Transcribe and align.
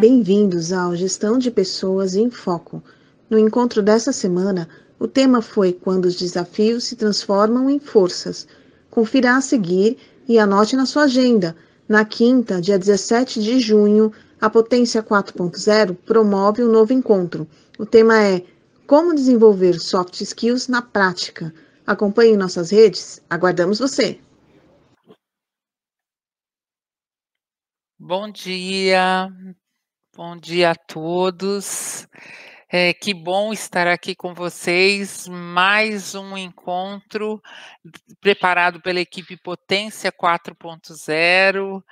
Bem-vindos 0.00 0.72
ao 0.72 0.96
Gestão 0.96 1.36
de 1.36 1.50
Pessoas 1.50 2.14
em 2.14 2.30
Foco. 2.30 2.82
No 3.28 3.38
encontro 3.38 3.82
dessa 3.82 4.12
semana, 4.12 4.66
o 4.98 5.06
tema 5.06 5.42
foi 5.42 5.74
Quando 5.74 6.06
os 6.06 6.16
desafios 6.16 6.84
se 6.84 6.96
transformam 6.96 7.68
em 7.68 7.78
forças. 7.78 8.48
Confira 8.88 9.36
a 9.36 9.42
seguir 9.42 9.98
e 10.26 10.38
anote 10.38 10.74
na 10.74 10.86
sua 10.86 11.02
agenda. 11.02 11.54
Na 11.86 12.02
quinta, 12.02 12.62
dia 12.62 12.78
17 12.78 13.42
de 13.42 13.60
junho, 13.60 14.10
a 14.40 14.48
Potência 14.48 15.02
4.0 15.02 15.94
promove 16.06 16.64
um 16.64 16.72
novo 16.72 16.94
encontro. 16.94 17.46
O 17.78 17.84
tema 17.84 18.18
é 18.24 18.42
Como 18.86 19.14
desenvolver 19.14 19.78
soft 19.78 20.18
skills 20.22 20.66
na 20.66 20.80
prática. 20.80 21.52
Acompanhe 21.86 22.38
nossas 22.38 22.70
redes. 22.70 23.20
Aguardamos 23.28 23.78
você! 23.78 24.18
Bom 27.98 28.30
dia, 28.30 29.30
bom 30.22 30.36
dia 30.36 30.72
a 30.72 30.74
todos. 30.74 32.06
É, 32.70 32.92
que 32.92 33.14
bom 33.14 33.54
estar 33.54 33.86
aqui 33.86 34.14
com 34.14 34.34
vocês. 34.34 35.26
Mais 35.26 36.14
um 36.14 36.36
encontro 36.36 37.40
preparado 38.20 38.82
pela 38.82 39.00
equipe 39.00 39.38
Potência 39.38 40.12
4.0. 40.12 41.82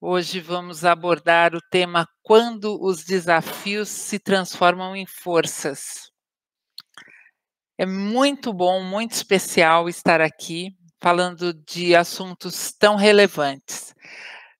Hoje 0.00 0.38
vamos 0.38 0.84
abordar 0.84 1.56
o 1.56 1.60
tema 1.68 2.06
Quando 2.22 2.80
os 2.80 3.02
desafios 3.04 3.88
se 3.88 4.20
transformam 4.20 4.94
em 4.94 5.04
forças. 5.04 6.12
É 7.76 7.84
muito 7.84 8.52
bom, 8.52 8.80
muito 8.80 9.10
especial 9.10 9.88
estar 9.88 10.20
aqui 10.20 10.68
falando 11.00 11.52
de 11.52 11.96
assuntos 11.96 12.72
tão 12.78 12.94
relevantes. 12.94 13.92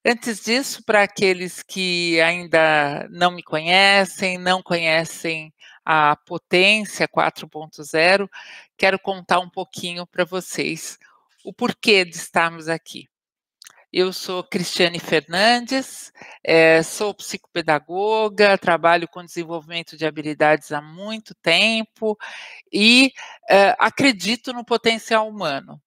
Antes 0.09 0.39
disso, 0.39 0.85
para 0.85 1.03
aqueles 1.03 1.65
que 1.65 2.21
ainda 2.21 3.09
não 3.11 3.33
me 3.33 3.43
conhecem, 3.43 4.39
não 4.39 4.63
conhecem 4.63 5.53
a 5.85 6.15
Potência 6.15 7.09
4.0, 7.09 8.31
quero 8.77 9.01
contar 9.01 9.41
um 9.41 9.51
pouquinho 9.51 10.07
para 10.07 10.25
vocês 10.25 10.97
o 11.45 11.53
porquê 11.53 12.05
de 12.05 12.15
estarmos 12.15 12.69
aqui. 12.69 13.09
Eu 13.93 14.13
sou 14.13 14.45
Cristiane 14.45 15.01
Fernandes, 15.01 16.13
é, 16.45 16.85
sou 16.85 17.13
psicopedagoga, 17.13 18.57
trabalho 18.57 19.09
com 19.09 19.25
desenvolvimento 19.25 19.97
de 19.97 20.07
habilidades 20.07 20.71
há 20.71 20.81
muito 20.81 21.35
tempo 21.35 22.17
e 22.73 23.13
é, 23.51 23.75
acredito 23.77 24.53
no 24.53 24.65
potencial 24.65 25.29
humano. 25.29 25.83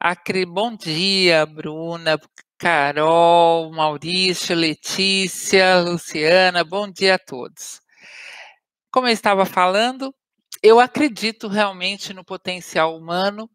Acre... 0.00 0.44
Bom 0.44 0.74
dia, 0.74 1.46
Bruna, 1.46 2.18
Carol, 2.64 3.70
Maurício, 3.72 4.56
Letícia, 4.56 5.80
Luciana, 5.80 6.64
bom 6.64 6.90
dia 6.90 7.16
a 7.16 7.18
todos. 7.18 7.78
Como 8.90 9.06
eu 9.06 9.12
estava 9.12 9.44
falando, 9.44 10.14
eu 10.62 10.80
acredito 10.80 11.46
realmente 11.46 12.14
no 12.14 12.24
potencial 12.24 12.96
humano 12.96 13.50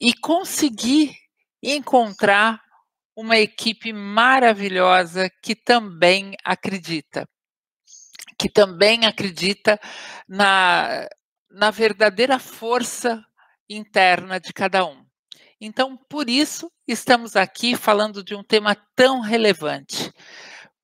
e 0.00 0.14
consegui 0.14 1.14
encontrar 1.62 2.58
uma 3.14 3.36
equipe 3.36 3.92
maravilhosa 3.92 5.28
que 5.42 5.54
também 5.54 6.34
acredita, 6.42 7.28
que 8.40 8.48
também 8.48 9.04
acredita 9.04 9.78
na, 10.26 11.06
na 11.50 11.70
verdadeira 11.70 12.38
força 12.38 13.22
interna 13.68 14.40
de 14.40 14.54
cada 14.54 14.86
um. 14.86 15.07
Então, 15.60 15.96
por 16.08 16.30
isso, 16.30 16.70
estamos 16.86 17.34
aqui 17.34 17.76
falando 17.76 18.22
de 18.22 18.34
um 18.34 18.44
tema 18.44 18.76
tão 18.94 19.20
relevante: 19.20 20.12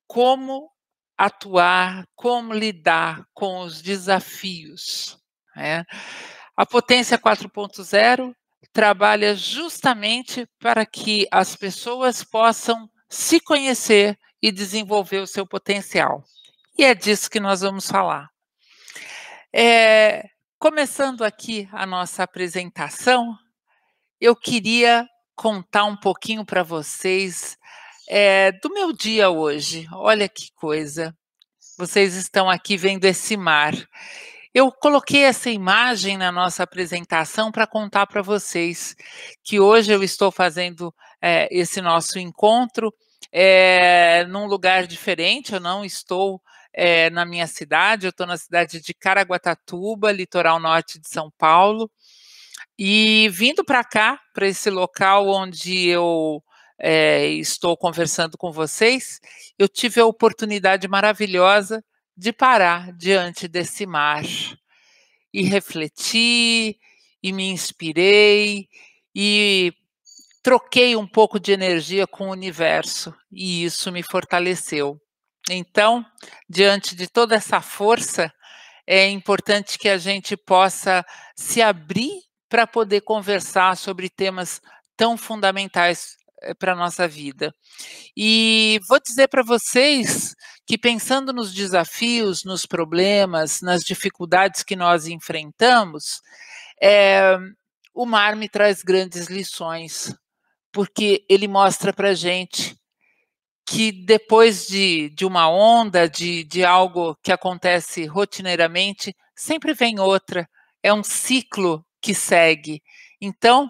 como 0.07 0.69
atuar, 1.17 2.05
como 2.15 2.53
lidar 2.53 3.25
com 3.33 3.59
os 3.61 3.81
desafios. 3.81 5.17
Né? 5.55 5.85
A 6.57 6.65
Potência 6.65 7.17
4.0 7.17 8.35
trabalha 8.73 9.33
justamente 9.35 10.45
para 10.59 10.85
que 10.85 11.27
as 11.31 11.55
pessoas 11.55 12.23
possam 12.23 12.89
se 13.09 13.39
conhecer 13.39 14.17
e 14.41 14.51
desenvolver 14.51 15.19
o 15.19 15.27
seu 15.27 15.47
potencial. 15.47 16.23
E 16.77 16.83
é 16.83 16.93
disso 16.93 17.29
que 17.29 17.39
nós 17.39 17.61
vamos 17.61 17.89
falar. 17.89 18.29
É, 19.53 20.23
começando 20.59 21.23
aqui 21.23 21.69
a 21.71 21.85
nossa 21.85 22.23
apresentação, 22.23 23.37
eu 24.19 24.35
queria 24.35 25.07
contar 25.35 25.85
um 25.85 25.95
pouquinho 25.95 26.45
para 26.45 26.63
vocês 26.63 27.57
é, 28.07 28.51
do 28.51 28.69
meu 28.69 28.93
dia 28.93 29.29
hoje. 29.29 29.87
Olha 29.91 30.29
que 30.29 30.51
coisa. 30.55 31.15
Vocês 31.77 32.15
estão 32.15 32.49
aqui 32.49 32.77
vendo 32.77 33.05
esse 33.05 33.35
mar. 33.35 33.73
Eu 34.53 34.71
coloquei 34.71 35.23
essa 35.23 35.49
imagem 35.49 36.17
na 36.17 36.31
nossa 36.31 36.63
apresentação 36.63 37.51
para 37.51 37.67
contar 37.67 38.07
para 38.07 38.21
vocês 38.21 38.95
que 39.43 39.59
hoje 39.59 39.91
eu 39.91 40.01
estou 40.01 40.31
fazendo 40.31 40.95
é, 41.21 41.49
esse 41.51 41.81
nosso 41.81 42.17
encontro 42.17 42.93
é, 43.31 44.23
num 44.29 44.45
lugar 44.45 44.87
diferente. 44.87 45.53
Eu 45.53 45.59
não 45.59 45.83
estou 45.83 46.41
é, 46.73 47.09
na 47.09 47.25
minha 47.25 47.47
cidade, 47.47 48.05
eu 48.05 48.11
estou 48.11 48.25
na 48.25 48.37
cidade 48.37 48.79
de 48.79 48.93
Caraguatatuba, 48.93 50.11
litoral 50.11 50.59
norte 50.59 50.99
de 50.99 51.09
São 51.09 51.29
Paulo. 51.37 51.91
E 52.77 53.29
vindo 53.29 53.63
para 53.63 53.83
cá, 53.83 54.19
para 54.33 54.47
esse 54.47 54.69
local 54.69 55.29
onde 55.29 55.87
eu 55.87 56.43
é, 56.77 57.27
estou 57.27 57.77
conversando 57.77 58.37
com 58.37 58.51
vocês, 58.51 59.19
eu 59.57 59.69
tive 59.69 60.01
a 60.01 60.05
oportunidade 60.05 60.87
maravilhosa 60.87 61.83
de 62.17 62.33
parar 62.33 62.91
diante 62.91 63.47
desse 63.47 63.85
mar 63.85 64.23
e 65.33 65.43
refleti 65.43 66.77
e 67.23 67.33
me 67.33 67.49
inspirei 67.49 68.67
e 69.13 69.73
troquei 70.43 70.95
um 70.95 71.07
pouco 71.07 71.39
de 71.39 71.51
energia 71.51 72.05
com 72.05 72.27
o 72.27 72.31
universo 72.31 73.15
e 73.31 73.63
isso 73.63 73.91
me 73.91 74.03
fortaleceu. 74.03 74.99
Então, 75.49 76.05
diante 76.49 76.95
de 76.95 77.07
toda 77.07 77.35
essa 77.35 77.61
força, 77.61 78.33
é 78.85 79.07
importante 79.07 79.79
que 79.79 79.89
a 79.89 79.97
gente 79.97 80.35
possa 80.35 81.05
se 81.35 81.61
abrir 81.61 82.24
para 82.49 82.67
poder 82.67 83.01
conversar 83.01 83.75
sobre 83.77 84.09
temas 84.09 84.61
tão 84.95 85.17
fundamentais 85.17 86.15
eh, 86.41 86.53
para 86.53 86.73
a 86.73 86.75
nossa 86.75 87.07
vida. 87.07 87.53
E 88.15 88.79
vou 88.87 88.99
dizer 88.99 89.27
para 89.27 89.43
vocês 89.43 90.35
que, 90.65 90.77
pensando 90.77 91.33
nos 91.33 91.53
desafios, 91.53 92.43
nos 92.43 92.65
problemas, 92.65 93.61
nas 93.61 93.83
dificuldades 93.83 94.63
que 94.63 94.75
nós 94.75 95.07
enfrentamos, 95.07 96.21
é, 96.81 97.37
o 97.93 98.05
mar 98.05 98.35
me 98.35 98.49
traz 98.49 98.81
grandes 98.83 99.27
lições, 99.27 100.13
porque 100.71 101.25
ele 101.29 101.47
mostra 101.47 101.93
para 101.93 102.09
a 102.09 102.13
gente 102.13 102.75
que 103.65 103.91
depois 103.91 104.67
de, 104.67 105.09
de 105.09 105.25
uma 105.25 105.49
onda, 105.49 106.07
de, 106.07 106.43
de 106.43 106.63
algo 106.63 107.15
que 107.23 107.31
acontece 107.31 108.05
rotineiramente, 108.05 109.15
sempre 109.35 109.73
vem 109.73 109.99
outra. 109.99 110.47
É 110.83 110.93
um 110.93 111.03
ciclo 111.03 111.84
que 112.05 112.13
segue. 112.13 112.83
Então, 113.19 113.67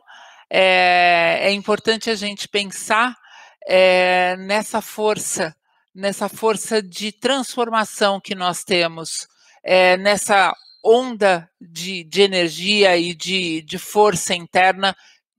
é, 0.49 1.39
é 1.43 1.51
importante 1.53 2.09
a 2.09 2.15
gente 2.15 2.49
pensar 2.49 3.17
é, 3.65 4.35
nessa 4.35 4.81
força, 4.81 5.55
nessa 5.93 6.27
força 6.27 6.83
de 6.83 7.13
transformação 7.13 8.19
que 8.19 8.35
nós 8.35 8.65
temos, 8.65 9.25
é, 9.63 9.95
nessa 9.95 10.53
onda 10.83 11.49
de, 11.61 12.03
de 12.03 12.23
energia 12.23 12.97
e 12.97 13.15
de, 13.15 13.61
de 13.61 13.77
força 13.77 14.35
interna 14.35 14.93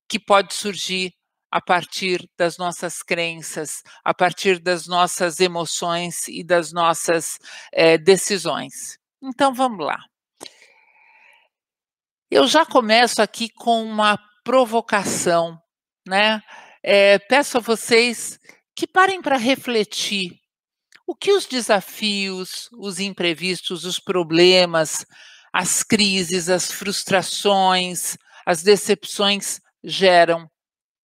que 0.08 0.18
pode 0.18 0.54
surgir 0.54 1.12
a 1.50 1.60
partir 1.60 2.26
das 2.38 2.56
nossas 2.56 3.02
crenças, 3.02 3.82
a 4.02 4.14
partir 4.14 4.58
das 4.58 4.86
nossas 4.86 5.38
emoções 5.38 6.26
e 6.28 6.42
das 6.42 6.72
nossas 6.72 7.38
é, 7.70 7.98
decisões. 7.98 8.98
Então 9.22 9.52
vamos 9.52 9.84
lá. 9.84 9.98
Eu 12.28 12.48
já 12.48 12.66
começo 12.66 13.22
aqui 13.22 13.48
com 13.48 13.84
uma 13.84 14.18
provocação, 14.42 15.60
né? 16.04 16.42
É, 16.82 17.20
peço 17.20 17.58
a 17.58 17.60
vocês 17.60 18.36
que 18.74 18.84
parem 18.84 19.22
para 19.22 19.36
refletir 19.36 20.32
o 21.06 21.14
que 21.14 21.32
os 21.32 21.46
desafios, 21.46 22.68
os 22.72 22.98
imprevistos, 22.98 23.84
os 23.84 24.00
problemas, 24.00 25.06
as 25.52 25.84
crises, 25.84 26.48
as 26.48 26.70
frustrações, 26.72 28.16
as 28.44 28.60
decepções 28.60 29.60
geram 29.84 30.50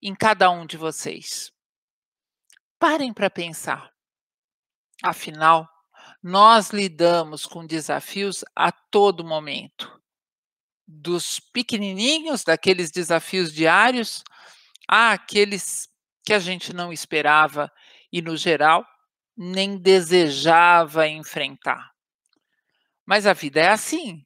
em 0.02 0.16
cada 0.16 0.50
um 0.50 0.66
de 0.66 0.76
vocês. 0.76 1.52
Parem 2.80 3.12
para 3.12 3.30
pensar. 3.30 3.92
Afinal, 5.04 5.68
nós 6.20 6.70
lidamos 6.70 7.46
com 7.46 7.64
desafios 7.64 8.44
a 8.56 8.72
todo 8.72 9.24
momento 9.24 10.01
dos 10.86 11.40
pequenininhos, 11.52 12.44
daqueles 12.44 12.90
desafios 12.90 13.52
diários, 13.52 14.22
aqueles 14.88 15.88
que 16.24 16.32
a 16.32 16.38
gente 16.38 16.72
não 16.72 16.92
esperava 16.92 17.70
e, 18.12 18.20
no 18.20 18.36
geral, 18.36 18.84
nem 19.36 19.76
desejava 19.76 21.08
enfrentar. 21.08 21.90
Mas 23.06 23.26
a 23.26 23.32
vida 23.32 23.60
é 23.60 23.68
assim 23.68 24.24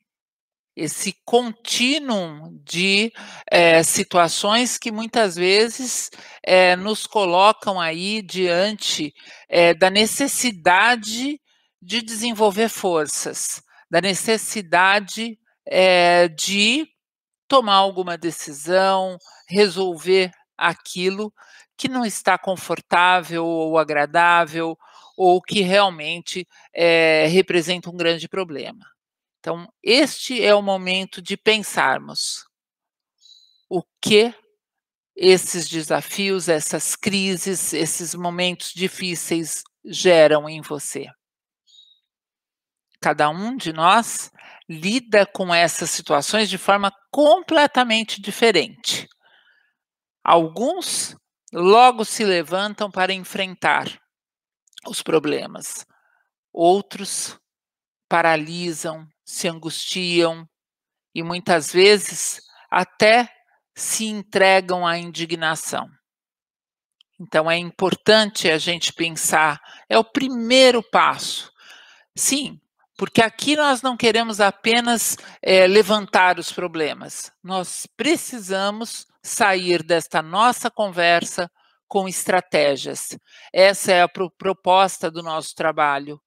esse 0.76 1.16
contínuo 1.24 2.60
de 2.62 3.10
é, 3.50 3.82
situações 3.82 4.76
que 4.76 4.92
muitas 4.92 5.34
vezes 5.34 6.10
é, 6.44 6.76
nos 6.76 7.06
colocam 7.06 7.80
aí 7.80 8.20
diante 8.20 9.14
é, 9.48 9.72
da 9.72 9.88
necessidade 9.88 11.40
de 11.80 12.02
desenvolver 12.02 12.68
forças, 12.68 13.62
da 13.90 14.02
necessidade 14.02 15.38
de 16.34 16.88
tomar 17.48 17.74
alguma 17.74 18.18
decisão, 18.18 19.18
resolver 19.48 20.30
aquilo 20.56 21.32
que 21.76 21.88
não 21.88 22.04
está 22.04 22.38
confortável 22.38 23.44
ou 23.44 23.78
agradável 23.78 24.76
ou 25.16 25.40
que 25.40 25.60
realmente 25.60 26.46
representa 27.30 27.90
um 27.90 27.96
grande 27.96 28.28
problema. 28.28 28.84
Então, 29.38 29.68
este 29.82 30.42
é 30.42 30.54
o 30.54 30.62
momento 30.62 31.22
de 31.22 31.36
pensarmos 31.36 32.44
o 33.68 33.82
que 34.02 34.34
esses 35.14 35.68
desafios, 35.68 36.48
essas 36.48 36.96
crises, 36.96 37.72
esses 37.72 38.14
momentos 38.14 38.72
difíceis 38.74 39.62
geram 39.84 40.48
em 40.48 40.60
você. 40.60 41.06
Cada 43.06 43.30
um 43.30 43.56
de 43.56 43.72
nós 43.72 44.32
lida 44.68 45.24
com 45.24 45.54
essas 45.54 45.90
situações 45.90 46.50
de 46.50 46.58
forma 46.58 46.90
completamente 47.12 48.20
diferente. 48.20 49.08
Alguns 50.24 51.16
logo 51.52 52.04
se 52.04 52.24
levantam 52.24 52.90
para 52.90 53.12
enfrentar 53.12 53.96
os 54.88 55.04
problemas, 55.04 55.86
outros 56.52 57.38
paralisam, 58.08 59.06
se 59.24 59.46
angustiam 59.46 60.44
e 61.14 61.22
muitas 61.22 61.72
vezes 61.72 62.40
até 62.68 63.32
se 63.72 64.06
entregam 64.06 64.84
à 64.84 64.98
indignação. 64.98 65.88
Então 67.20 67.48
é 67.48 67.56
importante 67.56 68.50
a 68.50 68.58
gente 68.58 68.92
pensar, 68.92 69.60
é 69.88 69.96
o 69.96 70.02
primeiro 70.02 70.82
passo. 70.82 71.52
Sim, 72.16 72.60
porque 72.96 73.20
aqui 73.20 73.56
nós 73.56 73.82
não 73.82 73.96
queremos 73.96 74.40
apenas 74.40 75.16
é, 75.42 75.66
levantar 75.66 76.38
os 76.38 76.52
problemas, 76.52 77.30
nós 77.42 77.86
precisamos 77.96 79.06
sair 79.22 79.82
desta 79.82 80.22
nossa 80.22 80.70
conversa 80.70 81.50
com 81.88 82.08
estratégias. 82.08 83.16
Essa 83.52 83.92
é 83.92 84.02
a 84.02 84.08
pro 84.08 84.30
proposta 84.30 85.10
do 85.10 85.22
nosso 85.22 85.54
trabalho 85.54 86.20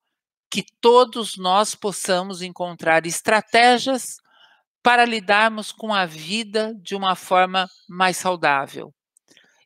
que 0.49 0.63
todos 0.81 1.37
nós 1.37 1.75
possamos 1.75 2.41
encontrar 2.41 3.05
estratégias 3.05 4.17
para 4.81 5.05
lidarmos 5.05 5.71
com 5.71 5.93
a 5.93 6.05
vida 6.05 6.73
de 6.81 6.95
uma 6.95 7.15
forma 7.15 7.67
mais 7.87 8.17
saudável. 8.17 8.93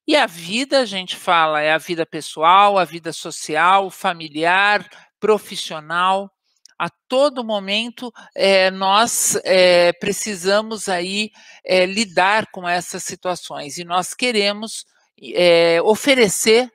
E 0.06 0.16
a 0.18 0.26
vida, 0.26 0.82
a 0.82 0.86
gente 0.86 1.16
fala, 1.16 1.62
é 1.62 1.72
a 1.72 1.78
vida 1.78 2.06
pessoal, 2.06 2.78
a 2.78 2.84
vida 2.84 3.14
social, 3.14 3.90
familiar, 3.90 4.86
profissional. 5.20 6.30
A 6.78 6.90
todo 7.08 7.44
momento 7.44 8.12
é, 8.36 8.72
nós 8.72 9.38
é, 9.44 9.94
precisamos 9.94 10.90
aí 10.90 11.32
é, 11.66 11.86
lidar 11.86 12.48
com 12.52 12.68
essas 12.68 13.04
situações 13.04 13.78
e 13.78 13.84
nós 13.84 14.14
queremos 14.14 14.86
oferecer 15.86 16.70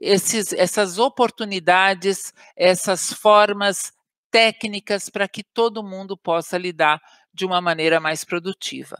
esses, 0.00 0.54
essas 0.54 0.96
oportunidades, 0.96 2.32
essas 2.56 3.12
formas 3.12 3.92
técnicas 4.30 5.10
para 5.10 5.28
que 5.28 5.42
todo 5.42 5.82
mundo 5.82 6.16
possa 6.16 6.56
lidar 6.56 7.00
de 7.32 7.44
uma 7.44 7.60
maneira 7.60 8.00
mais 8.00 8.24
produtiva. 8.24 8.96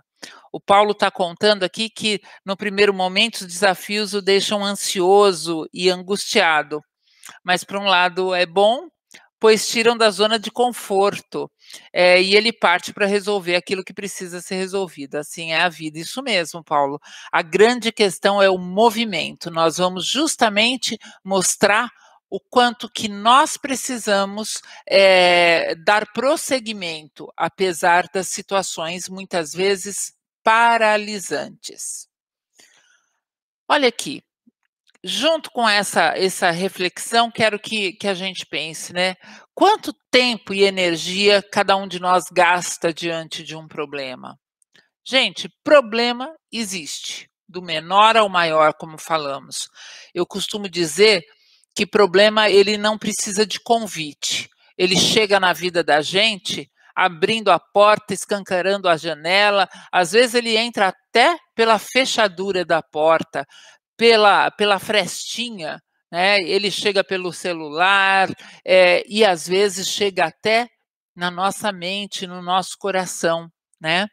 O 0.52 0.60
Paulo 0.60 0.92
está 0.92 1.10
contando 1.10 1.62
aqui 1.62 1.88
que, 1.88 2.20
no 2.44 2.56
primeiro 2.56 2.92
momento, 2.92 3.36
os 3.36 3.46
desafios 3.46 4.12
o 4.12 4.20
deixam 4.20 4.64
ansioso 4.64 5.66
e 5.72 5.88
angustiado. 5.88 6.80
Mas, 7.42 7.64
por 7.64 7.76
um 7.76 7.84
lado, 7.84 8.34
é 8.34 8.44
bom, 8.44 8.88
pois 9.40 9.66
tiram 9.66 9.96
da 9.96 10.10
zona 10.10 10.38
de 10.38 10.50
conforto 10.50 11.50
é, 11.92 12.20
e 12.20 12.36
ele 12.36 12.52
parte 12.52 12.92
para 12.92 13.06
resolver 13.06 13.56
aquilo 13.56 13.82
que 13.82 13.94
precisa 13.94 14.40
ser 14.42 14.56
resolvido. 14.56 15.16
Assim 15.16 15.52
é 15.52 15.62
a 15.62 15.68
vida. 15.68 15.98
Isso 15.98 16.22
mesmo, 16.22 16.62
Paulo. 16.62 17.00
A 17.32 17.40
grande 17.40 17.90
questão 17.90 18.42
é 18.42 18.50
o 18.50 18.58
movimento. 18.58 19.50
Nós 19.50 19.78
vamos 19.78 20.06
justamente 20.06 20.98
mostrar 21.24 21.88
o 22.28 22.38
quanto 22.38 22.88
que 22.88 23.08
nós 23.08 23.56
precisamos 23.56 24.60
é, 24.88 25.74
dar 25.74 26.12
prosseguimento, 26.12 27.32
apesar 27.36 28.08
das 28.12 28.28
situações 28.28 29.08
muitas 29.08 29.52
vezes 29.52 30.12
paralisantes. 30.44 32.08
Olha 33.68 33.88
aqui, 33.88 34.22
junto 35.02 35.50
com 35.50 35.68
essa, 35.68 36.16
essa 36.16 36.50
reflexão, 36.50 37.30
quero 37.30 37.58
que, 37.58 37.92
que 37.92 38.06
a 38.06 38.14
gente 38.14 38.44
pense, 38.46 38.92
né? 38.92 39.14
Quanto 39.54 39.94
tempo 40.10 40.52
e 40.52 40.62
energia 40.62 41.42
cada 41.42 41.76
um 41.76 41.88
de 41.88 42.00
nós 42.00 42.24
gasta 42.32 42.92
diante 42.92 43.42
de 43.42 43.56
um 43.56 43.66
problema? 43.66 44.38
Gente, 45.04 45.48
problema 45.64 46.32
existe, 46.52 47.28
do 47.48 47.62
menor 47.62 48.16
ao 48.16 48.28
maior, 48.28 48.74
como 48.74 48.98
falamos. 48.98 49.68
Eu 50.14 50.26
costumo 50.26 50.68
dizer 50.68 51.22
que 51.74 51.86
problema 51.86 52.50
ele 52.50 52.76
não 52.76 52.98
precisa 52.98 53.46
de 53.46 53.58
convite. 53.60 54.48
Ele 54.76 54.96
chega 54.96 55.40
na 55.40 55.52
vida 55.52 55.82
da 55.82 56.00
gente 56.00 56.70
abrindo 56.94 57.50
a 57.50 57.58
porta, 57.58 58.12
escancarando 58.12 58.88
a 58.88 58.96
janela, 58.96 59.66
às 59.90 60.12
vezes 60.12 60.34
ele 60.34 60.56
entra 60.56 60.88
até 60.88 61.34
pela 61.54 61.78
fechadura 61.78 62.62
da 62.62 62.82
porta, 62.82 63.46
pela, 64.00 64.50
pela 64.50 64.78
frestinha, 64.78 65.78
né? 66.10 66.38
ele 66.38 66.70
chega 66.70 67.04
pelo 67.04 67.34
celular 67.34 68.30
é, 68.64 69.04
e 69.06 69.22
às 69.22 69.46
vezes 69.46 69.86
chega 69.88 70.24
até 70.24 70.70
na 71.14 71.30
nossa 71.30 71.70
mente, 71.70 72.26
no 72.26 72.40
nosso 72.40 72.78
coração. 72.78 73.52
Né? 73.78 74.06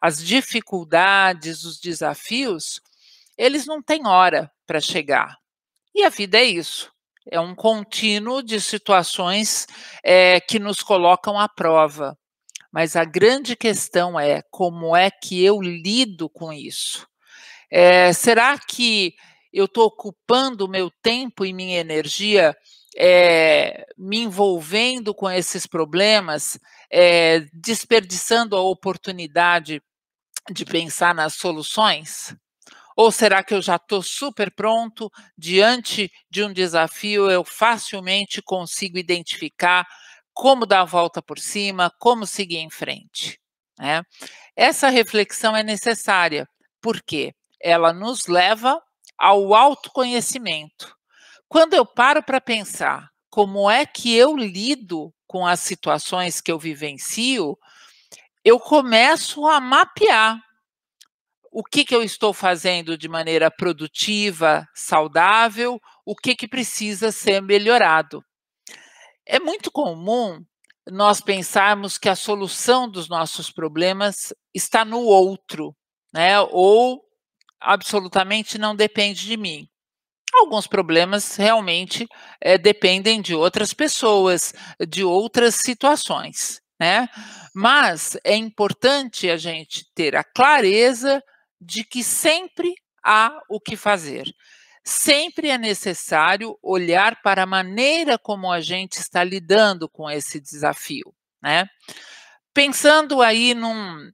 As 0.00 0.24
dificuldades, 0.24 1.62
os 1.62 1.78
desafios, 1.78 2.80
eles 3.36 3.66
não 3.66 3.82
têm 3.82 4.06
hora 4.06 4.50
para 4.66 4.80
chegar. 4.80 5.36
E 5.94 6.04
a 6.04 6.08
vida 6.08 6.38
é 6.38 6.44
isso. 6.44 6.90
É 7.30 7.38
um 7.38 7.54
contínuo 7.54 8.42
de 8.42 8.58
situações 8.62 9.66
é, 10.02 10.40
que 10.40 10.58
nos 10.58 10.80
colocam 10.80 11.38
à 11.38 11.50
prova. 11.50 12.16
Mas 12.72 12.96
a 12.96 13.04
grande 13.04 13.54
questão 13.54 14.18
é 14.18 14.40
como 14.50 14.96
é 14.96 15.10
que 15.10 15.44
eu 15.44 15.60
lido 15.60 16.30
com 16.30 16.50
isso? 16.50 17.06
É, 17.70 18.10
será 18.12 18.58
que 18.58 19.14
eu 19.54 19.66
estou 19.66 19.86
ocupando 19.86 20.68
meu 20.68 20.90
tempo 21.00 21.46
e 21.46 21.52
minha 21.52 21.78
energia 21.78 22.56
é, 22.96 23.86
me 23.96 24.18
envolvendo 24.18 25.14
com 25.14 25.30
esses 25.30 25.64
problemas, 25.64 26.58
é, 26.90 27.46
desperdiçando 27.52 28.56
a 28.56 28.60
oportunidade 28.60 29.80
de 30.50 30.64
pensar 30.64 31.14
nas 31.14 31.34
soluções? 31.34 32.34
Ou 32.96 33.12
será 33.12 33.44
que 33.44 33.54
eu 33.54 33.62
já 33.62 33.76
estou 33.76 34.02
super 34.02 34.52
pronto 34.52 35.10
diante 35.38 36.10
de 36.28 36.42
um 36.42 36.52
desafio? 36.52 37.30
Eu 37.30 37.44
facilmente 37.44 38.42
consigo 38.42 38.98
identificar 38.98 39.86
como 40.32 40.66
dar 40.66 40.80
a 40.80 40.84
volta 40.84 41.22
por 41.22 41.38
cima, 41.38 41.92
como 42.00 42.26
seguir 42.26 42.58
em 42.58 42.70
frente. 42.70 43.38
Né? 43.78 44.02
Essa 44.56 44.88
reflexão 44.88 45.56
é 45.56 45.62
necessária, 45.62 46.48
porque 46.80 47.32
ela 47.60 47.92
nos 47.92 48.26
leva 48.26 48.80
ao 49.18 49.54
autoconhecimento. 49.54 50.94
Quando 51.48 51.74
eu 51.74 51.86
paro 51.86 52.22
para 52.22 52.40
pensar 52.40 53.08
como 53.30 53.70
é 53.70 53.84
que 53.84 54.14
eu 54.14 54.36
lido 54.36 55.12
com 55.26 55.46
as 55.46 55.60
situações 55.60 56.40
que 56.40 56.50
eu 56.50 56.58
vivencio, 56.58 57.58
eu 58.44 58.60
começo 58.60 59.46
a 59.46 59.60
mapear 59.60 60.40
o 61.50 61.62
que, 61.62 61.84
que 61.84 61.94
eu 61.94 62.02
estou 62.02 62.32
fazendo 62.32 62.98
de 62.98 63.08
maneira 63.08 63.48
produtiva, 63.48 64.68
saudável, 64.74 65.80
o 66.04 66.16
que, 66.16 66.34
que 66.34 66.48
precisa 66.48 67.12
ser 67.12 67.40
melhorado. 67.40 68.24
É 69.24 69.38
muito 69.38 69.70
comum 69.70 70.44
nós 70.90 71.20
pensarmos 71.20 71.96
que 71.96 72.08
a 72.08 72.16
solução 72.16 72.88
dos 72.88 73.08
nossos 73.08 73.50
problemas 73.50 74.34
está 74.52 74.84
no 74.84 75.00
outro, 75.00 75.74
né? 76.12 76.40
Ou 76.40 77.03
absolutamente 77.64 78.58
não 78.58 78.76
depende 78.76 79.26
de 79.26 79.36
mim. 79.36 79.68
Alguns 80.34 80.66
problemas 80.66 81.36
realmente 81.36 82.06
é, 82.40 82.58
dependem 82.58 83.22
de 83.22 83.34
outras 83.34 83.72
pessoas, 83.72 84.52
de 84.88 85.04
outras 85.04 85.56
situações, 85.56 86.60
né? 86.78 87.08
Mas 87.54 88.16
é 88.24 88.34
importante 88.34 89.30
a 89.30 89.36
gente 89.36 89.86
ter 89.94 90.16
a 90.16 90.24
clareza 90.24 91.22
de 91.60 91.84
que 91.84 92.02
sempre 92.02 92.74
há 93.04 93.40
o 93.48 93.60
que 93.60 93.76
fazer. 93.76 94.26
sempre 94.84 95.48
é 95.48 95.56
necessário 95.56 96.58
olhar 96.62 97.22
para 97.22 97.44
a 97.44 97.46
maneira 97.46 98.18
como 98.18 98.52
a 98.52 98.60
gente 98.60 98.98
está 98.98 99.24
lidando 99.24 99.88
com 99.88 100.10
esse 100.10 100.38
desafio, 100.38 101.14
né? 101.42 101.66
Pensando 102.52 103.22
aí 103.22 103.54
num, 103.54 104.10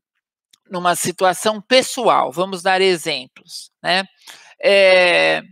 numa 0.70 0.94
situação 0.94 1.60
pessoal, 1.60 2.30
vamos 2.30 2.62
dar 2.62 2.80
exemplos, 2.80 3.70
né? 3.82 4.04
É, 4.62 5.42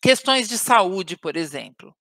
questões 0.00 0.48
de 0.48 0.58
saúde, 0.58 1.16
por 1.16 1.36
exemplo. 1.36 1.94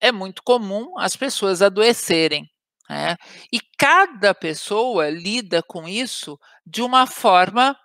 É 0.00 0.10
muito 0.10 0.42
comum 0.42 0.98
as 0.98 1.16
pessoas 1.16 1.60
adoecerem, 1.60 2.48
né? 2.88 3.16
E 3.52 3.60
cada 3.78 4.34
pessoa 4.34 5.10
lida 5.10 5.62
com 5.62 5.86
isso 5.86 6.38
de 6.66 6.82
uma 6.82 7.06
forma 7.06 7.76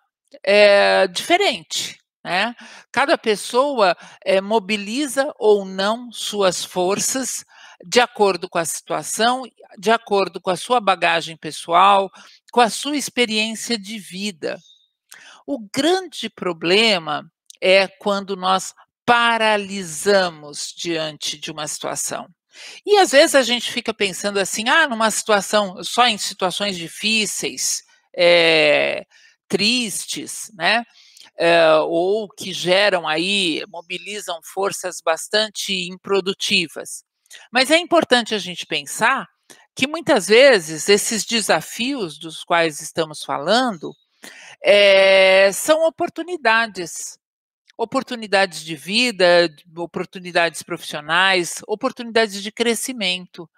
é, 0.44 1.08
diferente. 1.08 1.98
Né? 2.24 2.56
Cada 2.92 3.20
pessoa 3.20 3.96
é, 4.26 4.42
mobiliza 4.42 5.32
ou 5.38 5.64
não 5.64 6.12
suas 6.12 6.66
forças 6.66 7.46
de 7.86 8.00
acordo 8.00 8.50
com 8.50 8.58
a 8.58 8.66
situação, 8.66 9.44
de 9.78 9.92
acordo 9.92 10.42
com 10.42 10.50
a 10.50 10.56
sua 10.56 10.80
bagagem 10.80 11.38
pessoal, 11.38 12.10
com 12.56 12.62
a 12.62 12.70
sua 12.70 12.96
experiência 12.96 13.78
de 13.78 14.00
vida. 14.00 14.58
O 15.46 15.60
grande 15.60 16.30
problema 16.30 17.30
é 17.60 17.86
quando 17.86 18.38
nós 18.38 18.74
paralisamos 19.06 20.74
diante 20.74 21.38
de 21.38 21.52
uma 21.52 21.68
situação. 21.68 22.30
E 22.86 22.96
às 22.98 23.12
vezes 23.12 23.36
a 23.36 23.44
gente 23.44 23.70
fica 23.70 23.94
pensando 23.94 24.40
assim, 24.40 24.70
ah, 24.70 24.88
numa 24.88 25.12
situação, 25.12 25.84
só 25.84 26.08
em 26.08 26.18
situações 26.18 26.78
difíceis, 26.78 27.84
é, 28.16 29.06
tristes, 29.50 30.50
né? 30.54 30.86
É, 31.38 31.74
ou 31.80 32.30
que 32.30 32.54
geram 32.54 33.06
aí, 33.06 33.66
mobilizam 33.68 34.40
forças 34.42 35.02
bastante 35.04 35.90
improdutivas. 35.90 37.04
Mas 37.52 37.70
é 37.70 37.78
importante 37.78 38.34
a 38.34 38.38
gente 38.40 38.66
pensar 38.66 39.28
que 39.76 39.88
muitas 39.88 40.28
vezes 40.28 40.88
esses 40.90 41.26
desafios 41.26 42.18
dos 42.18 42.44
quais 42.44 42.82
estamos 42.82 43.24
falando 43.24 43.94
é, 44.64 45.52
são 45.52 45.86
oportunidades 45.86 47.20
oportunidades 47.78 48.62
de 48.62 48.76
vida, 48.76 49.54
oportunidades 49.76 50.64
profissionais, 50.64 51.62
oportunidades 51.68 52.42
de 52.42 52.52
crescimento. 52.52 53.50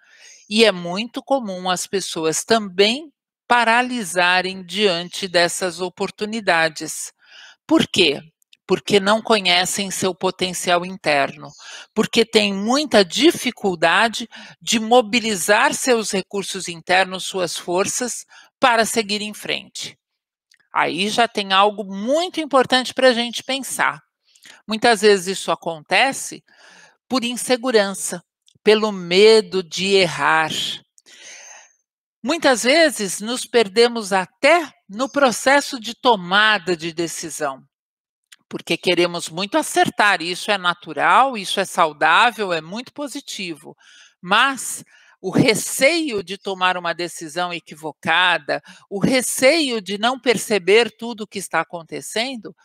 E 0.50 0.66
é 0.66 0.72
muito 0.72 1.22
comum 1.22 1.70
as 1.70 1.86
pessoas 1.86 2.44
também 2.44 3.12
paralisarem 3.48 4.64
diante 4.64 5.28
dessas 5.28 5.80
oportunidades. 5.80 7.14
Por 7.66 7.88
quê? 7.88 8.22
Porque 8.68 9.00
não 9.00 9.22
conhecem 9.22 9.90
seu 9.90 10.14
potencial 10.14 10.86
interno, 10.86 11.50
porque 11.94 12.26
têm 12.26 12.54
muita 12.54 13.04
dificuldade 13.06 14.28
de 14.62 14.80
mobilizar 14.80 15.74
seus 15.74 16.12
recursos 16.12 16.68
internos, 16.68 17.26
suas 17.26 17.58
forças, 17.58 18.26
para 18.60 18.86
seguir 18.86 19.22
em 19.22 19.34
frente. 19.34 19.98
Aí 20.74 21.10
já 21.10 21.28
tem 21.28 21.54
algo 21.54 21.84
muito 21.84 22.42
importante 22.42 22.94
para 22.94 23.08
a 23.08 23.14
gente 23.14 23.44
pensar. 23.44 24.02
Muitas 24.68 25.02
vezes 25.02 25.40
isso 25.40 25.52
acontece 25.52 26.44
por 27.08 27.24
insegurança, 27.24 28.22
pelo 28.64 28.92
medo 28.92 29.64
de 29.64 29.96
errar. 29.96 30.52
Muitas 32.22 32.64
vezes 32.64 33.22
nos 33.22 33.46
perdemos 33.46 34.12
até 34.12 34.70
no 34.90 35.10
processo 35.10 35.80
de 35.80 35.96
tomada 35.96 36.76
de 36.76 36.92
decisão, 36.92 37.64
porque 38.50 38.78
queremos 38.78 39.30
muito 39.30 39.58
acertar. 39.58 40.22
Isso 40.22 40.52
é 40.52 40.58
natural, 40.58 41.38
isso 41.38 41.60
é 41.60 41.66
saudável, 41.66 42.54
é 42.54 42.62
muito 42.62 42.94
positivo. 42.94 43.76
Mas 44.22 44.84
o 45.22 45.32
receio 45.32 46.24
de 46.24 46.38
tomar 46.38 46.78
uma 46.78 46.94
decisão 46.94 47.52
equivocada, 47.52 48.62
o 48.90 49.00
receio 49.00 49.82
de 49.82 49.98
não 49.98 50.20
perceber 50.20 50.96
tudo 50.98 51.22
o 51.22 51.28
que 51.28 51.40
está 51.40 51.62
acontecendo, 51.62 52.56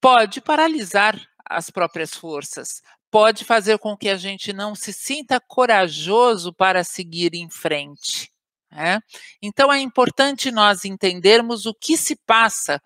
pode 0.00 0.40
paralisar 0.40 1.20
as 1.44 1.70
próprias 1.70 2.12
forças, 2.14 2.82
pode 3.10 3.44
fazer 3.44 3.78
com 3.78 3.96
que 3.96 4.08
a 4.08 4.16
gente 4.16 4.52
não 4.52 4.74
se 4.74 4.92
sinta 4.92 5.40
corajoso 5.40 6.52
para 6.52 6.82
seguir 6.82 7.34
em 7.34 7.48
frente. 7.48 8.32
Né? 8.70 9.00
Então 9.40 9.72
é 9.72 9.78
importante 9.78 10.50
nós 10.50 10.84
entendermos 10.84 11.66
o 11.66 11.74
que 11.74 11.96
se 11.96 12.16
passa 12.26 12.82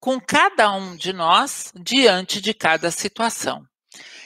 com 0.00 0.20
cada 0.20 0.72
um 0.72 0.96
de 0.96 1.12
nós 1.12 1.72
diante 1.74 2.40
de 2.40 2.54
cada 2.54 2.90
situação. 2.90 3.64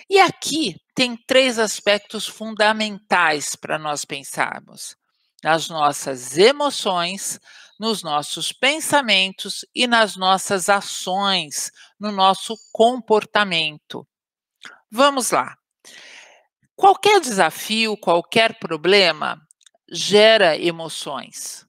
E 0.08 0.18
aqui 0.18 0.74
tem 0.94 1.16
três 1.16 1.58
aspectos 1.58 2.26
fundamentais 2.26 3.54
para 3.54 3.78
nós 3.78 4.04
pensarmos: 4.04 4.96
nas 5.42 5.68
nossas 5.68 6.36
emoções, 6.36 7.38
nos 7.78 8.02
nossos 8.02 8.52
pensamentos 8.52 9.64
e 9.74 9.86
nas 9.86 10.16
nossas 10.16 10.68
ações, 10.68 11.70
no 11.98 12.12
nosso 12.12 12.54
comportamento. 12.72 14.06
Vamos 14.90 15.30
lá. 15.30 15.56
Qualquer 16.74 17.20
desafio, 17.20 17.96
qualquer 17.96 18.58
problema 18.58 19.40
gera 19.90 20.58
emoções. 20.58 21.64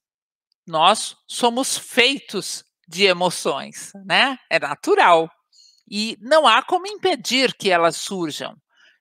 Nós 0.66 1.16
somos 1.28 1.78
feitos 1.78 2.64
de 2.92 3.06
emoções, 3.06 3.92
né? 4.06 4.38
É 4.50 4.60
natural. 4.60 5.30
E 5.90 6.18
não 6.22 6.48
há 6.48 6.62
como 6.62 6.88
impedir 6.88 7.54
que 7.56 7.70
elas 7.72 7.98
surjam. 7.98 8.56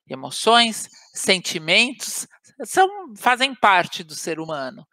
Emoções, 0.09 0.89
sentimentos 1.15 2.27
são 2.65 2.89
fazem 3.17 3.55
parte 3.55 4.03
do 4.03 4.15
ser 4.15 4.39
humano. 4.39 4.87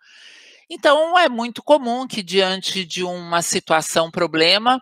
Então, 0.69 1.17
é 1.17 1.29
muito 1.29 1.63
comum 1.63 2.05
que, 2.07 2.21
diante 2.21 2.85
de 2.85 3.03
uma 3.03 3.41
situação, 3.41 4.11
problema, 4.11 4.81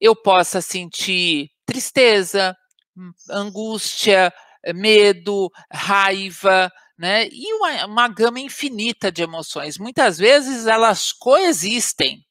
eu 0.00 0.14
possa 0.16 0.60
sentir 0.60 1.50
tristeza, 1.66 2.56
hum, 2.96 3.10
angústia, 3.30 4.32
medo, 4.74 5.50
raiva, 5.70 6.70
né? 6.98 7.28
E 7.30 7.52
uma, 7.54 7.86
uma 7.86 8.08
gama 8.08 8.40
infinita 8.40 9.12
de 9.12 9.22
emoções. 9.22 9.78
Muitas 9.78 10.18
vezes 10.18 10.66
elas 10.66 11.12
coexistem. 11.12 12.25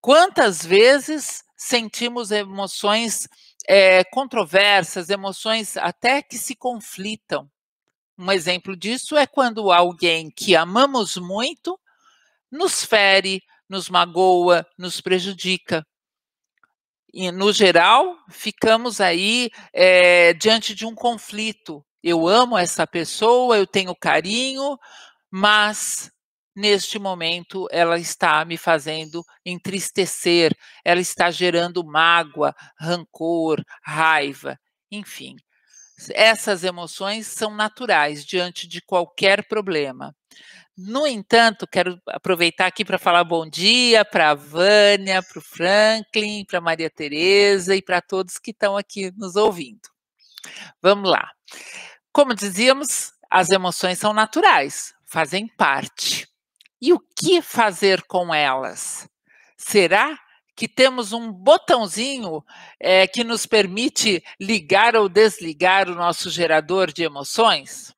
Quantas 0.00 0.64
vezes 0.64 1.42
sentimos 1.56 2.30
emoções 2.30 3.28
é, 3.66 4.04
controversas, 4.04 5.10
emoções 5.10 5.76
até 5.76 6.22
que 6.22 6.38
se 6.38 6.54
conflitam? 6.54 7.50
Um 8.16 8.30
exemplo 8.32 8.76
disso 8.76 9.16
é 9.16 9.26
quando 9.26 9.70
alguém 9.70 10.30
que 10.30 10.56
amamos 10.56 11.16
muito 11.16 11.78
nos 12.50 12.84
fere, 12.84 13.42
nos 13.68 13.88
magoa, 13.88 14.66
nos 14.76 15.00
prejudica. 15.00 15.86
E, 17.12 17.30
no 17.30 17.52
geral, 17.52 18.16
ficamos 18.30 19.00
aí 19.00 19.50
é, 19.72 20.32
diante 20.34 20.74
de 20.74 20.84
um 20.86 20.94
conflito. 20.94 21.84
Eu 22.02 22.28
amo 22.28 22.56
essa 22.56 22.86
pessoa, 22.86 23.56
eu 23.56 23.66
tenho 23.66 23.94
carinho, 23.94 24.78
mas 25.30 26.10
neste 26.58 26.98
momento 26.98 27.68
ela 27.70 27.98
está 27.98 28.44
me 28.44 28.56
fazendo 28.56 29.24
entristecer, 29.46 30.52
ela 30.84 31.00
está 31.00 31.30
gerando 31.30 31.84
mágoa, 31.84 32.54
rancor, 32.76 33.62
raiva, 33.82 34.58
enfim. 34.90 35.36
Essas 36.10 36.64
emoções 36.64 37.26
são 37.26 37.54
naturais 37.54 38.24
diante 38.24 38.66
de 38.66 38.80
qualquer 38.80 39.46
problema. 39.46 40.14
No 40.76 41.06
entanto, 41.06 41.66
quero 41.66 42.00
aproveitar 42.06 42.66
aqui 42.66 42.84
para 42.84 42.98
falar 42.98 43.24
bom 43.24 43.48
dia 43.48 44.04
para 44.04 44.30
a 44.30 44.34
Vânia, 44.34 45.22
para 45.22 45.38
o 45.38 45.42
Franklin, 45.42 46.44
para 46.44 46.60
Maria 46.60 46.90
Tereza 46.90 47.74
e 47.74 47.82
para 47.82 48.00
todos 48.00 48.38
que 48.38 48.52
estão 48.52 48.76
aqui 48.76 49.12
nos 49.16 49.34
ouvindo. 49.34 49.88
Vamos 50.80 51.10
lá. 51.10 51.30
Como 52.12 52.34
dizíamos, 52.34 53.12
as 53.30 53.50
emoções 53.50 53.98
são 53.98 54.12
naturais, 54.12 54.94
fazem 55.04 55.48
parte. 55.48 56.28
E 56.80 56.92
o 56.92 57.00
que 57.00 57.42
fazer 57.42 58.02
com 58.04 58.34
elas? 58.34 59.08
Será 59.56 60.18
que 60.56 60.68
temos 60.68 61.12
um 61.12 61.32
botãozinho 61.32 62.44
é, 62.80 63.06
que 63.06 63.22
nos 63.22 63.46
permite 63.46 64.22
ligar 64.40 64.96
ou 64.96 65.08
desligar 65.08 65.88
o 65.88 65.94
nosso 65.94 66.30
gerador 66.30 66.92
de 66.92 67.02
emoções? 67.02 67.94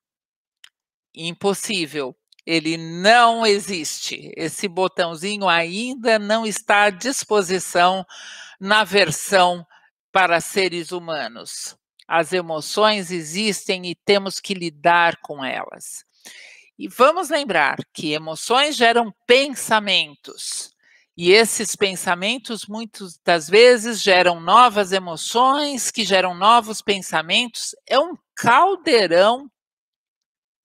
Impossível 1.13 2.15
ele 2.45 2.77
não 2.77 3.45
existe. 3.45 4.31
Esse 4.35 4.67
botãozinho 4.67 5.47
ainda 5.47 6.17
não 6.17 6.45
está 6.45 6.83
à 6.83 6.89
disposição 6.89 8.05
na 8.59 8.83
versão 8.83 9.65
para 10.11 10.41
seres 10.41 10.91
humanos. 10.91 11.75
As 12.07 12.33
emoções 12.33 13.11
existem 13.11 13.85
e 13.85 13.95
temos 13.95 14.39
que 14.39 14.53
lidar 14.53 15.17
com 15.21 15.45
elas. 15.45 16.03
E 16.81 16.87
vamos 16.87 17.29
lembrar 17.29 17.77
que 17.93 18.11
emoções 18.11 18.75
geram 18.75 19.13
pensamentos. 19.27 20.73
E 21.15 21.31
esses 21.31 21.75
pensamentos, 21.75 22.65
muitas 22.65 23.19
das 23.23 23.47
vezes, 23.47 24.01
geram 24.01 24.39
novas 24.39 24.91
emoções, 24.91 25.91
que 25.91 26.03
geram 26.03 26.33
novos 26.33 26.81
pensamentos. 26.81 27.75
É 27.87 27.99
um 27.99 28.17
caldeirão 28.35 29.47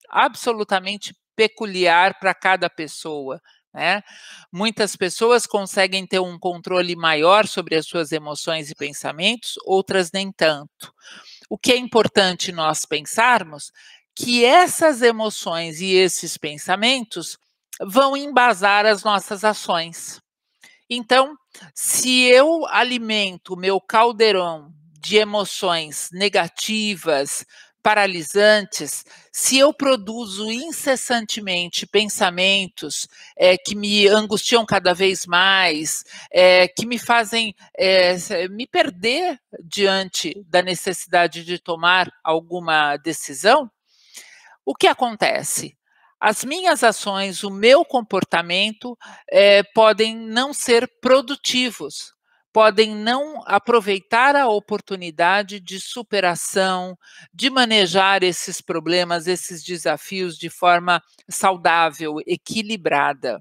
absolutamente 0.08 1.14
peculiar 1.36 2.18
para 2.18 2.32
cada 2.32 2.70
pessoa. 2.70 3.38
Né? 3.74 4.02
Muitas 4.50 4.96
pessoas 4.96 5.46
conseguem 5.46 6.06
ter 6.06 6.20
um 6.20 6.38
controle 6.38 6.96
maior 6.96 7.46
sobre 7.46 7.76
as 7.76 7.86
suas 7.86 8.10
emoções 8.10 8.70
e 8.70 8.74
pensamentos, 8.74 9.56
outras 9.66 10.10
nem 10.12 10.32
tanto. 10.32 10.94
O 11.50 11.58
que 11.58 11.72
é 11.72 11.76
importante 11.76 12.52
nós 12.52 12.86
pensarmos 12.86 13.70
que 14.16 14.44
essas 14.44 15.02
emoções 15.02 15.80
e 15.80 15.92
esses 15.92 16.38
pensamentos 16.38 17.36
vão 17.80 18.16
embasar 18.16 18.86
as 18.86 19.04
nossas 19.04 19.44
ações. 19.44 20.18
Então, 20.88 21.36
se 21.74 22.22
eu 22.22 22.64
alimento 22.66 23.52
o 23.52 23.58
meu 23.58 23.78
caldeirão 23.78 24.72
de 25.00 25.16
emoções 25.16 26.08
negativas, 26.12 27.44
paralisantes, 27.82 29.04
se 29.30 29.58
eu 29.58 29.72
produzo 29.72 30.50
incessantemente 30.50 31.86
pensamentos 31.86 33.06
é, 33.36 33.56
que 33.56 33.76
me 33.76 34.08
angustiam 34.08 34.66
cada 34.66 34.92
vez 34.92 35.24
mais, 35.26 36.02
é, 36.32 36.66
que 36.66 36.84
me 36.84 36.98
fazem 36.98 37.54
é, 37.78 38.48
me 38.48 38.66
perder 38.66 39.38
diante 39.62 40.34
da 40.48 40.62
necessidade 40.62 41.44
de 41.44 41.60
tomar 41.60 42.10
alguma 42.24 42.96
decisão, 42.96 43.70
o 44.66 44.74
que 44.74 44.88
acontece? 44.88 45.78
As 46.20 46.44
minhas 46.44 46.82
ações, 46.82 47.44
o 47.44 47.50
meu 47.50 47.84
comportamento 47.84 48.98
é, 49.30 49.62
podem 49.62 50.16
não 50.16 50.52
ser 50.52 50.90
produtivos, 51.00 52.12
podem 52.52 52.94
não 52.94 53.42
aproveitar 53.46 54.34
a 54.34 54.48
oportunidade 54.48 55.60
de 55.60 55.78
superação, 55.78 56.98
de 57.32 57.48
manejar 57.48 58.24
esses 58.24 58.60
problemas, 58.60 59.28
esses 59.28 59.62
desafios 59.62 60.36
de 60.36 60.50
forma 60.50 61.00
saudável, 61.28 62.16
equilibrada. 62.26 63.40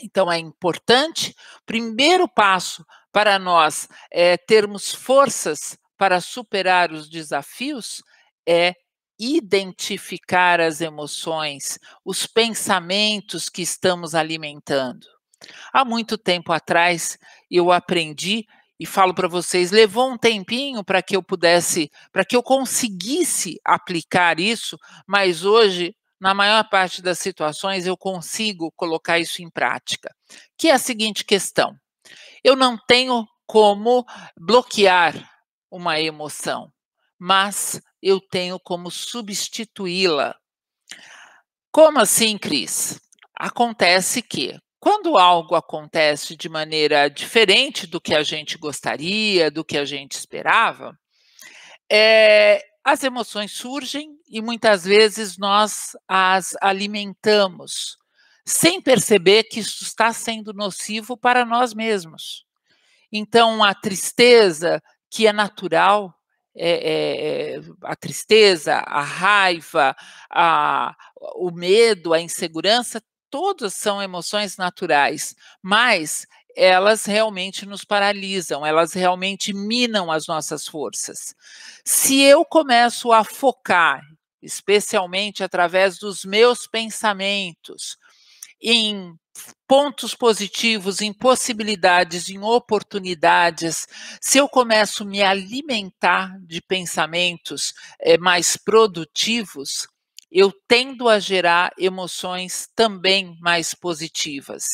Então, 0.00 0.32
é 0.32 0.38
importante, 0.38 1.34
primeiro 1.66 2.26
passo 2.26 2.86
para 3.12 3.38
nós 3.38 3.88
é, 4.10 4.38
termos 4.38 4.94
forças 4.94 5.76
para 5.98 6.20
superar 6.20 6.92
os 6.92 7.10
desafios 7.10 8.02
é 8.46 8.74
identificar 9.20 10.60
as 10.60 10.80
emoções, 10.80 11.78
os 12.02 12.26
pensamentos 12.26 13.50
que 13.50 13.60
estamos 13.60 14.14
alimentando. 14.14 15.06
Há 15.72 15.84
muito 15.84 16.16
tempo 16.16 16.52
atrás 16.52 17.18
eu 17.50 17.70
aprendi 17.70 18.46
e 18.78 18.86
falo 18.86 19.14
para 19.14 19.28
vocês, 19.28 19.70
levou 19.70 20.10
um 20.10 20.16
tempinho 20.16 20.82
para 20.82 21.02
que 21.02 21.14
eu 21.14 21.22
pudesse, 21.22 21.90
para 22.10 22.24
que 22.24 22.34
eu 22.34 22.42
conseguisse 22.42 23.60
aplicar 23.62 24.40
isso, 24.40 24.78
mas 25.06 25.44
hoje, 25.44 25.94
na 26.18 26.32
maior 26.32 26.66
parte 26.70 27.02
das 27.02 27.18
situações, 27.18 27.86
eu 27.86 27.96
consigo 27.96 28.72
colocar 28.74 29.18
isso 29.18 29.42
em 29.42 29.50
prática. 29.50 30.10
Que 30.56 30.68
é 30.68 30.72
a 30.72 30.78
seguinte 30.78 31.26
questão: 31.26 31.74
eu 32.42 32.56
não 32.56 32.78
tenho 32.78 33.26
como 33.46 34.06
bloquear 34.38 35.14
uma 35.70 36.00
emoção, 36.00 36.72
mas 37.18 37.82
eu 38.02 38.20
tenho 38.20 38.58
como 38.58 38.90
substituí-la. 38.90 40.36
Como 41.72 42.00
assim, 42.00 42.36
Cris? 42.36 43.00
Acontece 43.34 44.22
que 44.22 44.58
quando 44.80 45.18
algo 45.18 45.54
acontece 45.54 46.34
de 46.34 46.48
maneira 46.48 47.08
diferente 47.08 47.86
do 47.86 48.00
que 48.00 48.14
a 48.14 48.22
gente 48.22 48.56
gostaria, 48.56 49.50
do 49.50 49.62
que 49.62 49.76
a 49.76 49.84
gente 49.84 50.12
esperava, 50.12 50.98
é, 51.90 52.62
as 52.82 53.04
emoções 53.04 53.52
surgem 53.52 54.16
e 54.26 54.40
muitas 54.40 54.84
vezes 54.84 55.36
nós 55.36 55.90
as 56.08 56.56
alimentamos, 56.62 57.98
sem 58.46 58.80
perceber 58.80 59.44
que 59.44 59.60
isso 59.60 59.84
está 59.84 60.12
sendo 60.14 60.52
nocivo 60.54 61.16
para 61.16 61.44
nós 61.44 61.74
mesmos. 61.74 62.46
Então, 63.12 63.62
a 63.62 63.74
tristeza, 63.74 64.82
que 65.10 65.26
é 65.26 65.32
natural, 65.32 66.14
é, 66.56 67.56
é, 67.56 67.60
a 67.82 67.94
tristeza, 67.96 68.74
a 68.76 69.02
raiva, 69.02 69.94
a, 70.30 70.94
o 71.36 71.50
medo, 71.50 72.12
a 72.12 72.20
insegurança, 72.20 73.02
todas 73.30 73.74
são 73.74 74.02
emoções 74.02 74.56
naturais, 74.56 75.34
mas 75.62 76.26
elas 76.56 77.04
realmente 77.04 77.64
nos 77.64 77.84
paralisam, 77.84 78.66
elas 78.66 78.92
realmente 78.92 79.52
minam 79.52 80.10
as 80.10 80.26
nossas 80.26 80.66
forças. 80.66 81.34
Se 81.84 82.20
eu 82.20 82.44
começo 82.44 83.12
a 83.12 83.22
focar, 83.22 84.02
especialmente 84.42 85.44
através 85.44 85.98
dos 85.98 86.24
meus 86.24 86.66
pensamentos, 86.66 87.96
em 88.60 89.14
pontos 89.66 90.14
positivos, 90.14 91.00
em 91.00 91.12
possibilidades, 91.12 92.28
em 92.28 92.42
oportunidades, 92.42 93.86
se 94.20 94.38
eu 94.38 94.48
começo 94.48 95.04
a 95.04 95.06
me 95.06 95.22
alimentar 95.22 96.36
de 96.42 96.60
pensamentos 96.60 97.72
é, 98.00 98.18
mais 98.18 98.56
produtivos, 98.56 99.86
eu 100.30 100.52
tendo 100.68 101.08
a 101.08 101.18
gerar 101.18 101.72
emoções 101.78 102.68
também 102.74 103.36
mais 103.40 103.74
positivas. 103.74 104.64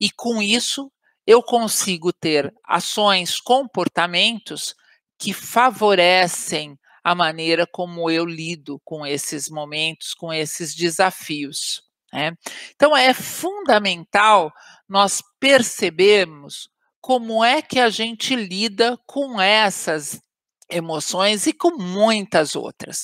E 0.00 0.10
com 0.10 0.42
isso, 0.42 0.90
eu 1.26 1.42
consigo 1.42 2.12
ter 2.12 2.52
ações, 2.64 3.40
comportamentos 3.40 4.74
que 5.18 5.32
favorecem 5.32 6.78
a 7.02 7.14
maneira 7.14 7.66
como 7.66 8.10
eu 8.10 8.24
lido 8.24 8.80
com 8.84 9.06
esses 9.06 9.48
momentos, 9.48 10.14
com 10.14 10.32
esses 10.32 10.74
desafios. 10.74 11.85
Né? 12.16 12.32
Então, 12.74 12.96
é 12.96 13.12
fundamental 13.12 14.50
nós 14.88 15.22
percebermos 15.38 16.70
como 16.98 17.44
é 17.44 17.60
que 17.60 17.78
a 17.78 17.90
gente 17.90 18.34
lida 18.34 18.98
com 19.06 19.38
essas 19.38 20.18
emoções 20.70 21.46
e 21.46 21.52
com 21.52 21.76
muitas 21.76 22.56
outras. 22.56 23.02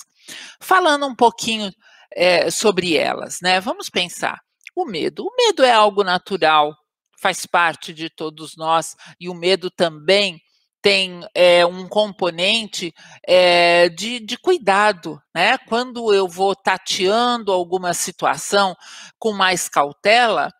Falando 0.62 1.07
um 1.07 1.14
pouquinho 1.14 1.70
é, 2.14 2.51
sobre 2.51 2.96
elas, 2.96 3.37
né? 3.42 3.61
Vamos 3.61 3.90
pensar. 3.90 4.40
O 4.75 4.87
medo. 4.87 5.27
O 5.27 5.37
medo 5.37 5.62
é 5.62 5.70
algo 5.70 6.03
natural, 6.03 6.75
faz 7.20 7.44
parte 7.44 7.92
de 7.92 8.09
todos 8.09 8.57
nós, 8.57 8.96
e 9.20 9.29
o 9.29 9.35
medo 9.35 9.70
também 9.70 10.40
tem 10.83 11.27
é, 11.35 11.64
um 11.64 11.88
componente 11.88 12.92
é, 13.27 13.88
de, 13.88 14.18
de 14.18 14.37
cuidado, 14.37 15.23
né? 15.33 15.57
Quando 15.57 16.12
eu 16.12 16.27
vou 16.27 16.57
tateando 16.57 17.53
alguma 17.53 17.95
situação 17.95 18.77
com 19.18 19.33
mais 19.33 19.68
cautela, 19.68 20.51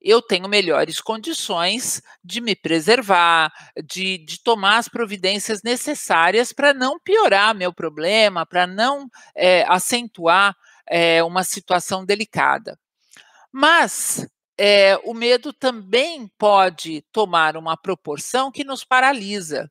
eu 0.00 0.20
tenho 0.20 0.48
melhores 0.48 1.00
condições 1.00 2.02
de 2.24 2.40
me 2.40 2.56
preservar, 2.56 3.52
de, 3.86 4.18
de 4.18 4.42
tomar 4.42 4.78
as 4.78 4.88
providências 4.88 5.62
necessárias 5.62 6.52
para 6.52 6.74
não 6.74 6.98
piorar 6.98 7.54
meu 7.54 7.72
problema, 7.72 8.44
para 8.44 8.66
não 8.66 9.08
é, 9.36 9.64
acentuar 9.68 10.54
uma 11.26 11.44
situação 11.44 12.02
delicada. 12.02 12.78
Mas 13.52 14.26
é, 14.58 14.96
o 15.04 15.14
medo 15.14 15.52
também 15.52 16.28
pode 16.36 17.02
tomar 17.12 17.56
uma 17.56 17.76
proporção 17.76 18.50
que 18.50 18.64
nos 18.64 18.84
paralisa. 18.84 19.70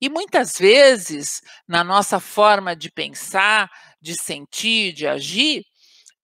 E 0.00 0.08
muitas 0.08 0.58
vezes, 0.58 1.40
na 1.68 1.84
nossa 1.84 2.18
forma 2.18 2.74
de 2.74 2.90
pensar, 2.90 3.70
de 4.00 4.14
sentir, 4.14 4.92
de 4.92 5.06
agir, 5.06 5.64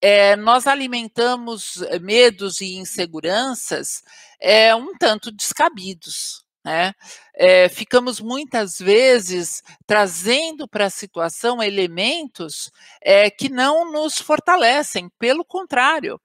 é, 0.03 0.35
nós 0.37 0.67
alimentamos 0.67 1.83
eh, 1.83 1.99
medos 1.99 2.61
e 2.61 2.77
inseguranças 2.77 4.03
é, 4.41 4.75
um 4.75 4.97
tanto 4.97 5.31
descabidos. 5.31 6.43
Né? 6.65 6.93
É, 7.35 7.69
ficamos 7.69 8.21
muitas 8.21 8.79
vezes 8.79 9.63
trazendo 9.87 10.69
para 10.69 10.87
a 10.87 10.91
situação 10.91 11.63
elementos 11.63 12.71
é, 13.03 13.31
que 13.31 13.49
não 13.49 13.91
nos 13.93 14.19
fortalecem, 14.19 15.09
pelo 15.19 15.45
contrário, 15.45 16.21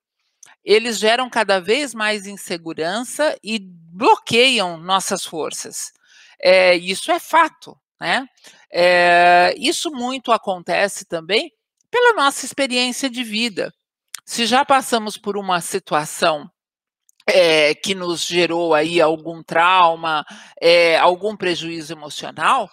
eles 0.66 0.98
geram 0.98 1.30
cada 1.30 1.60
vez 1.60 1.94
mais 1.94 2.26
insegurança 2.26 3.38
e 3.44 3.60
bloqueiam 3.60 4.78
nossas 4.78 5.24
forças. 5.24 5.94
É, 6.42 6.76
isso 6.76 7.12
é 7.12 7.20
fato. 7.20 7.78
Né? 7.98 8.28
isso 9.58 9.90
muito 9.90 10.34
acontece 10.34 11.06
também 11.06 11.50
pela 11.90 12.14
nossa 12.14 12.46
experiência 12.46 13.10
de 13.10 13.24
vida. 13.24 13.74
Se 14.26 14.46
já 14.46 14.66
passamos 14.66 15.18
por 15.18 15.38
uma 15.38 15.62
situação 15.62 16.50
é, 17.28 17.74
que 17.74 17.96
nos 17.96 18.26
gerou 18.26 18.74
aí 18.74 19.02
algum 19.02 19.42
trauma, 19.42 20.26
é, 20.62 20.98
algum 20.98 21.36
prejuízo 21.36 21.94
emocional, 21.94 22.70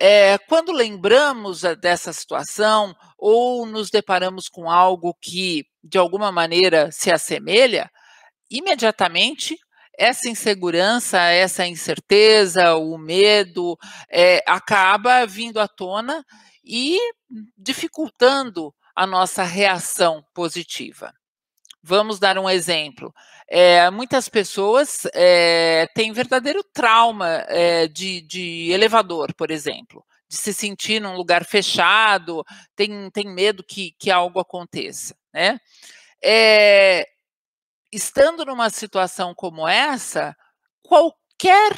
é, 0.00 0.38
quando 0.38 0.72
lembramos 0.72 1.62
dessa 1.80 2.12
situação 2.12 2.94
ou 3.18 3.64
nos 3.66 3.90
deparamos 3.90 4.48
com 4.48 4.70
algo 4.70 5.16
que 5.20 5.64
de 5.82 5.98
alguma 5.98 6.32
maneira 6.32 6.90
se 6.90 7.10
assemelha, 7.10 7.90
imediatamente 8.50 9.56
essa 9.96 10.28
insegurança, 10.28 11.20
essa 11.20 11.66
incerteza, 11.66 12.74
o 12.74 12.98
medo, 12.98 13.76
é, 14.10 14.42
acaba 14.46 15.24
vindo 15.26 15.60
à 15.60 15.68
tona 15.68 16.24
e 16.64 16.98
dificultando 17.56 18.74
a 18.94 19.06
nossa 19.06 19.42
reação 19.42 20.24
positiva. 20.34 21.12
Vamos 21.86 22.18
dar 22.18 22.38
um 22.38 22.48
exemplo. 22.48 23.14
É, 23.46 23.90
muitas 23.90 24.26
pessoas 24.26 25.02
é, 25.12 25.86
têm 25.94 26.14
verdadeiro 26.14 26.64
trauma 26.72 27.44
é, 27.46 27.86
de, 27.86 28.22
de 28.22 28.70
elevador, 28.70 29.34
por 29.34 29.50
exemplo, 29.50 30.02
de 30.26 30.34
se 30.34 30.54
sentir 30.54 30.98
num 30.98 31.14
lugar 31.14 31.44
fechado, 31.44 32.42
tem, 32.74 33.10
tem 33.10 33.28
medo 33.28 33.62
que, 33.62 33.94
que 33.98 34.10
algo 34.10 34.40
aconteça, 34.40 35.14
né? 35.30 35.60
É, 36.24 37.06
estando 37.92 38.46
numa 38.46 38.70
situação 38.70 39.34
como 39.34 39.68
essa, 39.68 40.34
qualquer 40.82 41.76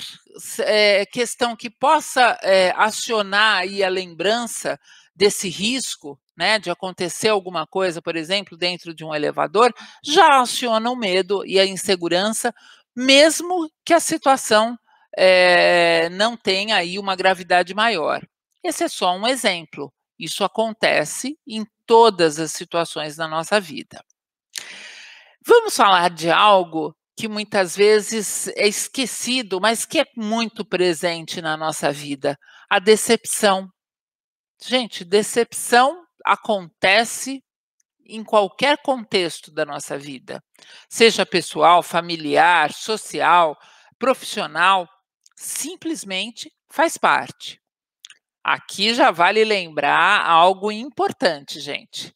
é, 0.60 1.04
questão 1.06 1.56
que 1.56 1.68
possa 1.68 2.38
é, 2.44 2.72
acionar 2.76 3.64
a 3.84 3.88
lembrança 3.88 4.78
desse 5.16 5.48
risco, 5.48 6.16
né, 6.36 6.58
de 6.58 6.70
acontecer 6.70 7.28
alguma 7.28 7.66
coisa, 7.66 8.02
por 8.02 8.16
exemplo, 8.16 8.56
dentro 8.56 8.94
de 8.94 9.04
um 9.04 9.14
elevador, 9.14 9.72
já 10.04 10.40
aciona 10.40 10.90
o 10.90 10.96
medo 10.96 11.44
e 11.46 11.58
a 11.58 11.64
insegurança, 11.64 12.54
mesmo 12.94 13.70
que 13.84 13.94
a 13.94 14.00
situação 14.00 14.78
é, 15.16 16.08
não 16.10 16.36
tenha 16.36 16.76
aí 16.76 16.98
uma 16.98 17.16
gravidade 17.16 17.74
maior. 17.74 18.20
Esse 18.62 18.84
é 18.84 18.88
só 18.88 19.16
um 19.16 19.26
exemplo. 19.26 19.92
Isso 20.18 20.44
acontece 20.44 21.38
em 21.46 21.64
todas 21.86 22.38
as 22.38 22.52
situações 22.52 23.16
da 23.16 23.28
nossa 23.28 23.60
vida. 23.60 24.02
Vamos 25.46 25.76
falar 25.76 26.10
de 26.10 26.30
algo 26.30 26.94
que 27.16 27.28
muitas 27.28 27.74
vezes 27.74 28.48
é 28.48 28.66
esquecido, 28.66 29.60
mas 29.60 29.86
que 29.86 30.00
é 30.00 30.06
muito 30.16 30.64
presente 30.64 31.40
na 31.40 31.56
nossa 31.56 31.92
vida: 31.92 32.38
a 32.68 32.78
decepção. 32.78 33.70
Gente, 34.62 35.04
decepção 35.04 36.05
acontece 36.26 37.42
em 38.04 38.22
qualquer 38.24 38.78
contexto 38.82 39.50
da 39.50 39.64
nossa 39.64 39.96
vida, 39.96 40.42
seja 40.88 41.24
pessoal, 41.24 41.82
familiar, 41.82 42.72
social, 42.72 43.56
profissional, 43.98 44.88
simplesmente 45.36 46.52
faz 46.68 46.96
parte. 46.96 47.60
Aqui 48.44 48.94
já 48.94 49.10
vale 49.10 49.44
lembrar 49.44 50.24
algo 50.24 50.70
importante, 50.70 51.60
gente. 51.60 52.14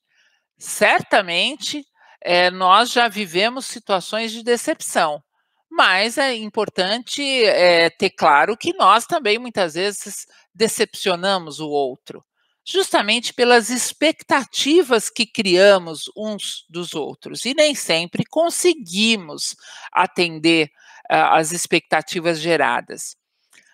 Certamente 0.58 1.84
é, 2.22 2.50
nós 2.50 2.92
já 2.92 3.08
vivemos 3.08 3.66
situações 3.66 4.30
de 4.30 4.44
decepção, 4.44 5.22
mas 5.68 6.18
é 6.18 6.34
importante 6.34 7.22
é, 7.44 7.90
ter 7.90 8.10
claro 8.10 8.56
que 8.56 8.72
nós 8.74 9.06
também 9.06 9.38
muitas 9.38 9.74
vezes 9.74 10.26
decepcionamos 10.54 11.58
o 11.58 11.68
outro 11.68 12.24
justamente 12.64 13.32
pelas 13.32 13.70
expectativas 13.70 15.08
que 15.10 15.26
criamos 15.26 16.04
uns 16.16 16.64
dos 16.68 16.94
outros. 16.94 17.44
E 17.44 17.54
nem 17.54 17.74
sempre 17.74 18.24
conseguimos 18.24 19.56
atender 19.92 20.70
uh, 21.10 21.32
as 21.32 21.52
expectativas 21.52 22.40
geradas. 22.40 23.16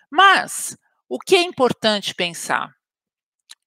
Mas 0.09 0.77
o 1.09 1.19
que 1.19 1.35
é 1.35 1.41
importante 1.41 2.15
pensar? 2.15 2.73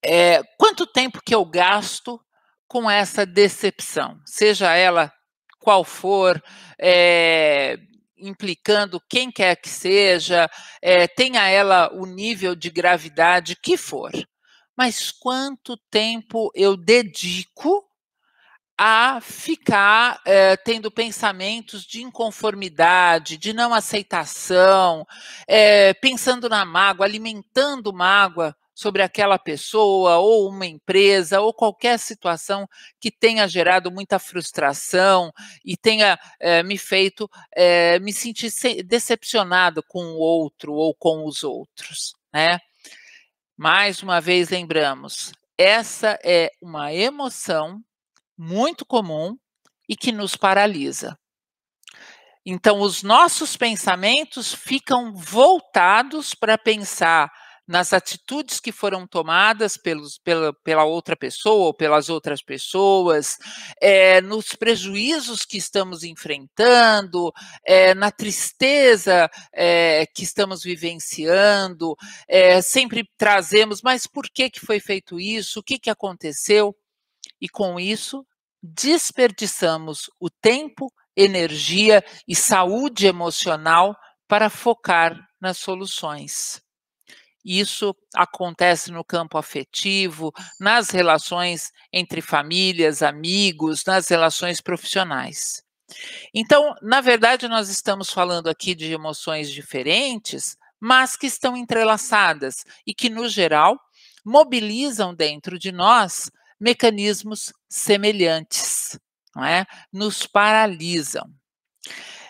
É 0.03 0.43
quanto 0.59 0.87
tempo 0.87 1.21
que 1.25 1.35
eu 1.35 1.45
gasto 1.45 2.21
com 2.67 2.91
essa 2.91 3.27
decepção, 3.27 4.19
seja 4.25 4.75
ela 4.75 5.13
qual 5.59 5.85
for, 5.85 6.43
é, 6.81 7.77
implicando 8.17 9.03
quem 9.11 9.31
quer 9.31 9.57
que 9.57 9.69
seja, 9.69 10.49
é, 10.81 11.07
tenha 11.07 11.47
ela 11.49 11.93
o 11.93 12.07
nível 12.07 12.55
de 12.55 12.71
gravidade 12.71 13.57
que 13.57 13.77
for 13.77 14.11
mas 14.81 15.11
quanto 15.13 15.77
tempo 15.77 16.51
eu 16.55 16.75
dedico 16.75 17.87
a 18.79 19.21
ficar 19.21 20.19
é, 20.25 20.57
tendo 20.57 20.91
pensamentos 20.91 21.85
de 21.85 22.01
inconformidade, 22.01 23.37
de 23.37 23.53
não 23.53 23.75
aceitação, 23.75 25.07
é, 25.47 25.93
pensando 25.93 26.49
na 26.49 26.65
mágoa, 26.65 27.05
alimentando 27.05 27.93
mágoa 27.93 28.57
sobre 28.75 29.03
aquela 29.03 29.39
pessoa 29.39 30.17
ou 30.17 30.49
uma 30.49 30.65
empresa 30.65 31.43
ou 31.43 31.53
qualquer 31.53 31.99
situação 31.99 32.67
que 32.99 33.11
tenha 33.11 33.47
gerado 33.47 33.91
muita 33.91 34.19
frustração 34.19 35.31
e 35.63 35.77
tenha 35.77 36.19
é, 36.41 36.63
me 36.63 36.79
feito 36.79 37.29
me 38.01 38.15
sentir 38.15 38.51
decepcionado 38.83 39.83
com 39.83 40.03
o 40.03 40.19
outro 40.19 40.73
ou 40.73 40.95
com 40.95 41.27
os 41.27 41.45
outros, 41.45 42.15
né? 42.33 42.59
Mais 43.63 44.03
uma 44.03 44.23
vez 44.23 44.49
lembramos, 44.49 45.33
essa 45.59 46.19
é 46.25 46.51
uma 46.63 46.95
emoção 46.95 47.79
muito 48.35 48.87
comum 48.87 49.37
e 49.87 49.95
que 49.95 50.11
nos 50.13 50.35
paralisa. 50.35 51.15
Então, 52.43 52.81
os 52.81 53.03
nossos 53.03 53.59
pensamentos 53.59 54.55
ficam 54.55 55.13
voltados 55.13 56.35
para 56.35 56.57
pensar 56.57 57.31
nas 57.71 57.93
atitudes 57.93 58.59
que 58.59 58.73
foram 58.73 59.07
tomadas 59.07 59.77
pelos, 59.77 60.19
pela, 60.19 60.53
pela 60.65 60.83
outra 60.83 61.15
pessoa 61.15 61.67
ou 61.67 61.75
pelas 61.75 62.09
outras 62.09 62.43
pessoas, 62.43 63.39
é, 63.81 64.21
nos 64.21 64.57
prejuízos 64.57 65.45
que 65.45 65.57
estamos 65.57 66.03
enfrentando, 66.03 67.33
é, 67.65 67.95
na 67.95 68.11
tristeza 68.11 69.31
é, 69.55 70.05
que 70.13 70.25
estamos 70.25 70.65
vivenciando, 70.65 71.95
sempre 72.65 73.09
trazemos, 73.17 73.83
mas 73.83 74.05
por 74.05 74.29
que, 74.29 74.51
que 74.51 74.59
foi 74.59 74.81
feito 74.81 75.21
isso? 75.21 75.61
O 75.61 75.63
que, 75.63 75.79
que 75.79 75.91
aconteceu? 75.91 76.75
E 77.41 77.49
com 77.49 77.79
isso, 77.79 78.27
desperdiçamos 78.61 80.11
o 80.19 80.29
tempo, 80.29 80.93
energia 81.17 82.05
e 82.27 82.35
saúde 82.35 83.07
emocional 83.07 83.97
para 84.27 84.51
focar 84.51 85.17
nas 85.41 85.59
soluções. 85.59 86.61
Isso 87.45 87.95
acontece 88.15 88.91
no 88.91 89.05
campo 89.05 89.39
afetivo, 89.39 90.33
nas 90.59 90.91
relações 90.91 91.71
entre 91.93 92.21
famílias, 92.21 93.03
amigos, 93.03 93.85
nas 93.85 94.09
relações 94.09 94.61
profissionais. 94.61 95.63
Então, 96.35 96.75
na 96.83 97.01
verdade, 97.01 97.49
nós 97.49 97.69
estamos 97.69 98.11
falando 98.11 98.49
aqui 98.49 98.75
de 98.75 98.93
emoções 98.93 99.51
diferentes, 99.51 100.57
mas 100.79 101.17
que 101.17 101.27
estão 101.27 101.57
entrelaçadas 101.57 102.65
e 102.87 102.95
que, 102.95 103.11
no 103.11 103.29
geral, 103.29 103.79
mobilizam 104.25 105.15
dentro 105.15 105.59
de 105.59 105.73
nós 105.73 106.31
mecanismos 106.59 107.53
semelhantes, 107.69 108.99
não 109.35 109.45
é? 109.45 109.65
Nos 109.93 110.27
paralisam. 110.27 111.25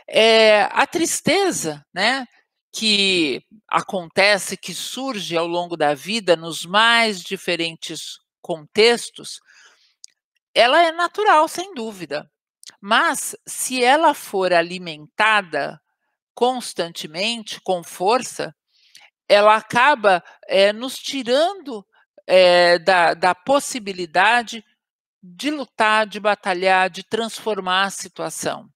É, 0.09 0.62
a 0.73 0.87
tristeza, 0.87 1.85
né? 1.92 2.27
Que 2.72 3.42
acontece, 3.68 4.56
que 4.56 4.72
surge 4.74 5.37
ao 5.37 5.46
longo 5.46 5.76
da 5.76 5.94
vida 5.94 6.37
nos 6.37 6.64
mais 6.64 7.20
diferentes 7.20 8.18
contextos, 8.40 9.40
ela 10.54 10.80
é 10.83 10.92
natural, 10.92 11.48
sem 11.48 11.74
dúvida. 11.74 12.30
Mas 12.80 13.37
se 13.46 13.83
ela 13.83 14.14
for 14.14 14.52
alimentada 14.52 15.80
constantemente, 16.35 17.61
com 17.61 17.83
força, 17.83 18.54
ela 19.28 19.56
acaba 19.56 20.24
é, 20.48 20.72
nos 20.72 20.96
tirando 20.96 21.87
é, 22.26 22.78
da, 22.78 23.14
da 23.14 23.35
possibilidade 23.35 24.64
de 25.22 25.50
lutar, 25.50 26.06
de 26.06 26.18
batalhar, 26.18 26.88
de 26.88 27.02
transformar 27.04 27.85
a 27.85 27.90
situação. 27.90 28.68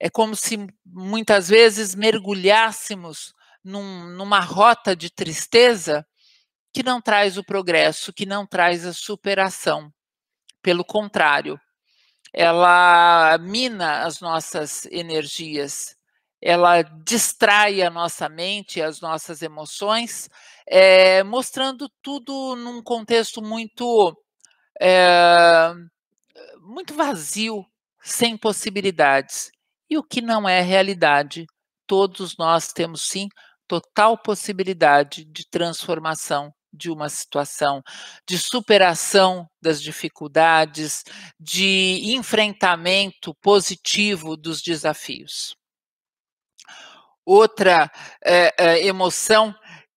É 0.00 0.10
como 0.10 0.34
se 0.34 0.66
muitas 0.84 1.48
vezes 1.48 1.94
mergulhássemos 1.94 3.32
num, 3.64 4.08
numa 4.16 4.40
rota 4.40 4.94
de 4.94 5.10
tristeza 5.10 6.06
que 6.72 6.82
não 6.82 7.00
traz 7.00 7.38
o 7.38 7.44
progresso, 7.44 8.12
que 8.12 8.26
não 8.26 8.46
traz 8.46 8.84
a 8.84 8.92
superação. 8.92 9.92
Pelo 10.60 10.84
contrário, 10.84 11.58
ela 12.32 13.38
mina 13.38 14.02
as 14.02 14.20
nossas 14.20 14.86
energias, 14.86 15.96
ela 16.42 16.82
distrai 16.82 17.80
a 17.80 17.90
nossa 17.90 18.28
mente, 18.28 18.82
as 18.82 19.00
nossas 19.00 19.40
emoções, 19.40 20.28
é, 20.66 21.22
mostrando 21.22 21.88
tudo 22.02 22.56
num 22.56 22.82
contexto 22.82 23.40
muito 23.40 24.12
é, 24.80 25.72
muito 26.60 26.94
vazio, 26.94 27.64
sem 28.02 28.36
possibilidades 28.36 29.53
e 29.94 29.98
o 29.98 30.02
que 30.02 30.20
não 30.20 30.48
é 30.48 30.60
realidade. 30.60 31.46
Todos 31.86 32.36
nós 32.36 32.72
temos 32.72 33.02
sim 33.02 33.28
total 33.68 34.18
possibilidade 34.18 35.24
de 35.24 35.48
transformação 35.48 36.52
de 36.72 36.90
uma 36.90 37.08
situação, 37.08 37.80
de 38.28 38.36
superação 38.36 39.46
das 39.62 39.80
dificuldades, 39.80 41.04
de 41.38 42.00
enfrentamento 42.16 43.32
positivo 43.40 44.36
dos 44.36 44.60
desafios. 44.60 45.54
outra 47.24 47.90
é, 48.24 48.86
emoção 48.86 49.54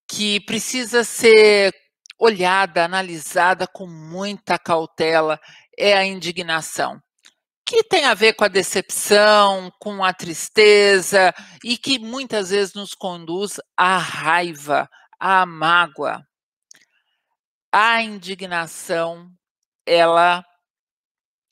que 0.10 0.40
precisa 0.42 1.04
ser 1.04 1.74
olhada, 2.20 2.86
analisada 2.86 3.68
com 3.68 3.86
muita 3.88 4.58
cautela 4.58 5.40
é 5.78 5.94
a 5.94 6.06
indignação, 6.06 7.00
que 7.68 7.84
tem 7.84 8.06
a 8.06 8.14
ver 8.14 8.32
com 8.34 8.46
a 8.46 8.48
decepção, 8.48 9.70
com 9.78 10.02
a 10.02 10.14
tristeza 10.14 11.34
e 11.62 11.78
que 11.78 12.00
muitas 12.00 12.50
vezes 12.50 12.74
nos 12.74 12.94
conduz 12.94 13.60
à 13.76 13.98
raiva, 13.98 14.90
à 15.20 15.46
mágoa. 15.46 16.26
A 17.70 18.02
indignação, 18.02 19.30
ela 19.86 20.46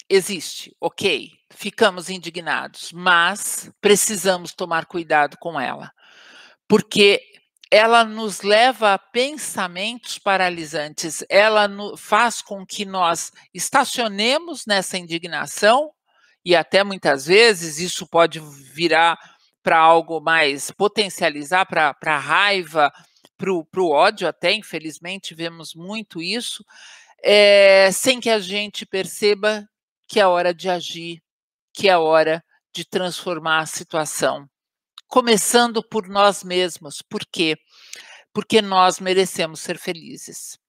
existe, 0.10 0.74
ok, 0.80 1.32
ficamos 1.52 2.10
indignados, 2.10 2.94
mas 2.94 3.70
precisamos 3.82 4.54
tomar 4.54 4.86
cuidado 4.86 5.36
com 5.38 5.60
ela, 5.60 5.92
porque 6.66 7.22
ela 7.70 8.06
nos 8.06 8.42
leva 8.42 8.94
a 8.94 9.00
pensamentos 9.00 10.18
paralisantes, 10.18 11.26
ela 11.28 11.68
no, 11.68 11.98
faz 11.98 12.42
com 12.42 12.66
que 12.66 12.86
nós 12.86 13.32
estacionemos 13.54 14.66
nessa 14.66 14.98
indignação, 14.98 15.92
e 16.46 16.56
até 16.56 16.84
muitas 16.84 17.26
vezes 17.26 17.80
isso 17.80 18.08
pode 18.08 18.40
virar 18.40 19.18
para 19.64 19.80
algo 19.80 20.22
mais 20.22 20.70
potencializar 20.70 21.66
para 21.66 22.20
raiva, 22.20 22.94
para 23.36 23.52
o 23.52 23.90
ódio, 23.90 24.28
até 24.28 24.54
infelizmente 24.54 25.34
vemos 25.34 25.74
muito 25.74 26.22
isso, 26.22 26.64
é, 27.24 27.90
sem 27.92 28.20
que 28.20 28.30
a 28.30 28.40
gente 28.40 28.86
perceba 28.86 29.68
que 30.08 30.20
é 30.20 30.28
hora 30.28 30.54
de 30.54 30.70
agir, 30.70 31.22
que 31.74 31.90
é 31.90 31.98
hora 31.98 32.44
de 32.74 32.86
transformar 32.86 33.60
a 33.60 33.66
situação. 33.66 34.48
Começando 35.08 35.82
por 35.82 36.08
nós 36.08 36.44
mesmos. 36.44 37.02
Por 37.02 37.22
quê? 37.26 37.58
Porque 38.34 38.62
nós 38.62 39.00
merecemos 39.00 39.62
ser 39.62 39.80
felizes. 39.80 40.60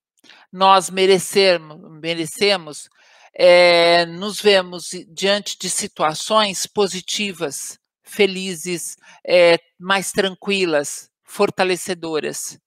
Nós 0.51 0.89
merecemos, 0.89 1.77
merecemos 2.01 2.89
é, 3.37 4.05
nos 4.05 4.41
vemos 4.41 4.89
diante 5.09 5.57
de 5.59 5.69
situações 5.69 6.65
positivas, 6.65 7.79
felizes, 8.03 8.97
é, 9.25 9.57
mais 9.79 10.11
tranquilas, 10.11 11.09
fortalecedoras. 11.23 12.57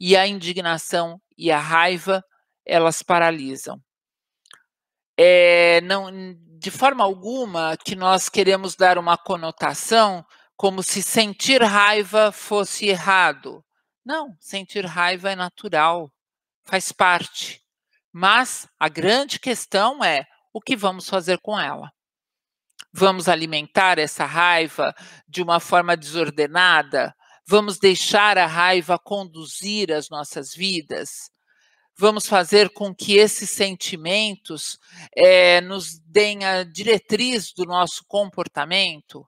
E 0.00 0.16
a 0.16 0.26
indignação 0.26 1.20
e 1.36 1.50
a 1.50 1.58
raiva, 1.58 2.24
elas 2.66 3.02
paralisam 3.02 3.80
é, 5.16 5.80
não, 5.82 6.10
de 6.58 6.70
forma 6.70 7.04
alguma 7.04 7.76
que 7.76 7.94
nós 7.94 8.28
queremos 8.28 8.74
dar 8.74 8.98
uma 8.98 9.16
conotação 9.16 10.24
como 10.56 10.82
se 10.82 11.02
sentir 11.02 11.62
raiva 11.62 12.32
fosse 12.32 12.86
errado. 12.86 13.64
Não, 14.04 14.36
sentir 14.40 14.84
raiva 14.84 15.30
é 15.30 15.36
natural, 15.36 16.12
faz 16.64 16.92
parte. 16.92 17.63
Mas 18.16 18.68
a 18.78 18.88
grande 18.88 19.40
questão 19.40 20.04
é 20.04 20.24
o 20.52 20.60
que 20.60 20.76
vamos 20.76 21.08
fazer 21.08 21.38
com 21.40 21.58
ela. 21.58 21.90
Vamos 22.92 23.28
alimentar 23.28 23.98
essa 23.98 24.24
raiva 24.24 24.94
de 25.26 25.42
uma 25.42 25.58
forma 25.58 25.96
desordenada? 25.96 27.12
Vamos 27.44 27.76
deixar 27.76 28.38
a 28.38 28.46
raiva 28.46 28.96
conduzir 29.00 29.90
as 29.92 30.08
nossas 30.08 30.54
vidas? 30.54 31.28
vamos 31.96 32.26
fazer 32.26 32.70
com 32.70 32.94
que 32.94 33.16
esses 33.16 33.50
sentimentos 33.50 34.78
é, 35.16 35.60
nos 35.60 35.98
deem 36.00 36.44
a 36.44 36.64
diretriz 36.64 37.52
do 37.52 37.64
nosso 37.64 38.04
comportamento? 38.06 39.26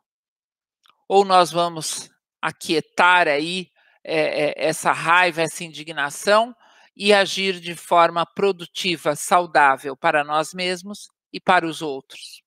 Ou 1.08 1.24
nós 1.24 1.52
vamos 1.52 2.10
aquietar 2.42 3.28
aí 3.28 3.70
é, 4.02 4.46
é, 4.46 4.68
essa 4.68 4.92
raiva, 4.92 5.42
essa 5.42 5.64
indignação 5.64 6.54
e 6.96 7.12
agir 7.12 7.60
de 7.60 7.74
forma 7.74 8.24
produtiva, 8.24 9.14
saudável 9.14 9.96
para 9.96 10.24
nós 10.24 10.54
mesmos 10.54 11.08
e 11.32 11.38
para 11.38 11.66
os 11.66 11.82
outros? 11.82 12.42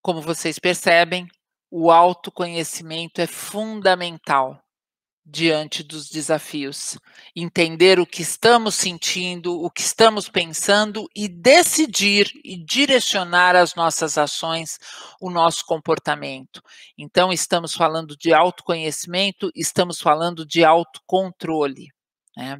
Como 0.00 0.20
vocês 0.20 0.58
percebem, 0.58 1.28
o 1.70 1.90
autoconhecimento 1.90 3.20
é 3.20 3.26
fundamental 3.26 4.62
diante 5.24 5.82
dos 5.82 6.08
desafios, 6.08 6.98
entender 7.34 8.00
o 8.00 8.06
que 8.06 8.22
estamos 8.22 8.74
sentindo, 8.74 9.62
o 9.62 9.70
que 9.70 9.80
estamos 9.80 10.28
pensando 10.28 11.08
e 11.14 11.28
decidir 11.28 12.28
e 12.44 12.56
direcionar 12.56 13.54
as 13.54 13.74
nossas 13.74 14.18
ações, 14.18 14.78
o 15.20 15.30
nosso 15.30 15.64
comportamento. 15.64 16.60
Então, 16.98 17.32
estamos 17.32 17.72
falando 17.74 18.16
de 18.16 18.34
autoconhecimento, 18.34 19.50
estamos 19.54 20.00
falando 20.00 20.44
de 20.44 20.64
autocontrole. 20.64 21.88
Né? 22.36 22.58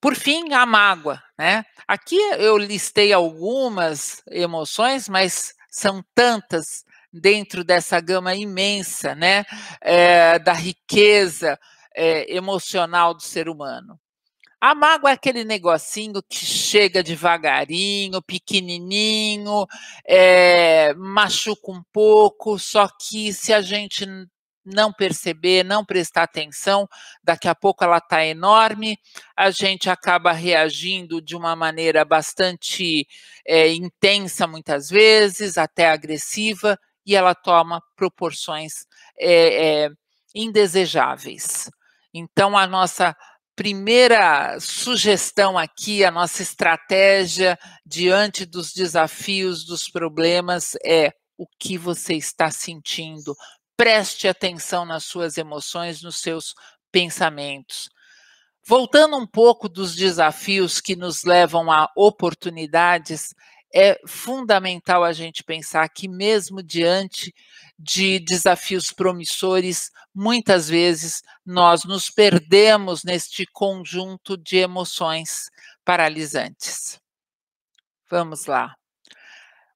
Por 0.00 0.14
fim, 0.14 0.52
a 0.52 0.66
mágoa. 0.66 1.22
Né? 1.38 1.64
Aqui 1.86 2.16
eu 2.38 2.56
listei 2.58 3.12
algumas 3.12 4.22
emoções, 4.30 5.08
mas 5.08 5.54
são 5.70 6.04
tantas 6.14 6.84
dentro 7.12 7.62
dessa 7.62 8.00
gama 8.00 8.34
imensa, 8.34 9.14
né, 9.14 9.44
é, 9.80 10.38
da 10.38 10.52
riqueza 10.52 11.58
é, 11.94 12.34
emocional 12.34 13.12
do 13.14 13.22
ser 13.22 13.48
humano. 13.48 13.98
A 14.60 14.74
mágoa 14.76 15.10
é 15.10 15.14
aquele 15.14 15.44
negocinho 15.44 16.22
que 16.22 16.46
chega 16.46 17.02
devagarinho, 17.02 18.22
pequenininho, 18.22 19.66
é, 20.06 20.94
machuca 20.94 21.72
um 21.72 21.82
pouco, 21.92 22.58
só 22.58 22.88
que 22.88 23.32
se 23.32 23.52
a 23.52 23.60
gente 23.60 24.06
não 24.64 24.92
perceber, 24.92 25.64
não 25.64 25.84
prestar 25.84 26.24
atenção, 26.24 26.88
daqui 27.22 27.48
a 27.48 27.54
pouco 27.54 27.84
ela 27.84 27.98
está 27.98 28.24
enorme, 28.24 28.98
a 29.36 29.50
gente 29.50 29.90
acaba 29.90 30.32
reagindo 30.32 31.20
de 31.20 31.36
uma 31.36 31.56
maneira 31.56 32.04
bastante 32.04 33.06
é, 33.46 33.72
intensa, 33.72 34.46
muitas 34.46 34.88
vezes, 34.88 35.58
até 35.58 35.90
agressiva, 35.90 36.78
e 37.04 37.16
ela 37.16 37.34
toma 37.34 37.82
proporções 37.96 38.86
é, 39.18 39.84
é, 39.84 39.90
indesejáveis. 40.34 41.68
Então, 42.14 42.56
a 42.56 42.66
nossa 42.66 43.16
primeira 43.56 44.58
sugestão 44.60 45.58
aqui, 45.58 46.04
a 46.04 46.10
nossa 46.10 46.42
estratégia 46.42 47.58
diante 47.84 48.46
dos 48.46 48.72
desafios, 48.72 49.64
dos 49.64 49.88
problemas 49.88 50.74
é 50.84 51.12
o 51.36 51.46
que 51.58 51.76
você 51.76 52.14
está 52.14 52.50
sentindo. 52.50 53.34
Preste 53.82 54.28
atenção 54.28 54.84
nas 54.84 55.02
suas 55.02 55.36
emoções, 55.36 56.02
nos 56.02 56.20
seus 56.20 56.54
pensamentos. 56.92 57.90
Voltando 58.64 59.16
um 59.16 59.26
pouco 59.26 59.68
dos 59.68 59.96
desafios 59.96 60.80
que 60.80 60.94
nos 60.94 61.24
levam 61.24 61.68
a 61.68 61.90
oportunidades, 61.96 63.34
é 63.74 63.98
fundamental 64.06 65.02
a 65.02 65.12
gente 65.12 65.42
pensar 65.42 65.88
que, 65.88 66.06
mesmo 66.06 66.62
diante 66.62 67.34
de 67.76 68.20
desafios 68.20 68.92
promissores, 68.92 69.90
muitas 70.14 70.68
vezes 70.68 71.20
nós 71.44 71.82
nos 71.82 72.08
perdemos 72.08 73.02
neste 73.02 73.44
conjunto 73.46 74.36
de 74.36 74.58
emoções 74.58 75.50
paralisantes. 75.84 77.00
Vamos 78.08 78.46
lá. 78.46 78.76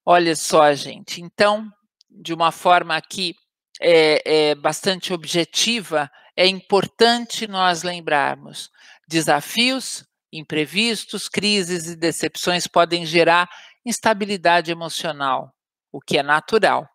Olha 0.04 0.36
só, 0.36 0.72
gente. 0.74 1.20
Então, 1.20 1.68
de 2.08 2.32
uma 2.32 2.52
forma 2.52 2.96
aqui 2.96 3.34
é, 3.80 4.50
é 4.50 4.54
bastante 4.54 5.12
objetiva, 5.12 6.10
é 6.36 6.46
importante 6.46 7.46
nós 7.46 7.82
lembrarmos: 7.82 8.70
desafios, 9.08 10.04
imprevistos, 10.32 11.28
crises 11.28 11.86
e 11.86 11.96
decepções 11.96 12.66
podem 12.66 13.06
gerar 13.06 13.48
instabilidade 13.84 14.70
emocional, 14.70 15.52
o 15.92 16.00
que 16.00 16.18
é 16.18 16.22
natural. 16.22 16.88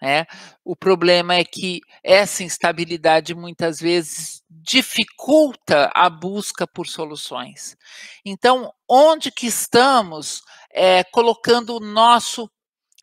Né? 0.00 0.26
O 0.62 0.76
problema 0.76 1.34
é 1.34 1.44
que 1.44 1.80
essa 2.02 2.42
instabilidade 2.42 3.34
muitas 3.34 3.80
vezes 3.80 4.42
dificulta 4.50 5.90
a 5.94 6.10
busca 6.10 6.66
por 6.66 6.86
soluções. 6.86 7.76
Então, 8.24 8.72
onde 8.88 9.30
que 9.30 9.46
estamos 9.46 10.42
é, 10.70 11.04
colocando 11.04 11.76
o 11.76 11.80
nosso 11.80 12.50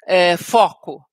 é, 0.08 0.38
foco? 0.38 1.04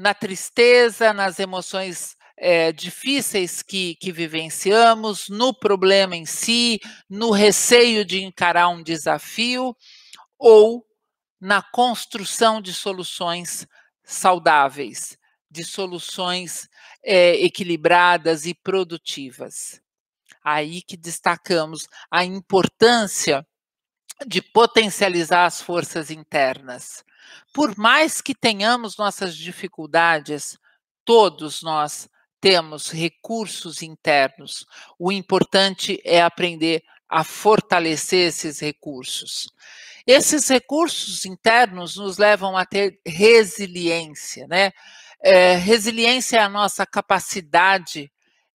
Na 0.00 0.14
tristeza, 0.14 1.12
nas 1.12 1.40
emoções 1.40 2.16
é, 2.36 2.70
difíceis 2.70 3.62
que, 3.62 3.96
que 3.96 4.12
vivenciamos, 4.12 5.28
no 5.28 5.52
problema 5.52 6.14
em 6.14 6.24
si, 6.24 6.78
no 7.10 7.32
receio 7.32 8.04
de 8.04 8.22
encarar 8.22 8.68
um 8.68 8.80
desafio, 8.80 9.76
ou 10.38 10.86
na 11.40 11.60
construção 11.60 12.62
de 12.62 12.72
soluções 12.72 13.66
saudáveis, 14.04 15.18
de 15.50 15.64
soluções 15.64 16.68
é, 17.02 17.34
equilibradas 17.44 18.46
e 18.46 18.54
produtivas. 18.54 19.80
Aí 20.44 20.80
que 20.80 20.96
destacamos 20.96 21.88
a 22.08 22.24
importância 22.24 23.44
de 24.24 24.40
potencializar 24.40 25.44
as 25.44 25.60
forças 25.60 26.08
internas. 26.08 27.04
Por 27.52 27.76
mais 27.76 28.20
que 28.20 28.34
tenhamos 28.34 28.96
nossas 28.96 29.36
dificuldades, 29.36 30.58
todos 31.04 31.62
nós 31.62 32.08
temos 32.40 32.90
recursos 32.90 33.82
internos. 33.82 34.66
O 34.98 35.10
importante 35.10 36.00
é 36.04 36.20
aprender 36.20 36.82
a 37.08 37.24
fortalecer 37.24 38.28
esses 38.28 38.60
recursos. 38.60 39.48
Esses 40.06 40.48
recursos 40.48 41.24
internos 41.24 41.96
nos 41.96 42.18
levam 42.18 42.56
a 42.56 42.64
ter 42.64 43.00
resiliência, 43.06 44.46
né? 44.46 44.72
É, 45.20 45.56
resiliência 45.56 46.36
é 46.36 46.40
a 46.40 46.48
nossa 46.48 46.86
capacidade 46.86 48.10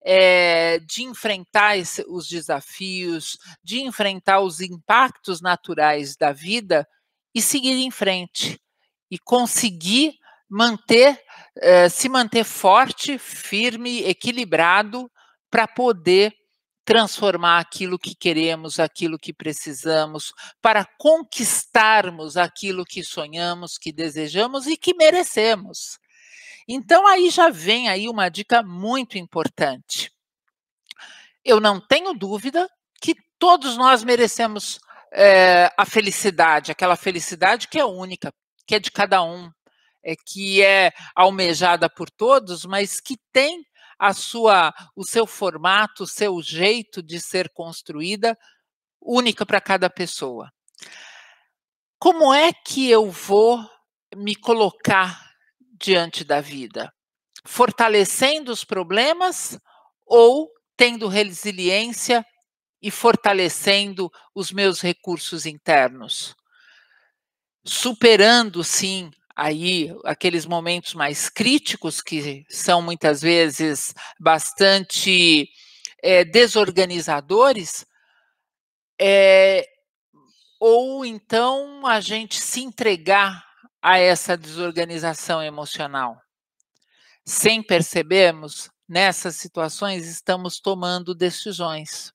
é, 0.06 0.80
de 0.80 1.04
enfrentar 1.04 1.78
esse, 1.78 2.06
os 2.08 2.28
desafios, 2.28 3.38
de 3.64 3.82
enfrentar 3.82 4.40
os 4.40 4.62
impactos 4.62 5.42
naturais 5.42 6.16
da 6.16 6.32
vida 6.32 6.88
e 7.36 7.42
seguir 7.42 7.74
em 7.74 7.92
frente 7.92 8.60
e 9.14 9.20
conseguir 9.20 10.18
manter, 10.50 11.24
é, 11.62 11.88
se 11.88 12.10
manter 12.10 12.44
forte, 12.44 13.20
firme, 13.20 14.02
equilibrado 14.06 15.08
para 15.52 15.68
poder 15.68 16.34
transformar 16.84 17.60
aquilo 17.60 18.00
que 18.00 18.16
queremos, 18.16 18.80
aquilo 18.80 19.20
que 19.20 19.32
precisamos, 19.32 20.34
para 20.60 20.84
conquistarmos 20.98 22.38
aquilo 22.38 22.84
que 22.84 23.04
sonhamos, 23.04 23.78
que 23.78 23.92
desejamos 23.92 24.66
e 24.66 24.76
que 24.76 24.96
merecemos. 24.96 26.00
Então 26.68 27.06
aí 27.06 27.30
já 27.30 27.52
vem 27.52 27.88
aí 27.88 28.10
uma 28.10 28.30
dica 28.30 28.64
muito 28.64 29.16
importante. 29.16 30.12
Eu 31.46 31.60
não 31.60 31.80
tenho 31.80 32.16
dúvida 32.16 32.68
que 33.00 33.16
todos 33.38 33.78
nós 33.78 34.04
merecemos 34.04 34.80
é, 35.12 35.72
a 35.78 35.86
felicidade, 35.86 36.72
aquela 36.72 36.96
felicidade 36.96 37.68
que 37.68 37.78
é 37.80 37.86
única, 37.86 38.34
que 38.66 38.76
é 38.76 38.80
de 38.80 38.92
cada 38.92 39.24
um, 39.24 39.50
é, 40.04 40.16
que 40.16 40.62
é 40.62 40.92
almejada 41.16 41.90
por 41.90 42.10
todos, 42.10 42.66
mas 42.66 43.00
que 43.00 43.18
tem 43.32 43.66
a 43.98 44.14
sua, 44.14 44.74
o 44.96 45.06
seu 45.06 45.26
formato, 45.26 46.04
o 46.04 46.08
seu 46.08 46.42
jeito 46.42 47.02
de 47.02 47.20
ser 47.20 47.50
construída 47.54 48.38
única 49.02 49.46
para 49.46 49.62
cada 49.62 49.90
pessoa. 49.90 50.52
Como 52.00 52.34
é 52.34 52.52
que 52.52 52.90
eu 52.90 53.10
vou 53.10 53.60
me 54.16 54.36
colocar 54.36 55.32
diante 55.80 56.24
da 56.24 56.42
vida? 56.42 56.92
Fortalecendo 57.46 58.52
os 58.52 58.64
problemas 58.64 59.58
ou 60.06 60.50
tendo 60.76 61.08
resiliência 61.08 62.26
e 62.82 62.92
fortalecendo 62.92 64.12
os 64.36 64.52
meus 64.52 64.82
recursos 64.82 65.46
internos? 65.46 66.36
Superando, 67.66 68.64
sim, 68.64 69.10
aí 69.36 69.96
aqueles 70.04 70.46
momentos 70.46 70.94
mais 70.94 71.30
críticos 71.30 72.02
que 72.02 72.46
são 72.50 72.82
muitas 72.82 73.22
vezes 73.22 73.94
bastante 74.20 75.50
é, 76.02 76.26
desorganizadores, 76.26 77.86
é, 79.00 79.66
ou 80.60 81.06
então 81.06 81.86
a 81.88 82.00
gente 82.00 82.40
se 82.40 82.62
entregar 82.62 83.44
a 83.82 83.98
essa 83.98 84.38
desorganização 84.38 85.42
emocional. 85.42 86.22
Sem 87.26 87.64
percebermos, 87.64 88.70
nessas 88.88 89.36
situações 89.38 90.06
estamos 90.06 90.60
tomando 90.60 91.16
decisões. 91.16 92.14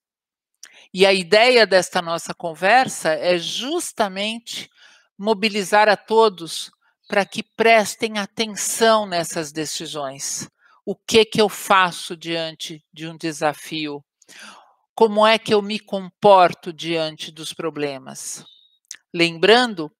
E 0.92 1.04
a 1.04 1.12
ideia 1.12 1.66
desta 1.66 2.00
nossa 2.00 2.32
conversa 2.32 3.10
é 3.10 3.36
justamente 3.38 4.70
mobilizar 5.18 5.88
a 5.88 5.96
todos 5.96 6.70
para 7.08 7.24
que 7.24 7.42
prestem 7.42 8.18
atenção 8.18 9.06
nessas 9.06 9.50
decisões. 9.50 10.48
O 10.84 10.94
que 10.94 11.24
que 11.24 11.40
eu 11.40 11.48
faço 11.48 12.16
diante 12.16 12.84
de 12.92 13.08
um 13.08 13.16
desafio? 13.16 14.04
Como 14.94 15.26
é 15.26 15.38
que 15.38 15.52
eu 15.52 15.62
me 15.62 15.78
comporto 15.78 16.72
diante 16.72 17.32
dos 17.32 17.52
problemas? 17.52 18.44
Lembrando 19.12 19.90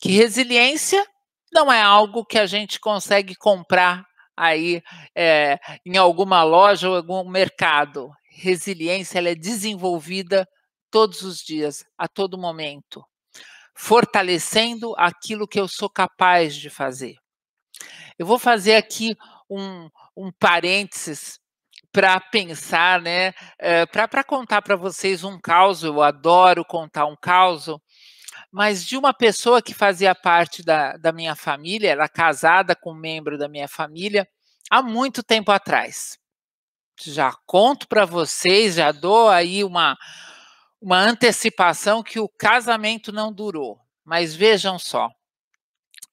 que 0.00 0.12
resiliência 0.12 1.04
não 1.52 1.72
é 1.72 1.80
algo 1.80 2.24
que 2.24 2.38
a 2.38 2.46
gente 2.46 2.78
consegue 2.78 3.34
comprar 3.34 4.04
aí 4.36 4.82
é, 5.14 5.58
em 5.84 5.96
alguma 5.96 6.42
loja 6.42 6.88
ou 6.88 6.96
algum 6.96 7.28
mercado. 7.28 8.10
Resiliência 8.30 9.18
ela 9.18 9.30
é 9.30 9.34
desenvolvida 9.34 10.46
todos 10.90 11.22
os 11.22 11.38
dias, 11.38 11.84
a 11.96 12.08
todo 12.08 12.38
momento, 12.38 13.04
fortalecendo 13.80 14.94
aquilo 14.98 15.48
que 15.48 15.58
eu 15.58 15.66
sou 15.66 15.88
capaz 15.88 16.54
de 16.54 16.68
fazer. 16.68 17.16
Eu 18.18 18.26
vou 18.26 18.38
fazer 18.38 18.76
aqui 18.76 19.16
um, 19.48 19.88
um 20.14 20.30
parênteses 20.38 21.40
para 21.90 22.20
pensar, 22.20 23.00
né, 23.00 23.32
é, 23.58 23.86
para 23.86 24.22
contar 24.22 24.60
para 24.60 24.76
vocês 24.76 25.24
um 25.24 25.40
caso. 25.40 25.86
Eu 25.86 26.02
adoro 26.02 26.62
contar 26.62 27.06
um 27.06 27.16
caso 27.16 27.80
mas 28.52 28.84
de 28.84 28.96
uma 28.96 29.14
pessoa 29.14 29.62
que 29.62 29.72
fazia 29.72 30.12
parte 30.12 30.64
da, 30.64 30.96
da 30.96 31.12
minha 31.12 31.36
família, 31.36 31.90
era 31.90 32.08
casada 32.08 32.74
com 32.74 32.90
um 32.90 32.98
membro 32.98 33.38
da 33.38 33.48
minha 33.48 33.68
família 33.68 34.26
há 34.68 34.82
muito 34.82 35.22
tempo 35.22 35.52
atrás. 35.52 36.18
Já 37.00 37.32
conto 37.46 37.86
para 37.86 38.04
vocês, 38.04 38.74
já 38.74 38.90
dou 38.90 39.28
aí 39.28 39.62
uma, 39.62 39.96
uma 40.80 40.98
antecipação 40.98 42.02
que 42.02 42.18
o 42.18 42.28
casamento 42.28 43.12
não 43.12 43.32
durou. 43.32 43.78
Mas 44.04 44.34
vejam 44.34 44.78
só, 44.78 45.08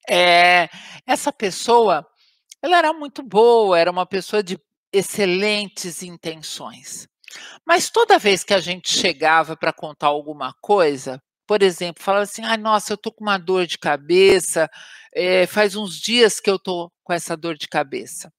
é, 0.08 0.68
essa 1.06 1.32
pessoa, 1.32 2.06
ela 2.62 2.78
era 2.78 2.92
muito 2.92 3.22
boa, 3.22 3.78
era 3.78 3.90
uma 3.90 4.06
pessoa 4.06 4.42
de 4.42 4.58
excelentes 4.92 6.02
intenções. 6.02 7.06
Mas 7.66 7.90
toda 7.90 8.18
vez 8.18 8.42
que 8.42 8.54
a 8.54 8.60
gente 8.60 8.90
chegava 8.90 9.56
para 9.56 9.72
contar 9.72 10.08
alguma 10.08 10.54
coisa, 10.60 11.20
por 11.46 11.62
exemplo, 11.62 12.02
falava 12.02 12.24
assim: 12.24 12.42
ah, 12.44 12.56
nossa, 12.56 12.92
eu 12.92 12.96
tô 12.96 13.12
com 13.12 13.24
uma 13.24 13.38
dor 13.38 13.66
de 13.66 13.78
cabeça, 13.78 14.68
é, 15.14 15.46
faz 15.46 15.76
uns 15.76 15.98
dias 16.00 16.40
que 16.40 16.50
eu 16.50 16.58
tô 16.58 16.90
com 17.04 17.12
essa 17.12 17.36
dor 17.36 17.56
de 17.56 17.68
cabeça. 17.68 18.32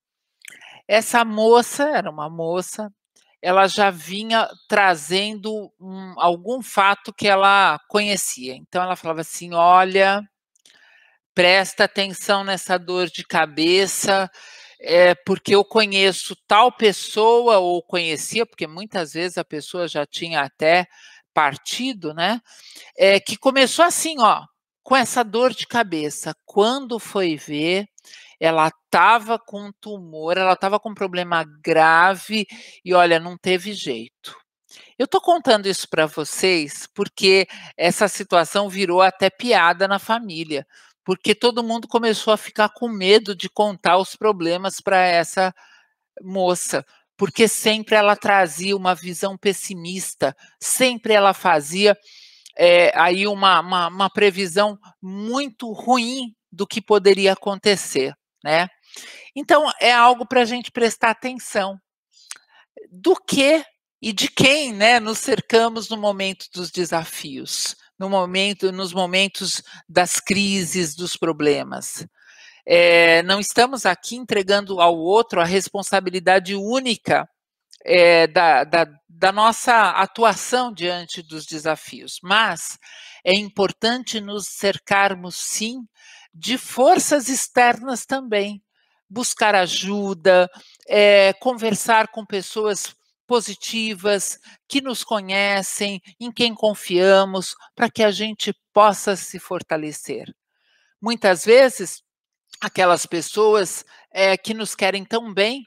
Essa 0.88 1.24
moça, 1.24 1.84
era 1.89 2.10
uma 2.10 2.30
moça, 2.30 2.92
ela 3.41 3.67
já 3.67 3.89
vinha 3.89 4.47
trazendo 4.67 5.71
um, 5.80 6.13
algum 6.17 6.62
fato 6.62 7.13
que 7.13 7.28
ela 7.28 7.80
conhecia. 7.88 8.56
Então 8.56 8.84
ela 8.84 8.95
falava 8.95 9.21
assim: 9.21 9.54
olha, 9.54 10.21
presta 11.34 11.86
atenção 11.86 12.43
nessa 12.43 12.78
dor 12.78 13.08
de 13.08 13.23
cabeça, 13.23 14.30
é, 14.82 15.15
porque 15.15 15.56
eu 15.56 15.63
conheço 15.63 16.36
tal 16.47 16.71
pessoa, 16.71 17.60
ou 17.60 17.82
conhecia, 17.82 18.45
porque 18.45 18.67
muitas 18.67 19.13
vezes 19.13 19.38
a 19.38 19.45
pessoa 19.45 19.88
já 19.88 20.06
tinha 20.06 20.41
até 20.41 20.88
partido, 21.34 22.13
né? 22.13 22.41
É, 22.97 23.19
que 23.19 23.38
começou 23.38 23.86
assim, 23.86 24.15
ó, 24.19 24.43
com 24.84 24.95
essa 24.95 25.23
dor 25.23 25.54
de 25.54 25.67
cabeça. 25.67 26.36
Quando 26.45 26.99
foi 26.99 27.36
ver, 27.38 27.88
ela 28.39 28.67
estava 28.67 29.38
com 29.38 29.71
tumor, 29.82 30.38
ela 30.38 30.54
estava 30.54 30.80
com 30.80 30.89
um 30.91 30.95
problema 30.95 31.43
grave 31.62 32.45
e 32.84 32.93
olha, 32.93 33.19
não 33.19 33.38
teve 33.38 33.73
jeito. 33.73 34.36
Eu 34.97 35.06
estou 35.06 35.21
contando 35.21 35.67
isso 35.67 35.88
para 35.89 36.06
vocês 36.06 36.88
porque 36.93 37.47
essa 37.78 38.08
situação 38.08 38.69
virou 38.69 39.02
até 39.02 39.30
piada 39.30 39.88
na 39.88 39.99
família, 39.99 40.65
porque 41.04 41.34
todo 41.34 41.63
mundo 41.63 41.88
começou 41.88 42.34
a 42.34 42.38
ficar 42.38 42.69
com 42.69 42.88
medo 42.88 43.36
de 43.36 43.49
contar 43.49 43.97
os 43.97 44.15
problemas 44.15 44.80
para 44.80 45.02
essa 45.02 45.54
moça, 46.21 46.86
porque 47.17 47.47
sempre 47.47 47.95
ela 47.95 48.15
trazia 48.15 48.75
uma 48.75 48.93
visão 48.93 49.38
pessimista, 49.38 50.36
sempre 50.60 51.13
ela 51.13 51.34
fazia 51.34 51.97
é, 52.58 52.91
aí 52.99 53.25
uma, 53.25 53.62
uma, 53.62 53.88
uma 53.88 54.10
previsão 54.10 54.78
muito 55.02 55.71
ruim 55.71 56.36
do 56.52 56.67
que 56.67 56.82
poderia 56.82 57.34
acontecer, 57.34 58.13
né? 58.43 58.67
Então 59.36 59.69
é 59.80 59.91
algo 59.91 60.25
para 60.28 60.41
a 60.41 60.45
gente 60.45 60.71
prestar 60.71 61.12
atenção 61.12 61.79
do 62.92 63.15
que 63.15 63.63
e 64.02 64.13
de 64.13 64.29
quem, 64.29 64.73
né, 64.73 65.00
nos 65.00 65.19
cercamos 65.19 65.90
no 65.90 65.98
momento 65.98 66.46
dos 66.54 66.71
desafios, 66.71 67.75
no 67.98 68.10
momento, 68.10 68.71
nos 68.71 68.94
momentos 68.94 69.62
das 69.87 70.19
crises, 70.19 70.96
dos 70.96 71.17
problemas. 71.17 72.08
É, 72.65 73.21
não 73.23 73.40
estamos 73.40 73.85
aqui 73.85 74.15
entregando 74.15 74.79
ao 74.79 74.96
outro 74.96 75.42
a 75.42 75.46
responsabilidade 75.46 76.56
única 76.56 77.27
é, 77.83 78.27
da, 78.27 78.63
da, 78.63 78.85
da 79.08 79.31
nossa 79.31 79.92
atuação 79.92 80.71
diante 80.71 81.21
dos 81.21 81.46
desafios, 81.46 82.19
mas 82.23 82.77
é 83.25 83.33
importante 83.33 84.21
nos 84.21 84.48
cercarmos, 84.48 85.35
sim, 85.35 85.79
de 86.34 86.58
forças 86.58 87.27
externas 87.30 88.06
também. 88.06 88.62
Buscar 89.10 89.56
ajuda, 89.56 90.50
é, 90.88 91.34
conversar 91.34 92.10
com 92.10 92.25
pessoas 92.25 92.96
positivas, 93.30 94.40
que 94.67 94.82
nos 94.82 95.04
conhecem, 95.04 96.02
em 96.19 96.32
quem 96.32 96.54
confiamos, 96.54 97.56
para 97.75 97.90
que 97.90 98.04
a 98.04 98.10
gente 98.10 98.52
possa 98.73 99.15
se 99.15 99.38
fortalecer. 99.38 100.34
Muitas 101.00 101.46
vezes 101.46 102.02
aquelas 102.60 103.06
pessoas 103.06 103.86
é, 104.12 104.36
que 104.36 104.54
nos 104.54 104.75
querem 104.75 105.06
tão 105.06 105.34
bem, 105.34 105.63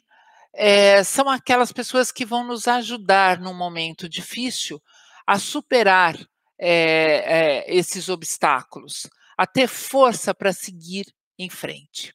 é, 0.53 1.03
são 1.05 1.31
aquelas 1.31 1.73
pessoas 1.73 2.13
que 2.13 2.27
vão 2.27 2.45
nos 2.45 2.69
ajudar 2.69 3.41
num 3.41 3.55
momento 3.55 4.09
difícil 4.09 4.83
a 5.27 5.39
superar 5.39 6.17
é, 6.59 7.65
esses 7.73 8.09
obstáculos, 8.09 9.09
a 9.37 9.47
ter 9.47 9.69
força 9.69 10.35
para 10.35 10.53
seguir 10.53 11.07
em 11.39 11.49
frente. 11.51 12.15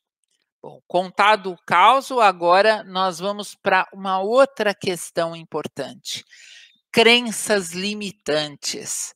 Bom, 0.61 0.81
contado 0.87 1.51
o 1.51 1.57
caso, 1.65 2.19
agora 2.19 2.83
nós 2.83 3.19
vamos 3.19 3.55
para 3.55 3.87
uma 3.93 4.19
outra 4.19 4.73
questão 4.73 5.35
importante: 5.35 6.23
crenças 6.91 7.71
limitantes. 7.71 9.13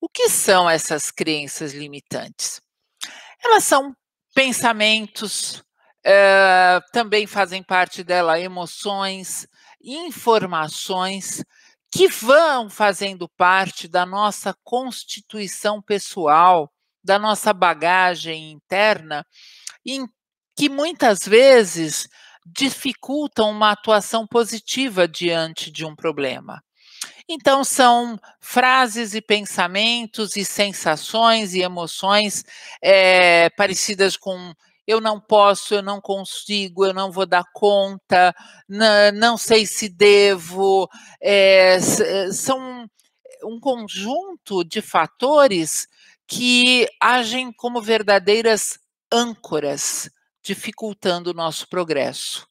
O 0.00 0.08
que 0.08 0.28
são 0.28 0.68
essas 0.70 1.10
crenças 1.10 1.74
limitantes? 1.74 2.60
Elas 3.42 3.64
são 3.64 3.94
pensamentos, 4.34 5.62
uh, 6.06 6.80
também 6.92 7.26
fazem 7.26 7.62
parte 7.62 8.04
dela 8.04 8.38
emoções, 8.38 9.46
informações 9.82 11.42
que 11.90 12.08
vão 12.08 12.68
fazendo 12.68 13.28
parte 13.36 13.88
da 13.88 14.04
nossa 14.04 14.54
constituição 14.62 15.80
pessoal, 15.80 16.70
da 17.06 17.18
nossa 17.18 17.52
bagagem 17.52 18.50
interna, 18.50 19.24
em 19.86 20.06
que 20.56 20.68
muitas 20.68 21.20
vezes 21.20 22.08
dificultam 22.44 23.50
uma 23.50 23.70
atuação 23.70 24.26
positiva 24.26 25.06
diante 25.06 25.70
de 25.70 25.84
um 25.84 25.94
problema. 25.94 26.60
Então, 27.28 27.64
são 27.64 28.18
frases 28.40 29.14
e 29.14 29.20
pensamentos 29.20 30.36
e 30.36 30.44
sensações 30.44 31.54
e 31.54 31.60
emoções 31.60 32.44
é, 32.82 33.50
parecidas 33.50 34.16
com 34.16 34.52
eu 34.86 35.00
não 35.00 35.20
posso, 35.20 35.74
eu 35.74 35.82
não 35.82 36.00
consigo, 36.00 36.86
eu 36.86 36.94
não 36.94 37.10
vou 37.10 37.26
dar 37.26 37.42
conta, 37.52 38.32
não, 39.12 39.36
sei 39.36 39.66
se 39.66 39.88
devo. 39.88 40.88
É, 41.20 41.80
são 42.32 42.88
um 43.42 43.58
conjunto 43.58 44.62
de 44.64 44.80
fatores 44.80 45.88
que 46.26 46.88
agem 47.00 47.52
como 47.52 47.80
verdadeiras 47.80 48.78
âncoras, 49.10 50.10
dificultando 50.42 51.30
o 51.30 51.34
nosso 51.34 51.68
progresso. 51.68 52.46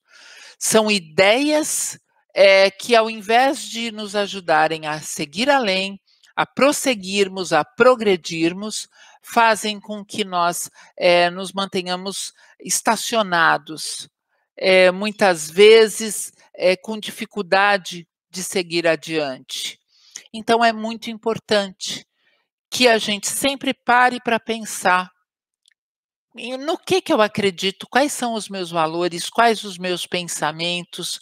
São 0.57 0.89
ideias 0.89 1.99
é, 2.33 2.71
que, 2.71 2.95
ao 2.95 3.09
invés 3.09 3.61
de 3.61 3.91
nos 3.91 4.15
ajudarem 4.15 4.87
a 4.87 4.99
seguir 4.99 5.49
além, 5.49 5.99
a 6.35 6.45
prosseguirmos, 6.45 7.53
a 7.53 7.63
progredirmos, 7.63 8.87
fazem 9.21 9.79
com 9.79 10.03
que 10.03 10.23
nós 10.23 10.69
é, 10.97 11.29
nos 11.29 11.51
mantenhamos 11.51 12.33
estacionados, 12.59 14.09
é, 14.57 14.91
muitas 14.91 15.49
vezes 15.49 16.31
com 16.81 16.97
dificuldade 16.97 18.07
de 18.29 18.41
seguir 18.41 18.87
adiante. 18.87 19.77
Então, 20.33 20.63
é 20.63 20.71
muito 20.71 21.09
importante 21.09 22.05
que 22.75 22.89
a 22.89 22.97
gente 22.97 23.29
sempre 23.29 23.73
pare 23.73 24.19
para 24.19 24.37
pensar 24.37 25.09
no 26.59 26.77
que, 26.77 26.99
que 26.99 27.13
eu 27.13 27.21
acredito, 27.21 27.87
quais 27.89 28.11
são 28.11 28.33
os 28.33 28.49
meus 28.49 28.69
valores, 28.69 29.29
quais 29.29 29.63
os 29.63 29.77
meus 29.77 30.05
pensamentos, 30.05 31.21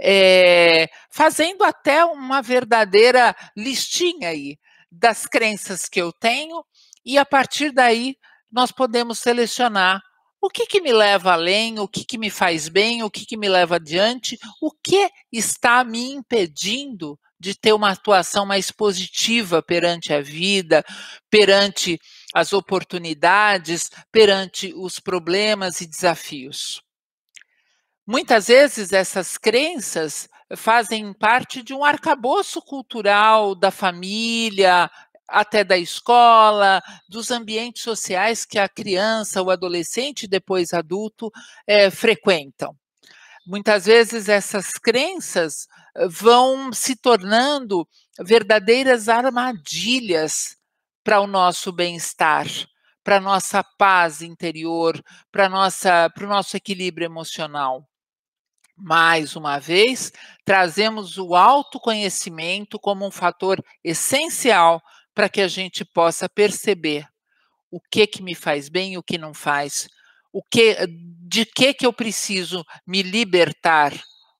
é, 0.00 0.88
fazendo 1.08 1.62
até 1.62 2.04
uma 2.04 2.42
verdadeira 2.42 3.32
listinha 3.56 4.30
aí 4.30 4.58
das 4.90 5.24
crenças 5.24 5.88
que 5.88 6.02
eu 6.02 6.12
tenho, 6.12 6.64
e 7.04 7.16
a 7.16 7.24
partir 7.24 7.70
daí 7.70 8.16
nós 8.50 8.72
podemos 8.72 9.20
selecionar 9.20 10.02
o 10.42 10.50
que, 10.50 10.66
que 10.66 10.80
me 10.80 10.92
leva 10.92 11.34
além, 11.34 11.78
o 11.78 11.86
que, 11.86 12.04
que 12.04 12.18
me 12.18 12.28
faz 12.28 12.68
bem, 12.68 13.04
o 13.04 13.10
que, 13.10 13.24
que 13.24 13.36
me 13.36 13.48
leva 13.48 13.76
adiante, 13.76 14.36
o 14.60 14.72
que 14.72 15.08
está 15.30 15.84
me 15.84 16.10
impedindo 16.10 17.16
de 17.38 17.54
ter 17.54 17.72
uma 17.72 17.90
atuação 17.90 18.44
mais 18.44 18.70
positiva 18.70 19.62
perante 19.62 20.12
a 20.12 20.20
vida, 20.20 20.84
perante 21.30 21.98
as 22.34 22.52
oportunidades, 22.52 23.90
perante 24.10 24.72
os 24.76 24.98
problemas 24.98 25.80
e 25.80 25.86
desafios. 25.86 26.82
Muitas 28.06 28.48
vezes 28.48 28.92
essas 28.92 29.36
crenças 29.36 30.28
fazem 30.56 31.12
parte 31.12 31.62
de 31.62 31.74
um 31.74 31.84
arcabouço 31.84 32.60
cultural 32.62 33.54
da 33.54 33.70
família, 33.70 34.90
até 35.28 35.62
da 35.62 35.76
escola, 35.76 36.82
dos 37.06 37.30
ambientes 37.30 37.82
sociais 37.82 38.46
que 38.46 38.58
a 38.58 38.68
criança, 38.68 39.42
o 39.42 39.50
adolescente, 39.50 40.26
depois 40.26 40.72
adulto, 40.72 41.30
é, 41.66 41.90
frequentam. 41.90 42.74
Muitas 43.46 43.86
vezes 43.86 44.28
essas 44.28 44.72
crenças 44.72 45.66
vão 46.08 46.72
se 46.72 46.94
tornando 46.94 47.88
verdadeiras 48.20 49.08
armadilhas 49.08 50.56
para 51.02 51.20
o 51.20 51.26
nosso 51.26 51.72
bem-estar, 51.72 52.46
para 53.02 53.16
a 53.16 53.20
nossa 53.20 53.64
paz 53.78 54.20
interior, 54.20 55.02
para 55.32 55.46
o 55.46 56.28
nosso 56.28 56.56
equilíbrio 56.56 57.06
emocional. 57.06 57.88
Mais 58.76 59.34
uma 59.34 59.58
vez, 59.58 60.12
trazemos 60.44 61.18
o 61.18 61.34
autoconhecimento 61.34 62.78
como 62.78 63.06
um 63.06 63.10
fator 63.10 63.64
essencial 63.82 64.80
para 65.14 65.28
que 65.28 65.40
a 65.40 65.48
gente 65.48 65.84
possa 65.84 66.28
perceber 66.28 67.04
o 67.70 67.80
que 67.80 68.06
que 68.06 68.22
me 68.22 68.34
faz 68.34 68.68
bem 68.68 68.92
e 68.92 68.98
o 68.98 69.02
que 69.02 69.18
não 69.18 69.34
faz, 69.34 69.88
o 70.32 70.42
que 70.42 70.76
de 71.26 71.44
que 71.44 71.74
que 71.74 71.84
eu 71.84 71.92
preciso 71.92 72.64
me 72.86 73.02
libertar 73.02 73.92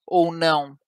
ou 0.07 0.33
não. 0.33 0.79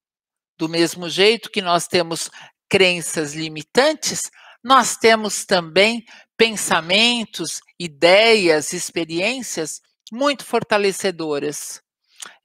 Do 0.61 0.69
mesmo 0.69 1.09
jeito 1.09 1.51
que 1.51 1.63
nós 1.63 1.89
temos 1.89 2.31
crenças 2.69 3.33
limitantes, 3.33 4.31
nós 4.63 4.95
temos 4.95 5.47
também 5.47 6.05
pensamentos, 6.37 7.63
ideias, 7.79 8.75
experiências 8.75 9.81
muito 10.13 10.45
fortalecedoras. 10.45 11.81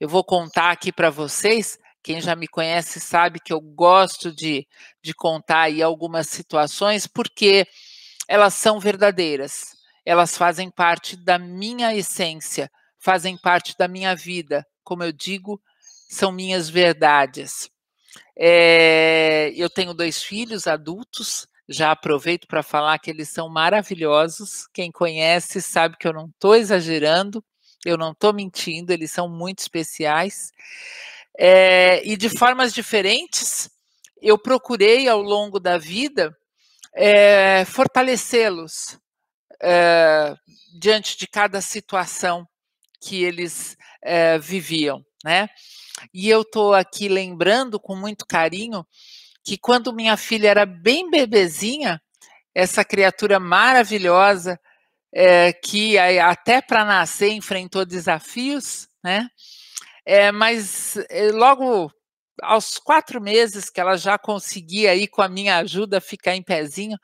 Eu 0.00 0.08
vou 0.08 0.24
contar 0.24 0.70
aqui 0.70 0.90
para 0.90 1.10
vocês. 1.10 1.78
Quem 2.02 2.18
já 2.18 2.34
me 2.34 2.48
conhece 2.48 3.00
sabe 3.00 3.38
que 3.38 3.52
eu 3.52 3.60
gosto 3.60 4.34
de, 4.34 4.66
de 5.04 5.12
contar 5.12 5.64
aí 5.64 5.82
algumas 5.82 6.26
situações, 6.26 7.06
porque 7.06 7.66
elas 8.26 8.54
são 8.54 8.80
verdadeiras, 8.80 9.76
elas 10.06 10.38
fazem 10.38 10.70
parte 10.70 11.22
da 11.22 11.38
minha 11.38 11.94
essência, 11.94 12.70
fazem 12.98 13.36
parte 13.36 13.76
da 13.78 13.86
minha 13.86 14.16
vida. 14.16 14.66
Como 14.82 15.04
eu 15.04 15.12
digo, 15.12 15.60
são 16.08 16.32
minhas 16.32 16.70
verdades. 16.70 17.68
É, 18.38 19.52
eu 19.56 19.70
tenho 19.70 19.94
dois 19.94 20.22
filhos 20.22 20.66
adultos, 20.66 21.48
já 21.68 21.90
aproveito 21.90 22.46
para 22.46 22.62
falar 22.62 22.98
que 22.98 23.10
eles 23.10 23.28
são 23.30 23.48
maravilhosos. 23.48 24.68
Quem 24.72 24.92
conhece 24.92 25.60
sabe 25.62 25.96
que 25.98 26.06
eu 26.06 26.12
não 26.12 26.26
estou 26.26 26.54
exagerando. 26.54 27.42
Eu 27.84 27.96
não 27.96 28.12
estou 28.12 28.32
mentindo, 28.32 28.92
eles 28.92 29.10
são 29.10 29.28
muito 29.28 29.60
especiais. 29.60 30.50
É, 31.38 32.04
e 32.04 32.16
de 32.16 32.28
formas 32.28 32.72
diferentes, 32.72 33.70
eu 34.20 34.36
procurei 34.36 35.08
ao 35.08 35.20
longo 35.20 35.60
da 35.60 35.78
vida 35.78 36.36
é, 36.94 37.64
fortalecê-los 37.64 38.98
é, 39.62 40.34
diante 40.80 41.16
de 41.16 41.26
cada 41.26 41.60
situação 41.60 42.46
que 43.00 43.22
eles 43.22 43.76
viviam, 44.40 45.04
né? 45.24 45.48
E 46.12 46.28
eu 46.28 46.42
estou 46.42 46.74
aqui 46.74 47.08
lembrando 47.08 47.80
com 47.80 47.96
muito 47.96 48.26
carinho 48.26 48.86
que 49.44 49.56
quando 49.58 49.92
minha 49.92 50.16
filha 50.16 50.48
era 50.48 50.66
bem 50.66 51.10
bebezinha, 51.10 52.00
essa 52.54 52.84
criatura 52.84 53.38
maravilhosa 53.40 54.58
é, 55.14 55.52
que 55.52 55.98
até 55.98 56.60
para 56.62 56.84
nascer 56.84 57.30
enfrentou 57.32 57.84
desafios, 57.86 58.88
né? 59.04 59.28
É, 60.06 60.32
mas 60.32 60.96
é, 61.10 61.30
logo 61.32 61.90
aos 62.42 62.78
quatro 62.78 63.20
meses 63.20 63.70
que 63.70 63.80
ela 63.80 63.96
já 63.96 64.18
conseguia 64.18 64.92
aí 64.92 65.06
com 65.08 65.22
a 65.22 65.28
minha 65.28 65.58
ajuda 65.58 66.00
ficar 66.00 66.34
em 66.36 66.42
pezinho, 66.42 66.98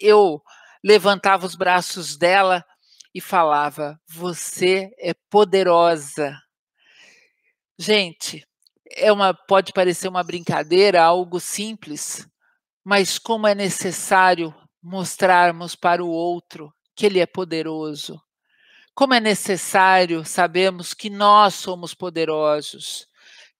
eu 0.00 0.42
levantava 0.84 1.46
os 1.46 1.54
braços 1.56 2.16
dela 2.16 2.64
e 3.14 3.20
falava: 3.20 4.00
"Você 4.08 4.90
é 4.98 5.14
poderosa". 5.30 6.36
Gente, 7.80 8.44
é 8.96 9.12
uma 9.12 9.32
pode 9.32 9.72
parecer 9.72 10.08
uma 10.08 10.24
brincadeira, 10.24 11.00
algo 11.02 11.38
simples, 11.38 12.26
mas 12.84 13.18
como 13.20 13.46
é 13.46 13.54
necessário 13.54 14.52
mostrarmos 14.82 15.76
para 15.76 16.04
o 16.04 16.08
outro 16.08 16.74
que 16.96 17.06
Ele 17.06 17.20
é 17.20 17.26
poderoso. 17.26 18.20
Como 18.94 19.14
é 19.14 19.20
necessário 19.20 20.24
sabermos 20.24 20.92
que 20.92 21.08
nós 21.08 21.54
somos 21.54 21.94
poderosos, 21.94 23.06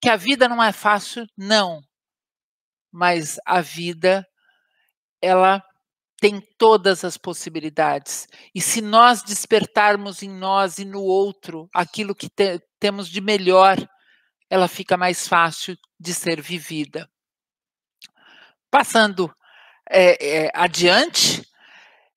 que 0.00 0.08
a 0.08 0.16
vida 0.16 0.48
não 0.48 0.60
é 0.60 0.72
fácil, 0.72 1.24
não, 1.36 1.80
mas 2.90 3.38
a 3.46 3.60
vida, 3.60 4.26
ela 5.22 5.62
tem 6.20 6.40
todas 6.58 7.04
as 7.04 7.16
possibilidades. 7.16 8.26
E 8.52 8.60
se 8.60 8.80
nós 8.80 9.22
despertarmos 9.22 10.24
em 10.24 10.30
nós 10.30 10.78
e 10.78 10.84
no 10.84 11.02
outro 11.02 11.68
aquilo 11.72 12.16
que 12.16 12.28
te, 12.28 12.60
temos 12.80 13.08
de 13.08 13.20
melhor, 13.20 13.76
ela 14.50 14.68
fica 14.68 14.96
mais 14.96 15.28
fácil 15.28 15.76
de 15.98 16.14
ser 16.14 16.40
vivida. 16.40 17.10
Passando 18.70 19.34
é, 19.90 20.44
é, 20.46 20.50
adiante, 20.54 21.46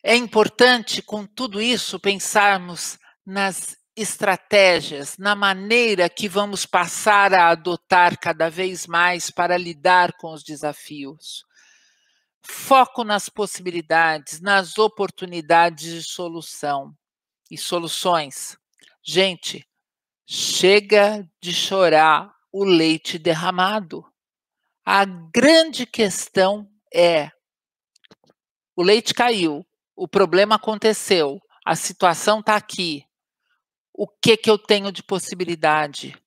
é 0.03 0.15
importante, 0.15 1.01
com 1.01 1.25
tudo 1.25 1.61
isso, 1.61 1.99
pensarmos 1.99 2.97
nas 3.25 3.77
estratégias, 3.95 5.17
na 5.17 5.35
maneira 5.35 6.09
que 6.09 6.27
vamos 6.27 6.65
passar 6.65 7.33
a 7.33 7.49
adotar 7.49 8.17
cada 8.17 8.49
vez 8.49 8.87
mais 8.87 9.29
para 9.29 9.57
lidar 9.57 10.13
com 10.13 10.33
os 10.33 10.43
desafios. 10.43 11.45
Foco 12.41 13.03
nas 13.03 13.29
possibilidades, 13.29 14.41
nas 14.41 14.77
oportunidades 14.77 15.93
de 15.93 16.03
solução 16.03 16.93
e 17.49 17.57
soluções. 17.57 18.57
Gente, 19.03 19.65
chega 20.33 21.29
de 21.41 21.53
chorar 21.53 22.33
o 22.53 22.63
leite 22.63 23.19
derramado. 23.19 24.05
A 24.85 25.03
grande 25.03 25.85
questão 25.85 26.69
é: 26.93 27.29
o 28.73 28.81
leite 28.81 29.13
caiu, 29.13 29.65
o 29.93 30.07
problema 30.07 30.55
aconteceu, 30.55 31.37
a 31.65 31.75
situação 31.75 32.39
está 32.39 32.55
aqui. 32.55 33.03
O 33.93 34.07
que 34.07 34.37
que 34.37 34.49
eu 34.49 34.57
tenho 34.57 34.89
de 34.89 35.03
possibilidade? 35.03 36.17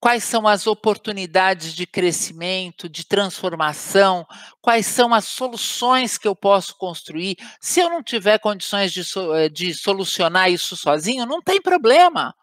Quais 0.00 0.24
são 0.24 0.48
as 0.48 0.66
oportunidades 0.66 1.72
de 1.72 1.86
crescimento, 1.86 2.88
de 2.88 3.06
transformação? 3.06 4.26
Quais 4.60 4.86
são 4.86 5.14
as 5.14 5.24
soluções 5.24 6.18
que 6.18 6.26
eu 6.26 6.34
posso 6.34 6.76
construir? 6.76 7.36
Se 7.60 7.78
eu 7.78 7.88
não 7.88 8.02
tiver 8.02 8.40
condições 8.40 8.92
de, 8.92 9.02
eh, 9.34 9.48
de 9.48 9.72
solucionar 9.72 10.50
isso 10.50 10.76
sozinho, 10.76 11.24
não 11.24 11.40
tem 11.40 11.62
problema. 11.62 12.34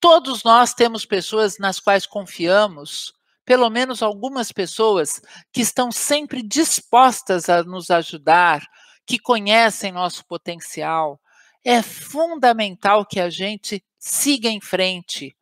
Todos 0.00 0.44
nós 0.44 0.74
temos 0.74 1.04
pessoas 1.06 1.58
nas 1.58 1.80
quais 1.80 2.06
confiamos, 2.06 3.12
pelo 3.44 3.70
menos 3.70 4.02
algumas 4.02 4.52
pessoas 4.52 5.20
que 5.52 5.60
estão 5.60 5.90
sempre 5.90 6.42
dispostas 6.42 7.48
a 7.48 7.62
nos 7.62 7.90
ajudar, 7.90 8.62
que 9.06 9.18
conhecem 9.18 9.92
nosso 9.92 10.26
potencial. 10.26 11.20
É 11.64 11.82
fundamental 11.82 13.06
que 13.06 13.20
a 13.20 13.30
gente 13.30 13.82
siga 13.98 14.48
em 14.48 14.60
frente, 14.60 15.36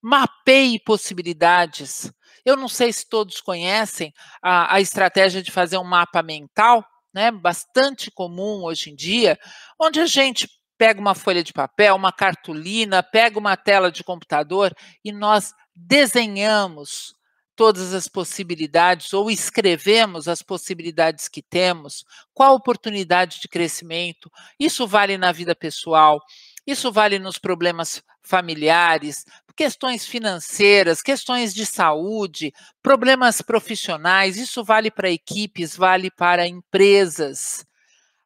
mapeie 0.00 0.78
possibilidades. 0.78 2.12
Eu 2.44 2.56
não 2.56 2.68
sei 2.68 2.92
se 2.92 3.08
todos 3.08 3.40
conhecem 3.40 4.12
a, 4.42 4.74
a 4.74 4.80
estratégia 4.80 5.42
de 5.42 5.50
fazer 5.50 5.78
um 5.78 5.84
mapa 5.84 6.22
mental, 6.22 6.84
né, 7.12 7.30
bastante 7.30 8.10
comum 8.10 8.62
hoje 8.64 8.90
em 8.90 8.94
dia, 8.94 9.38
onde 9.78 10.00
a 10.00 10.06
gente 10.06 10.48
pega 10.80 10.98
uma 10.98 11.14
folha 11.14 11.44
de 11.44 11.52
papel, 11.52 11.94
uma 11.94 12.10
cartolina, 12.10 13.02
pega 13.02 13.38
uma 13.38 13.54
tela 13.54 13.92
de 13.92 14.02
computador 14.02 14.74
e 15.04 15.12
nós 15.12 15.52
desenhamos 15.76 17.14
todas 17.54 17.92
as 17.92 18.08
possibilidades 18.08 19.12
ou 19.12 19.30
escrevemos 19.30 20.26
as 20.26 20.40
possibilidades 20.40 21.28
que 21.28 21.42
temos, 21.42 22.02
qual 22.32 22.52
a 22.52 22.54
oportunidade 22.54 23.42
de 23.42 23.46
crescimento. 23.46 24.32
Isso 24.58 24.86
vale 24.86 25.18
na 25.18 25.32
vida 25.32 25.54
pessoal, 25.54 26.18
isso 26.66 26.90
vale 26.90 27.18
nos 27.18 27.36
problemas 27.36 28.02
familiares, 28.22 29.26
questões 29.54 30.06
financeiras, 30.06 31.02
questões 31.02 31.52
de 31.52 31.66
saúde, 31.66 32.54
problemas 32.82 33.42
profissionais. 33.42 34.38
Isso 34.38 34.64
vale 34.64 34.90
para 34.90 35.10
equipes, 35.10 35.76
vale 35.76 36.10
para 36.10 36.46
empresas. 36.46 37.66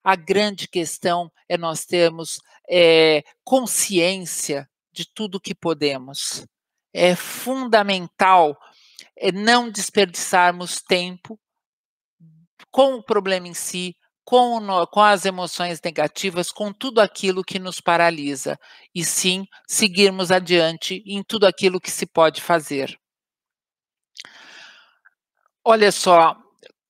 A 0.05 0.15
grande 0.15 0.69
questão 0.69 1.33
é 1.49 1.57
nós 1.57 1.87
termos 1.87 2.39
é, 2.69 3.25
consciência 3.43 4.69
de 4.93 5.07
tudo 5.13 5.41
que 5.41 5.55
podemos. 5.55 6.47
É 6.93 7.17
fundamental 7.17 8.57
é 9.17 9.33
não 9.33 9.71
desperdiçarmos 9.71 10.83
tempo 10.83 11.39
com 12.71 12.95
o 12.95 13.03
problema 13.03 13.49
em 13.49 13.55
si, 13.55 13.97
com, 14.25 14.61
com, 14.91 15.01
as 15.01 15.25
emoções 15.25 15.81
negativas, 15.83 16.51
com 16.51 16.73
tudo 16.73 17.01
aquilo 17.01 17.45
que 17.45 17.59
nos 17.59 17.81
paralisa, 17.81 18.59
e 18.95 19.05
sim 19.05 19.47
seguirmos 19.69 20.31
adiante 20.31 21.03
em 21.07 21.23
tudo 21.23 21.47
aquilo 21.47 21.81
que 21.81 21.91
se 21.91 22.07
pode 22.07 22.41
fazer. 22.41 22.99
Olha 25.65 25.93
só, 25.93 26.37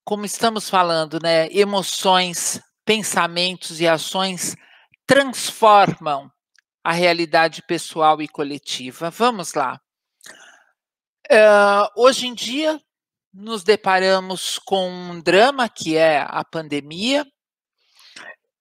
como 0.04 0.24
estamos 0.24 0.70
falando, 0.70 1.18
né? 1.22 1.48
Emoções, 1.50 2.60
pensamentos 2.84 3.80
e 3.80 3.88
ações 3.88 4.56
transformam 5.06 6.30
a 6.82 6.92
realidade 6.92 7.62
pessoal 7.62 8.20
e 8.20 8.28
coletiva. 8.28 9.10
Vamos 9.10 9.54
lá. 9.54 9.80
Uh, 11.30 11.88
hoje 11.96 12.26
em 12.26 12.34
dia, 12.34 12.78
nos 13.32 13.64
deparamos 13.64 14.58
com 14.58 14.90
um 14.90 15.20
drama 15.20 15.68
que 15.68 15.96
é 15.96 16.24
a 16.28 16.44
pandemia, 16.44 17.26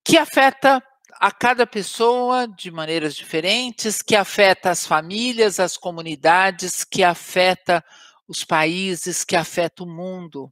que 0.03 0.17
afeta 0.17 0.81
a 1.19 1.31
cada 1.31 1.67
pessoa 1.67 2.47
de 2.47 2.71
maneiras 2.71 3.15
diferentes, 3.15 4.01
que 4.01 4.15
afeta 4.15 4.71
as 4.71 4.85
famílias, 4.85 5.59
as 5.59 5.77
comunidades, 5.77 6.83
que 6.83 7.03
afeta 7.03 7.83
os 8.27 8.43
países, 8.43 9.23
que 9.23 9.35
afeta 9.35 9.83
o 9.83 9.87
mundo. 9.87 10.51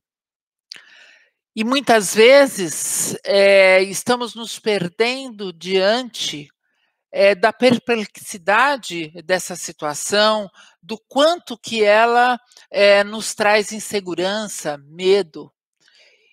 E 1.53 1.65
muitas 1.65 2.15
vezes 2.15 3.17
é, 3.25 3.83
estamos 3.83 4.33
nos 4.33 4.57
perdendo 4.57 5.51
diante 5.51 6.47
é, 7.11 7.35
da 7.35 7.51
perplexidade 7.51 9.09
dessa 9.25 9.57
situação, 9.57 10.49
do 10.81 10.97
quanto 11.09 11.57
que 11.57 11.83
ela 11.83 12.39
é, 12.71 13.03
nos 13.03 13.35
traz 13.35 13.73
insegurança, 13.73 14.77
medo, 14.77 15.51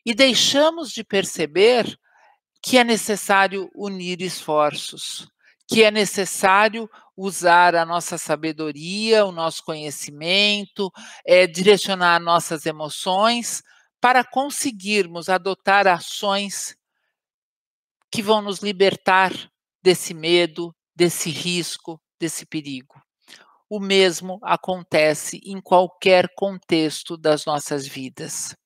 e 0.06 0.14
deixamos 0.14 0.92
de 0.92 1.02
perceber 1.02 1.98
que 2.62 2.78
é 2.78 2.84
necessário 2.84 3.68
unir 3.74 4.22
esforços, 4.22 5.28
que 5.66 5.82
é 5.82 5.90
necessário 5.90 6.88
usar 7.16 7.74
a 7.74 7.84
nossa 7.84 8.16
sabedoria, 8.16 9.26
o 9.26 9.32
nosso 9.32 9.64
conhecimento, 9.64 10.90
direcionar 11.52 12.20
nossas 12.20 12.64
emoções 12.64 13.62
para 14.00 14.24
conseguirmos 14.24 15.28
adotar 15.28 15.86
ações 15.86 16.76
que 18.10 18.22
vão 18.22 18.40
nos 18.40 18.60
libertar 18.60 19.32
desse 19.82 20.14
medo, 20.14 20.74
desse 20.94 21.30
risco, 21.30 22.00
desse 22.18 22.46
perigo. 22.46 23.00
O 23.68 23.78
mesmo 23.78 24.38
acontece 24.42 25.40
em 25.44 25.60
qualquer 25.60 26.34
contexto 26.34 27.16
das 27.16 27.44
nossas 27.44 27.86
vidas. 27.86 28.56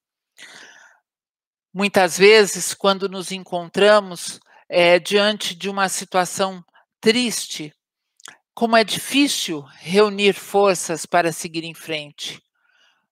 Muitas 1.74 2.18
vezes, 2.18 2.74
quando 2.74 3.08
nos 3.08 3.32
encontramos 3.32 4.38
é, 4.68 4.98
diante 4.98 5.54
de 5.54 5.68
uma 5.68 5.88
situação 5.88 6.64
triste, 7.00 7.74
como 8.54 8.76
é 8.76 8.84
difícil 8.84 9.62
reunir 9.78 10.34
forças 10.34 11.06
para 11.06 11.32
seguir 11.32 11.64
em 11.64 11.74
frente. 11.74 12.40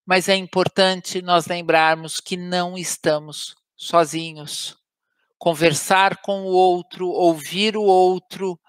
Mas 0.06 0.28
é 0.28 0.34
importante 0.34 1.22
nós 1.22 1.46
lembrarmos 1.46 2.20
que 2.20 2.36
não 2.36 2.76
estamos 2.76 3.54
sozinhos 3.76 4.80
conversar 5.40 6.18
com 6.18 6.42
o 6.42 6.52
outro, 6.52 7.08
ouvir 7.08 7.74
o 7.74 7.82
outro, 7.82 8.60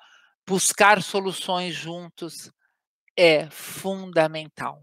buscar 0.47 1.03
soluções 1.03 1.75
juntos 1.75 2.49
é 3.17 3.49
fundamental. 3.49 4.81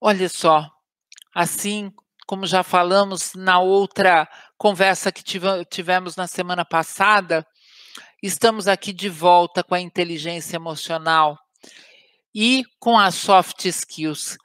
Olha 0.00 0.28
só, 0.28 0.68
assim 1.32 1.92
como 2.26 2.46
já 2.46 2.64
falamos 2.64 3.34
na 3.34 3.60
outra 3.60 4.28
conversa 4.58 5.12
que 5.12 5.22
tivemos 5.70 6.16
na 6.16 6.26
semana 6.26 6.64
passada, 6.64 7.46
estamos 8.20 8.66
aqui 8.66 8.92
de 8.92 9.08
volta 9.08 9.62
com 9.62 9.76
a 9.76 9.80
inteligência 9.80 10.56
emocional 10.56 11.38
e 12.34 12.64
com 12.78 12.98
as 12.98 13.14
soft 13.14 13.64
skills. 13.66 14.36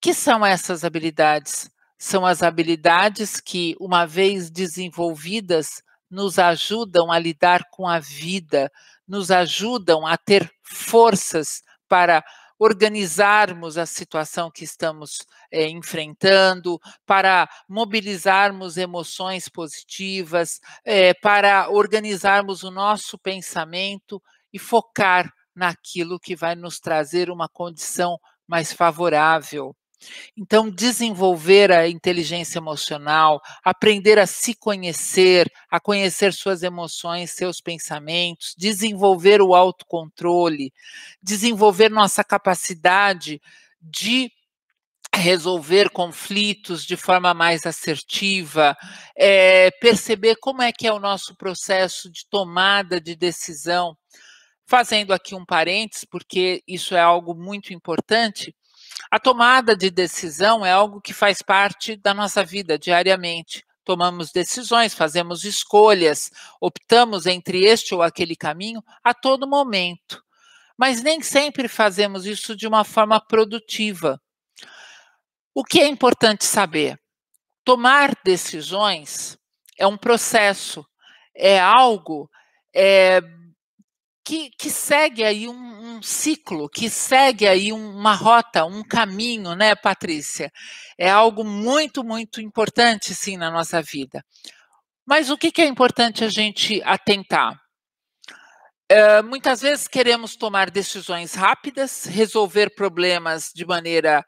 Que 0.00 0.14
são 0.14 0.44
essas 0.44 0.84
habilidades? 0.84 1.70
São 1.98 2.26
as 2.26 2.42
habilidades 2.42 3.40
que, 3.40 3.74
uma 3.80 4.06
vez 4.06 4.50
desenvolvidas, 4.50 5.82
nos 6.10 6.38
ajudam 6.38 7.10
a 7.10 7.18
lidar 7.18 7.64
com 7.70 7.88
a 7.88 7.98
vida, 7.98 8.70
nos 9.08 9.30
ajudam 9.30 10.06
a 10.06 10.16
ter 10.16 10.50
forças 10.62 11.62
para 11.88 12.22
organizarmos 12.58 13.76
a 13.76 13.84
situação 13.84 14.50
que 14.50 14.64
estamos 14.64 15.18
é, 15.50 15.68
enfrentando, 15.68 16.78
para 17.04 17.48
mobilizarmos 17.68 18.76
emoções 18.76 19.48
positivas, 19.48 20.58
é, 20.84 21.12
para 21.14 21.68
organizarmos 21.68 22.62
o 22.62 22.70
nosso 22.70 23.18
pensamento 23.18 24.22
e 24.52 24.58
focar 24.58 25.30
naquilo 25.56 26.20
que 26.20 26.36
vai 26.36 26.54
nos 26.54 26.78
trazer 26.78 27.30
uma 27.30 27.48
condição 27.48 28.18
mais 28.46 28.72
favorável 28.72 29.74
Então, 30.36 30.70
desenvolver 30.70 31.72
a 31.72 31.88
inteligência 31.88 32.58
emocional, 32.58 33.40
aprender 33.64 34.18
a 34.18 34.26
se 34.26 34.54
conhecer, 34.54 35.50
a 35.70 35.80
conhecer 35.80 36.32
suas 36.32 36.62
emoções, 36.62 37.32
seus 37.32 37.60
pensamentos, 37.60 38.54
desenvolver 38.56 39.40
o 39.42 39.54
autocontrole, 39.54 40.72
desenvolver 41.22 41.90
nossa 41.90 42.22
capacidade 42.22 43.40
de 43.80 44.30
resolver 45.14 45.90
conflitos 45.90 46.84
de 46.84 46.96
forma 46.96 47.32
mais 47.32 47.64
assertiva, 47.66 48.76
é, 49.16 49.70
perceber 49.80 50.36
como 50.36 50.62
é 50.62 50.72
que 50.72 50.86
é 50.86 50.92
o 50.92 51.00
nosso 51.00 51.34
processo 51.36 52.10
de 52.10 52.26
tomada 52.28 53.00
de 53.00 53.16
decisão. 53.16 53.96
Fazendo 54.66 55.12
aqui 55.12 55.34
um 55.34 55.44
parênteses, 55.44 56.04
porque 56.04 56.62
isso 56.66 56.94
é 56.94 57.00
algo 57.00 57.34
muito 57.34 57.72
importante, 57.72 58.54
a 59.10 59.20
tomada 59.20 59.76
de 59.76 59.90
decisão 59.90 60.64
é 60.66 60.72
algo 60.72 61.00
que 61.00 61.12
faz 61.12 61.40
parte 61.40 61.96
da 61.96 62.12
nossa 62.12 62.44
vida 62.44 62.78
diariamente. 62.78 63.64
Tomamos 63.84 64.32
decisões, 64.32 64.94
fazemos 64.94 65.44
escolhas, 65.44 66.30
optamos 66.60 67.26
entre 67.26 67.64
este 67.64 67.94
ou 67.94 68.02
aquele 68.02 68.34
caminho 68.34 68.82
a 69.04 69.14
todo 69.14 69.46
momento. 69.46 70.22
Mas 70.76 71.02
nem 71.02 71.22
sempre 71.22 71.68
fazemos 71.68 72.26
isso 72.26 72.56
de 72.56 72.66
uma 72.66 72.84
forma 72.84 73.20
produtiva. 73.20 74.20
O 75.54 75.64
que 75.64 75.80
é 75.80 75.86
importante 75.86 76.44
saber? 76.44 76.98
Tomar 77.64 78.12
decisões 78.24 79.38
é 79.78 79.86
um 79.86 79.96
processo, 79.96 80.84
é 81.34 81.60
algo 81.60 82.28
é, 82.74 83.20
que, 84.26 84.50
que, 84.58 84.68
segue 84.68 85.22
aí 85.22 85.46
um, 85.46 85.52
um, 85.54 86.02
ciclo, 86.02 86.68
que 86.68 86.90
segue 86.90 87.46
aí 87.46 87.72
uma 87.72 88.12
rota, 88.12 88.64
um 88.64 88.82
caminho, 88.82 89.54
né, 89.54 89.76
Patrícia? 89.76 90.50
É 90.98 91.08
algo 91.08 91.44
muito, 91.44 92.02
muito 92.02 92.40
importante, 92.40 93.14
sim, 93.14 93.36
na 93.36 93.52
nossa 93.52 93.80
vida. 93.80 94.24
Mas 95.06 95.30
o 95.30 95.38
que, 95.38 95.52
que 95.52 95.62
é 95.62 95.66
importante 95.66 96.24
a 96.24 96.28
gente 96.28 96.82
atentar? 96.82 97.56
É, 98.88 99.22
muitas 99.22 99.60
vezes 99.60 99.86
queremos 99.86 100.34
tomar 100.34 100.72
decisões 100.72 101.34
rápidas, 101.34 102.04
resolver 102.06 102.74
problemas 102.74 103.52
de 103.54 103.64
maneira 103.64 104.26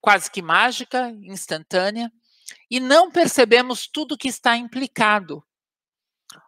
quase 0.00 0.30
que 0.30 0.40
mágica, 0.40 1.10
instantânea, 1.24 2.12
e 2.70 2.78
não 2.78 3.10
percebemos 3.10 3.88
tudo 3.88 4.16
que 4.16 4.28
está 4.28 4.56
implicado. 4.56 5.42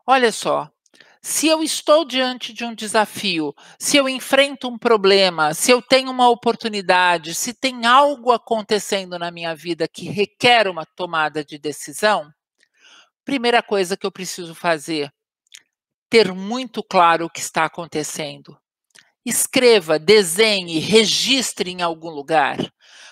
Olha 0.06 0.30
só, 0.30 0.70
se 1.26 1.48
eu 1.48 1.62
estou 1.62 2.04
diante 2.04 2.52
de 2.52 2.66
um 2.66 2.74
desafio, 2.74 3.54
se 3.78 3.96
eu 3.96 4.06
enfrento 4.06 4.68
um 4.68 4.76
problema, 4.76 5.54
se 5.54 5.70
eu 5.70 5.80
tenho 5.80 6.10
uma 6.10 6.28
oportunidade, 6.28 7.34
se 7.34 7.54
tem 7.54 7.86
algo 7.86 8.30
acontecendo 8.30 9.18
na 9.18 9.30
minha 9.30 9.56
vida 9.56 9.88
que 9.88 10.04
requer 10.04 10.68
uma 10.68 10.84
tomada 10.84 11.42
de 11.42 11.56
decisão, 11.56 12.30
primeira 13.24 13.62
coisa 13.62 13.96
que 13.96 14.04
eu 14.04 14.12
preciso 14.12 14.54
fazer, 14.54 15.10
ter 16.10 16.30
muito 16.30 16.82
claro 16.82 17.24
o 17.24 17.30
que 17.30 17.40
está 17.40 17.64
acontecendo. 17.64 18.54
Escreva, 19.24 19.98
desenhe, 19.98 20.78
registre 20.78 21.70
em 21.70 21.80
algum 21.80 22.10
lugar. 22.10 22.58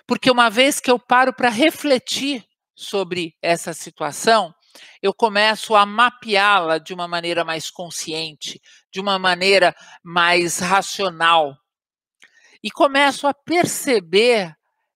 Porque 0.06 0.30
uma 0.30 0.50
vez 0.50 0.80
que 0.80 0.90
eu 0.90 0.98
paro 0.98 1.32
para 1.32 1.48
refletir 1.48 2.44
sobre 2.76 3.34
essa 3.40 3.72
situação, 3.72 4.54
eu 5.00 5.12
começo 5.12 5.74
a 5.74 5.84
mapeá-la 5.84 6.78
de 6.78 6.94
uma 6.94 7.06
maneira 7.06 7.44
mais 7.44 7.70
consciente, 7.70 8.60
de 8.90 9.00
uma 9.00 9.18
maneira 9.18 9.74
mais 10.02 10.58
racional. 10.58 11.56
E 12.62 12.70
começo 12.70 13.26
a 13.26 13.34
perceber 13.34 14.54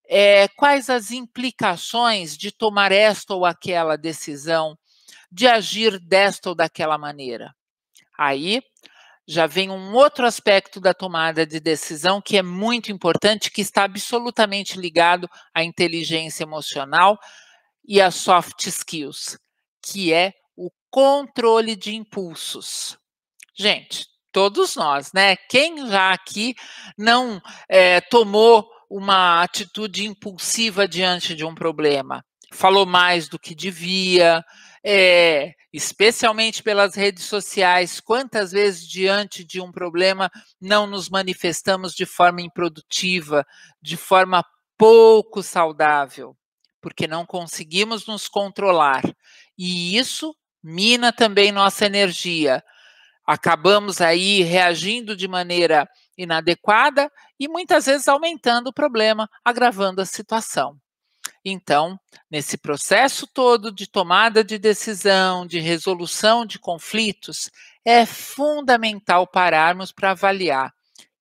é, 0.08 0.48
quais 0.48 0.88
as 0.88 1.10
implicações 1.10 2.36
de 2.36 2.52
tomar 2.52 2.92
esta 2.92 3.34
ou 3.34 3.44
aquela 3.44 3.96
decisão, 3.96 4.78
de 5.30 5.46
agir 5.46 5.98
desta 5.98 6.50
ou 6.50 6.54
daquela 6.54 6.96
maneira. 6.96 7.54
Aí 8.16 8.62
já 9.28 9.46
vem 9.46 9.70
um 9.70 9.92
outro 9.92 10.24
aspecto 10.24 10.80
da 10.80 10.94
tomada 10.94 11.44
de 11.44 11.58
decisão 11.58 12.22
que 12.22 12.36
é 12.36 12.42
muito 12.42 12.92
importante, 12.92 13.50
que 13.50 13.60
está 13.60 13.82
absolutamente 13.82 14.78
ligado 14.78 15.28
à 15.52 15.64
inteligência 15.64 16.44
emocional 16.44 17.18
e 17.84 18.00
às 18.00 18.14
soft 18.14 18.66
skills, 18.66 19.36
que 19.86 20.12
é 20.12 20.32
o 20.56 20.70
controle 20.90 21.76
de 21.76 21.94
impulsos. 21.94 22.98
Gente, 23.56 24.06
todos 24.32 24.74
nós, 24.74 25.12
né? 25.12 25.36
Quem 25.48 25.86
já 25.88 26.12
aqui 26.12 26.54
não 26.98 27.40
é, 27.68 28.00
tomou 28.00 28.68
uma 28.90 29.42
atitude 29.42 30.04
impulsiva 30.04 30.88
diante 30.88 31.34
de 31.34 31.44
um 31.44 31.54
problema? 31.54 32.24
Falou 32.52 32.84
mais 32.84 33.28
do 33.28 33.38
que 33.38 33.54
devia, 33.54 34.44
é, 34.84 35.52
especialmente 35.72 36.62
pelas 36.62 36.94
redes 36.94 37.24
sociais, 37.24 38.00
quantas 38.00 38.52
vezes 38.52 38.88
diante 38.88 39.44
de 39.44 39.60
um 39.60 39.70
problema 39.70 40.30
não 40.60 40.86
nos 40.86 41.08
manifestamos 41.08 41.94
de 41.94 42.06
forma 42.06 42.40
improdutiva, 42.40 43.44
de 43.80 43.96
forma 43.96 44.44
pouco 44.76 45.42
saudável, 45.42 46.36
porque 46.86 47.08
não 47.08 47.26
conseguimos 47.26 48.06
nos 48.06 48.28
controlar. 48.28 49.02
E 49.58 49.98
isso 49.98 50.32
mina 50.62 51.12
também 51.12 51.50
nossa 51.50 51.84
energia. 51.84 52.62
Acabamos 53.26 54.00
aí 54.00 54.44
reagindo 54.44 55.16
de 55.16 55.26
maneira 55.26 55.88
inadequada 56.16 57.10
e 57.40 57.48
muitas 57.48 57.86
vezes 57.86 58.06
aumentando 58.06 58.68
o 58.68 58.72
problema, 58.72 59.28
agravando 59.44 60.00
a 60.00 60.06
situação. 60.06 60.76
Então, 61.44 61.98
nesse 62.30 62.56
processo 62.56 63.26
todo 63.26 63.72
de 63.72 63.90
tomada 63.90 64.44
de 64.44 64.56
decisão, 64.56 65.44
de 65.44 65.58
resolução 65.58 66.46
de 66.46 66.56
conflitos, 66.56 67.50
é 67.84 68.06
fundamental 68.06 69.26
pararmos 69.26 69.90
para 69.90 70.12
avaliar. 70.12 70.72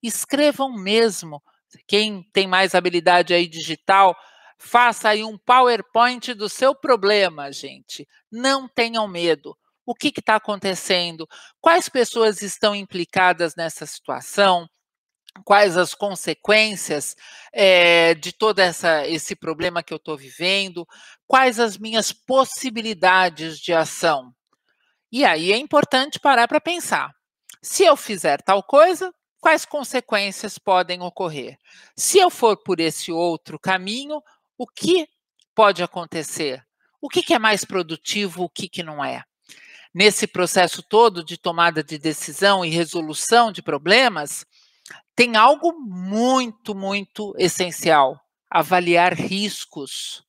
Escrevam 0.03 0.71
mesmo. 0.71 1.41
Quem 1.87 2.21
tem 2.31 2.45
mais 2.45 2.75
habilidade 2.75 3.33
aí 3.33 3.47
digital, 3.47 4.15
faça 4.57 5.09
aí 5.09 5.23
um 5.23 5.37
PowerPoint 5.37 6.33
do 6.33 6.49
seu 6.49 6.73
problema, 6.73 7.51
gente. 7.51 8.07
Não 8.31 8.67
tenham 8.67 9.07
medo. 9.07 9.57
O 9.85 9.93
que 9.93 10.07
está 10.07 10.35
acontecendo? 10.35 11.27
Quais 11.61 11.87
pessoas 11.89 12.41
estão 12.41 12.75
implicadas 12.75 13.55
nessa 13.55 13.85
situação? 13.85 14.67
quais 15.43 15.75
as 15.75 15.93
consequências 15.93 17.15
é, 17.51 18.13
de 18.13 18.31
todo 18.31 18.59
essa, 18.59 19.05
esse 19.07 19.35
problema 19.35 19.83
que 19.83 19.93
eu 19.93 19.97
estou 19.97 20.15
vivendo, 20.15 20.87
quais 21.27 21.59
as 21.59 21.77
minhas 21.77 22.11
possibilidades 22.11 23.59
de 23.59 23.73
ação. 23.73 24.33
E 25.11 25.25
aí 25.25 25.51
é 25.51 25.57
importante 25.57 26.19
parar 26.19 26.47
para 26.47 26.61
pensar. 26.61 27.11
Se 27.61 27.83
eu 27.83 27.97
fizer 27.97 28.41
tal 28.41 28.63
coisa, 28.63 29.13
quais 29.39 29.65
consequências 29.65 30.57
podem 30.57 31.01
ocorrer? 31.01 31.57
Se 31.97 32.17
eu 32.17 32.29
for 32.29 32.57
por 32.57 32.79
esse 32.79 33.11
outro 33.11 33.59
caminho, 33.59 34.21
o 34.57 34.67
que 34.67 35.07
pode 35.53 35.83
acontecer? 35.83 36.65
O 37.01 37.09
que, 37.09 37.21
que 37.21 37.33
é 37.33 37.39
mais 37.39 37.63
produtivo, 37.63 38.43
o 38.43 38.49
que, 38.49 38.67
que 38.67 38.83
não 38.83 39.03
é? 39.03 39.23
Nesse 39.93 40.27
processo 40.27 40.83
todo 40.83 41.23
de 41.23 41.37
tomada 41.37 41.83
de 41.83 41.97
decisão 41.97 42.65
e 42.65 42.69
resolução 42.69 43.51
de 43.51 43.61
problemas, 43.61 44.45
tem 45.15 45.37
algo 45.37 45.73
muito, 45.73 46.75
muito 46.75 47.33
essencial: 47.37 48.19
avaliar 48.49 49.13
riscos. 49.13 50.23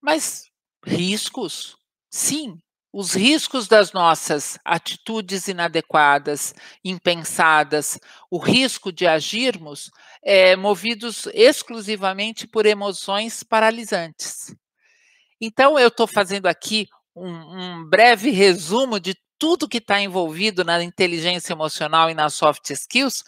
Mas 0.00 0.50
riscos? 0.84 1.76
Sim, 2.10 2.58
os 2.98 3.14
riscos 3.14 3.68
das 3.68 3.92
nossas 3.92 4.58
atitudes 4.64 5.46
inadequadas, 5.46 6.52
impensadas, 6.84 7.96
o 8.28 8.38
risco 8.38 8.90
de 8.90 9.06
agirmos 9.06 9.88
é, 10.20 10.56
movidos 10.56 11.28
exclusivamente 11.32 12.44
por 12.44 12.66
emoções 12.66 13.44
paralisantes. 13.44 14.52
Então, 15.40 15.78
eu 15.78 15.86
estou 15.86 16.08
fazendo 16.08 16.46
aqui 16.46 16.88
um, 17.14 17.28
um 17.28 17.84
breve 17.88 18.30
resumo 18.30 18.98
de 18.98 19.14
tudo 19.38 19.68
que 19.68 19.78
está 19.78 20.00
envolvido 20.00 20.64
na 20.64 20.82
inteligência 20.82 21.52
emocional 21.52 22.10
e 22.10 22.14
nas 22.14 22.34
soft 22.34 22.68
skills, 22.68 23.22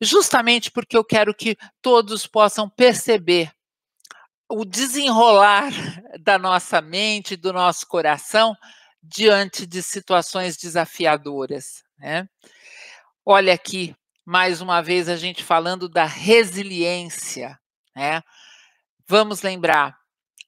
justamente 0.00 0.68
porque 0.68 0.96
eu 0.96 1.04
quero 1.04 1.32
que 1.32 1.56
todos 1.80 2.26
possam 2.26 2.68
perceber 2.68 3.52
o 4.50 4.64
desenrolar 4.64 5.70
da 6.18 6.40
nossa 6.40 6.80
mente, 6.80 7.36
do 7.36 7.52
nosso 7.52 7.86
coração, 7.86 8.56
diante 9.02 9.66
de 9.66 9.82
situações 9.82 10.56
desafiadoras. 10.56 11.82
Né? 11.98 12.28
Olha 13.24 13.52
aqui, 13.52 13.94
mais 14.24 14.60
uma 14.60 14.80
vez, 14.80 15.08
a 15.08 15.16
gente 15.16 15.42
falando 15.42 15.88
da 15.88 16.04
resiliência. 16.04 17.58
Né? 17.96 18.22
Vamos 19.06 19.42
lembrar, 19.42 19.96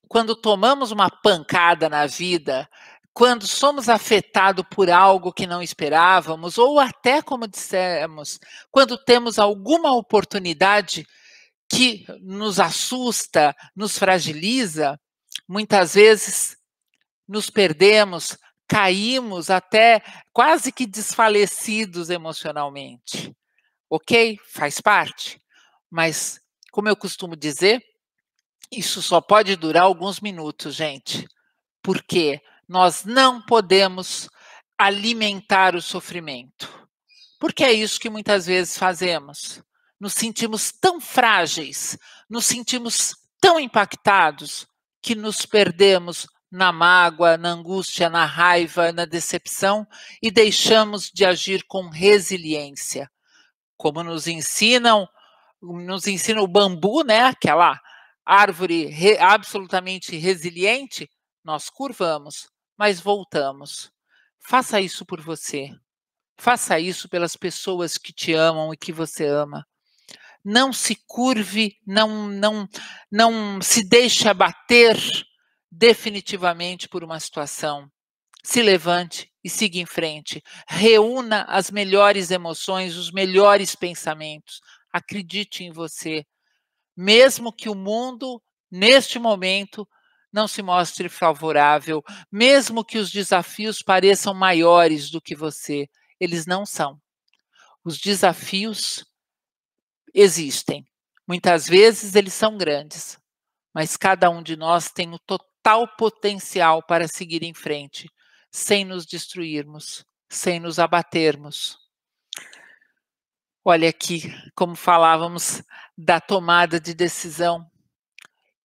quando 0.09 0.37
tomamos 0.37 0.93
uma 0.93 1.11
pancada 1.11 1.89
na 1.89 2.07
vida, 2.07 2.69
quando 3.13 3.47
somos 3.47 3.89
afetados 3.89 4.65
por 4.71 4.91
algo 4.91 5.33
que 5.33 5.47
não 5.47 5.63
esperávamos, 5.63 6.59
ou 6.59 6.81
até, 6.81 7.23
como 7.23 7.47
dissemos, 7.47 8.41
quando 8.71 8.97
temos 8.97 9.39
alguma 9.39 9.93
oportunidade 9.95 11.07
que 11.69 12.05
nos 12.21 12.61
assusta, 12.61 13.55
nos 13.75 13.99
fragiliza, 13.99 14.99
muitas 15.49 15.95
vezes 15.95 16.57
nos 17.27 17.51
perdemos, 17.51 18.37
caímos 18.75 19.51
até 19.51 20.03
quase 20.33 20.73
que 20.73 20.85
desfalecidos 20.85 22.11
emocionalmente. 22.11 23.33
Ok? 23.89 24.37
Faz 24.49 24.81
parte. 24.81 25.41
Mas, 25.89 26.41
como 26.73 26.89
eu 26.89 26.97
costumo 26.97 27.37
dizer, 27.37 27.81
isso 28.73 29.01
só 29.01 29.21
pode 29.21 29.55
durar 29.55 29.85
alguns 29.85 30.19
minutos, 30.19 30.75
gente. 30.75 31.25
Porque 31.81 32.41
nós 32.69 33.05
não 33.05 33.41
podemos 33.43 34.29
alimentar 34.77 35.77
o 35.77 35.83
sofrimento. 35.83 36.69
Porque 37.39 37.63
é 37.63 37.73
isso 37.73 38.01
que 38.01 38.11
muitas 38.11 38.47
vezes 38.47 38.77
fazemos. 38.77 39.63
Nos 40.01 40.15
sentimos 40.15 40.73
tão 40.73 41.01
frágeis, 41.01 41.97
nos 42.29 42.45
sentimos 42.45 43.15
tão 43.41 43.61
impactados 43.61 44.67
que 45.01 45.15
nos 45.15 45.47
perdemos 45.47 46.27
na 46.55 46.71
mágoa, 46.71 47.37
na 47.37 47.51
angústia, 47.51 48.09
na 48.09 48.25
raiva, 48.25 48.93
na 48.93 49.05
decepção 49.05 49.85
e 50.23 50.31
deixamos 50.31 51.11
de 51.13 51.25
agir 51.25 51.65
com 51.67 51.89
resiliência. 51.89 53.11
Como 53.77 54.05
nos 54.05 54.29
ensinam, 54.29 55.09
nos 55.61 56.07
ensina 56.07 56.41
o 56.41 56.47
bambu, 56.47 57.03
né? 57.03 57.25
Aquela 57.25 57.81
árvore 58.25 58.87
re, 58.87 59.19
absolutamente 59.19 60.17
resiliente, 60.17 61.11
nós 61.43 61.69
curvamos, 61.69 62.49
mas 62.79 63.01
voltamos. 63.01 63.91
Faça 64.39 64.81
isso 64.81 65.05
por 65.05 65.21
você. 65.21 65.71
Faça 66.39 66.79
isso 66.79 67.09
pelas 67.09 67.37
pessoas 67.37 67.99
que 67.99 68.13
te 68.13 68.33
amam 68.33 68.73
e 68.73 68.77
que 68.77 68.93
você 68.93 69.27
ama. 69.27 69.67
Não 70.45 70.73
se 70.73 70.97
curve, 71.09 71.77
não 71.85 72.29
não 72.29 72.69
não 73.11 73.61
se 73.61 73.83
deixe 73.89 74.29
abater 74.29 74.97
definitivamente 75.77 76.89
por 76.89 77.03
uma 77.03 77.19
situação. 77.19 77.91
Se 78.43 78.63
levante 78.63 79.31
e 79.43 79.51
siga 79.51 79.79
em 79.79 79.87
frente. 79.87 80.43
Reúna 80.69 81.43
as 81.49 81.71
melhores 81.71 82.31
emoções, 82.31 82.97
os 82.97 83.11
melhores 83.11 83.75
pensamentos. 83.75 84.61
Acredite 84.93 85.65
em 85.65 85.73
você. 85.73 86.25
Mesmo 86.97 87.53
que 87.53 87.69
o 87.69 87.75
mundo, 87.75 88.41
neste 88.71 89.19
momento, 89.19 89.89
não 90.33 90.47
se 90.47 90.63
mostre 90.63 91.09
favorável, 91.09 92.03
mesmo 92.31 92.85
que 92.85 92.99
os 92.99 93.11
desafios 93.11 93.83
pareçam 93.83 94.35
maiores 94.35 95.11
do 95.11 95.21
que 95.21 95.35
você, 95.35 95.89
eles 96.21 96.47
não 96.47 96.65
são. 96.65 97.01
Os 97.85 97.99
desafios 97.99 99.05
existem. 100.13 100.85
Muitas 101.27 101.67
vezes 101.67 102.15
eles 102.15 102.35
são 102.35 102.57
grandes, 102.57 103.19
mas 103.73 103.97
cada 103.97 104.31
um 104.31 104.43
de 104.43 104.57
nós 104.57 104.91
tem 104.91 105.13
o 105.13 105.19
total 105.19 105.54
tal 105.65 105.89
potencial 105.89 106.83
para 106.83 107.09
seguir 107.09 107.43
em 107.43 107.55
frente, 107.55 108.11
sem 108.51 108.85
nos 108.85 109.07
destruirmos, 109.07 110.05
sem 110.29 110.61
nos 110.61 110.79
abatermos. 110.79 111.79
Olha 113.65 113.89
aqui, 113.89 114.25
como 114.55 114.77
falávamos 114.77 115.63
da 115.97 116.21
tomada 116.21 116.79
de 116.79 116.93
decisão. 116.93 117.67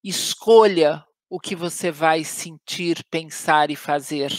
Escolha 0.03 1.01
o 1.29 1.39
que 1.39 1.55
você 1.55 1.89
vai 1.89 2.25
sentir, 2.25 3.01
pensar 3.09 3.71
e 3.71 3.77
fazer. 3.77 4.33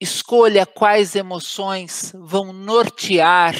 Escolha 0.00 0.64
quais 0.64 1.16
emoções 1.16 2.12
vão 2.14 2.52
nortear 2.52 3.56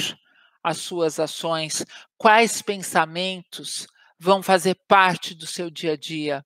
as 0.63 0.79
suas 0.79 1.19
ações, 1.19 1.85
quais 2.17 2.63
pensamentos 2.63 3.89
vão 4.21 4.41
fazer 4.41 4.77
parte 4.87 5.35
do 5.35 5.49
seu 5.49 5.69
dia 5.69 5.95
a 5.95 5.97
dia 5.97 6.45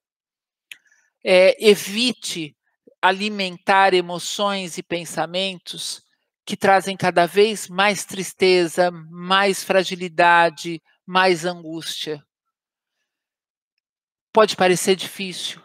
é, 1.25 1.57
evite 1.59 2.55
alimentar 3.01 3.95
emoções 3.95 4.77
e 4.77 4.83
pensamentos 4.83 6.03
que 6.47 6.57
trazem 6.57 6.97
cada 6.97 7.27
vez 7.27 7.69
mais 7.69 8.05
tristeza, 8.05 8.91
mais 9.11 9.65
fragilidade, 9.65 10.83
mais 11.07 11.45
angústia. 11.47 12.23
Pode 14.33 14.57
parecer 14.57 14.97
difícil, 14.97 15.63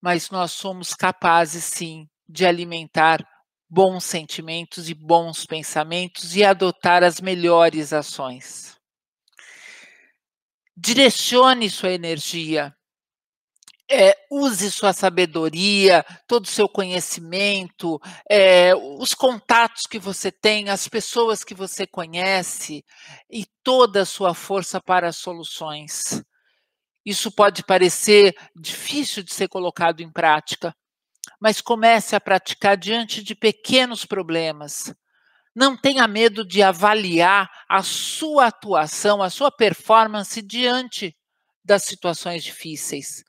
mas 0.00 0.30
nós 0.30 0.52
somos 0.52 0.94
capazes 0.94 1.64
sim 1.64 2.08
de 2.28 2.46
alimentar 2.46 3.26
bons 3.68 4.04
sentimentos 4.04 4.88
e 4.88 4.94
bons 4.94 5.44
pensamentos 5.44 6.36
e 6.36 6.44
adotar 6.44 7.02
as 7.02 7.20
melhores 7.20 7.92
ações. 7.92 8.76
Direcione 10.76 11.68
sua 11.68 11.92
energia 11.92 12.74
é, 13.90 14.16
use 14.30 14.70
sua 14.70 14.92
sabedoria, 14.92 16.04
todo 16.26 16.44
o 16.44 16.50
seu 16.50 16.68
conhecimento, 16.68 18.00
é, 18.28 18.74
os 18.74 19.14
contatos 19.14 19.82
que 19.88 19.98
você 19.98 20.32
tem, 20.32 20.70
as 20.70 20.88
pessoas 20.88 21.44
que 21.44 21.54
você 21.54 21.86
conhece 21.86 22.84
e 23.30 23.46
toda 23.62 24.02
a 24.02 24.06
sua 24.06 24.34
força 24.34 24.80
para 24.80 25.12
soluções. 25.12 26.22
Isso 27.04 27.30
pode 27.30 27.62
parecer 27.62 28.34
difícil 28.56 29.22
de 29.22 29.32
ser 29.34 29.48
colocado 29.48 30.00
em 30.00 30.10
prática, 30.10 30.74
mas 31.38 31.60
comece 31.60 32.16
a 32.16 32.20
praticar 32.20 32.78
diante 32.78 33.22
de 33.22 33.34
pequenos 33.34 34.06
problemas. 34.06 34.94
Não 35.54 35.76
tenha 35.76 36.08
medo 36.08 36.44
de 36.44 36.62
avaliar 36.62 37.48
a 37.68 37.82
sua 37.82 38.46
atuação, 38.46 39.22
a 39.22 39.28
sua 39.28 39.52
performance 39.52 40.40
diante 40.40 41.14
das 41.62 41.84
situações 41.84 42.42
difíceis 42.42 43.22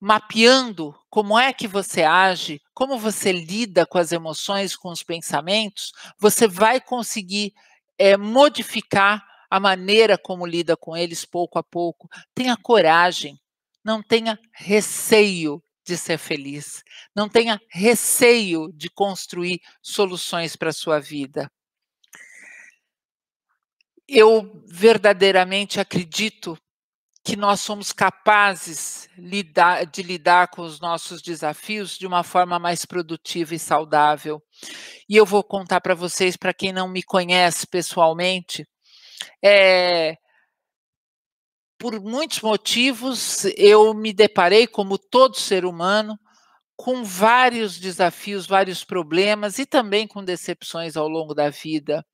mapeando 0.00 0.98
como 1.10 1.38
é 1.38 1.52
que 1.52 1.68
você 1.68 2.02
age, 2.02 2.60
como 2.72 2.98
você 2.98 3.30
lida 3.30 3.84
com 3.84 3.98
as 3.98 4.12
emoções, 4.12 4.74
com 4.74 4.88
os 4.90 5.02
pensamentos, 5.02 5.92
você 6.18 6.48
vai 6.48 6.80
conseguir 6.80 7.52
é, 7.98 8.16
modificar 8.16 9.22
a 9.50 9.60
maneira 9.60 10.16
como 10.16 10.46
lida 10.46 10.76
com 10.76 10.96
eles 10.96 11.24
pouco 11.24 11.58
a 11.58 11.62
pouco. 11.62 12.08
Tenha 12.34 12.56
coragem, 12.56 13.38
não 13.84 14.02
tenha 14.02 14.38
receio 14.52 15.62
de 15.84 15.96
ser 15.98 16.18
feliz, 16.18 16.82
não 17.14 17.28
tenha 17.28 17.60
receio 17.68 18.72
de 18.72 18.88
construir 18.88 19.60
soluções 19.82 20.56
para 20.56 20.70
a 20.70 20.72
sua 20.72 20.98
vida. 20.98 21.50
Eu 24.08 24.62
verdadeiramente 24.66 25.78
acredito 25.78 26.56
que 27.22 27.36
nós 27.36 27.60
somos 27.60 27.92
capazes 27.92 29.08
lidar, 29.16 29.84
de 29.84 30.02
lidar 30.02 30.48
com 30.48 30.62
os 30.62 30.80
nossos 30.80 31.20
desafios 31.20 31.98
de 31.98 32.06
uma 32.06 32.22
forma 32.22 32.58
mais 32.58 32.84
produtiva 32.84 33.54
e 33.54 33.58
saudável. 33.58 34.42
E 35.08 35.16
eu 35.16 35.26
vou 35.26 35.44
contar 35.44 35.80
para 35.80 35.94
vocês, 35.94 36.36
para 36.36 36.54
quem 36.54 36.72
não 36.72 36.88
me 36.88 37.02
conhece 37.02 37.66
pessoalmente, 37.66 38.66
é, 39.44 40.16
por 41.78 42.00
muitos 42.00 42.40
motivos 42.42 43.44
eu 43.56 43.94
me 43.94 44.12
deparei, 44.12 44.66
como 44.66 44.98
todo 44.98 45.38
ser 45.38 45.64
humano, 45.64 46.18
com 46.76 47.04
vários 47.04 47.78
desafios, 47.78 48.46
vários 48.46 48.84
problemas 48.84 49.58
e 49.58 49.66
também 49.66 50.06
com 50.06 50.24
decepções 50.24 50.96
ao 50.96 51.08
longo 51.08 51.34
da 51.34 51.50
vida. 51.50 52.04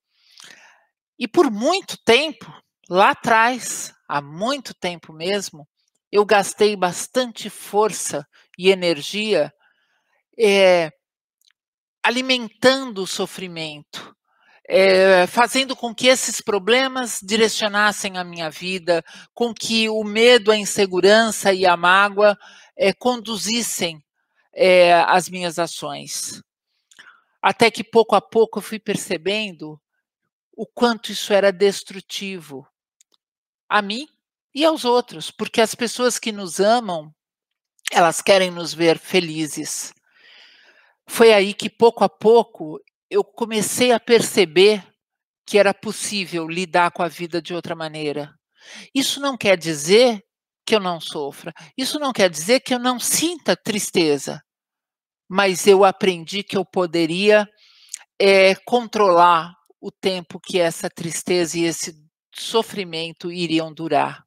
E 1.19 1.27
por 1.27 1.51
muito 1.51 1.97
tempo, 2.05 2.53
lá 2.89 3.11
atrás, 3.11 3.93
há 4.09 4.21
muito 4.21 4.75
tempo 4.75 5.13
mesmo, 5.13 5.67
eu 6.11 6.25
gastei 6.25 6.77
bastante 6.77 7.51
força 7.51 8.27
e 8.57 8.71
energia 8.71 9.53
é, 10.39 10.91
alimentando 12.03 13.03
o 13.03 13.07
sofrimento, 13.07 14.15
é, 14.69 15.27
fazendo 15.27 15.75
com 15.75 15.95
que 15.95 16.07
esses 16.07 16.41
problemas 16.41 17.21
direcionassem 17.23 18.17
a 18.17 18.25
minha 18.25 18.51
vida, 18.51 19.05
com 19.35 19.53
que 19.53 19.89
o 19.89 20.03
medo, 20.05 20.51
a 20.51 20.57
insegurança 20.57 21.53
e 21.53 21.67
a 21.67 21.77
mágoa 21.77 22.37
é, 22.77 22.93
conduzissem 22.93 24.03
as 25.07 25.29
minhas 25.29 25.59
ações. 25.59 26.43
Até 27.43 27.71
que 27.71 27.85
pouco 27.85 28.17
a 28.17 28.23
pouco 28.23 28.59
eu 28.59 28.63
fui 28.63 28.79
percebendo 28.79 29.79
o 30.57 30.67
quanto 30.67 31.13
isso 31.13 31.31
era 31.31 31.53
destrutivo, 31.53 32.67
a 33.69 33.83
mim 33.83 34.07
e 34.55 34.65
aos 34.65 34.85
outros, 34.85 35.31
porque 35.31 35.61
as 35.61 35.75
pessoas 35.75 36.19
que 36.19 36.33
nos 36.33 36.61
amam, 36.61 37.13
elas 37.93 38.23
querem 38.23 38.51
nos 38.51 38.73
ver 38.73 38.99
felizes. 38.99 39.93
Foi 41.09 41.33
aí 41.33 41.55
que 41.55 41.71
pouco 41.71 42.03
a 42.03 42.09
pouco 42.09 42.81
eu 43.11 43.23
comecei 43.23 43.93
a 43.93 44.01
perceber 44.01 44.85
que 45.47 45.59
era 45.59 45.73
possível 45.73 46.49
lidar 46.49 46.91
com 46.91 47.03
a 47.03 47.09
vida 47.09 47.41
de 47.41 47.55
outra 47.55 47.77
maneira. 47.77 48.35
Isso 48.95 49.21
não 49.21 49.37
quer 49.37 49.57
dizer 49.57 50.21
que 50.67 50.75
eu 50.75 50.81
não 50.81 51.01
sofra, 51.01 51.53
isso 51.79 52.01
não 52.01 52.13
quer 52.13 52.29
dizer 52.29 52.61
que 52.61 52.75
eu 52.75 52.79
não 52.79 52.99
sinta 52.99 53.57
tristeza, 53.57 54.43
mas 55.29 55.65
eu 55.67 55.85
aprendi 55.85 56.43
que 56.43 56.57
eu 56.57 56.65
poderia 56.65 57.47
é, 58.19 58.55
controlar 58.67 59.53
o 59.81 59.93
tempo 59.93 60.41
que 60.41 60.59
essa 60.59 60.91
tristeza 60.91 61.59
e 61.59 61.65
esse 61.65 62.06
sofrimento 62.43 63.31
iriam 63.33 63.73
durar. 63.73 64.25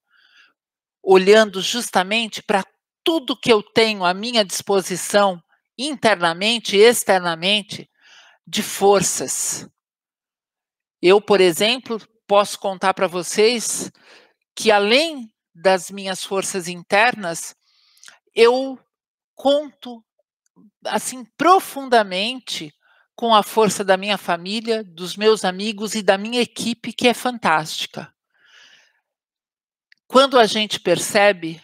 olhando 1.01 1.61
justamente 1.61 2.43
para 2.43 2.63
tudo 3.03 3.39
que 3.39 3.51
eu 3.51 3.63
tenho 3.63 4.03
à 4.05 4.13
minha 4.13 4.43
disposição, 4.43 5.41
internamente 5.77 6.75
e 6.75 6.81
externamente, 6.81 7.89
de 8.45 8.61
forças. 8.61 9.67
Eu, 11.01 11.21
por 11.21 11.39
exemplo, 11.39 11.99
posso 12.27 12.59
contar 12.59 12.93
para 12.93 13.07
vocês 13.07 13.91
que 14.55 14.71
além 14.71 15.33
das 15.55 15.89
minhas 15.89 16.23
forças 16.23 16.67
internas, 16.67 17.55
eu 18.35 18.77
conto 19.35 20.03
assim 20.85 21.23
profundamente 21.37 22.73
com 23.19 23.35
a 23.35 23.43
força 23.43 23.83
da 23.83 23.97
minha 23.97 24.17
família, 24.17 24.81
dos 24.81 25.17
meus 25.17 25.43
amigos 25.43 25.93
e 25.93 26.01
da 26.01 26.17
minha 26.17 26.39
equipe, 26.39 26.93
que 26.93 27.05
é 27.05 27.13
fantástica. 27.13 28.09
Quando 30.07 30.39
a 30.39 30.45
gente 30.45 30.79
percebe 30.79 31.61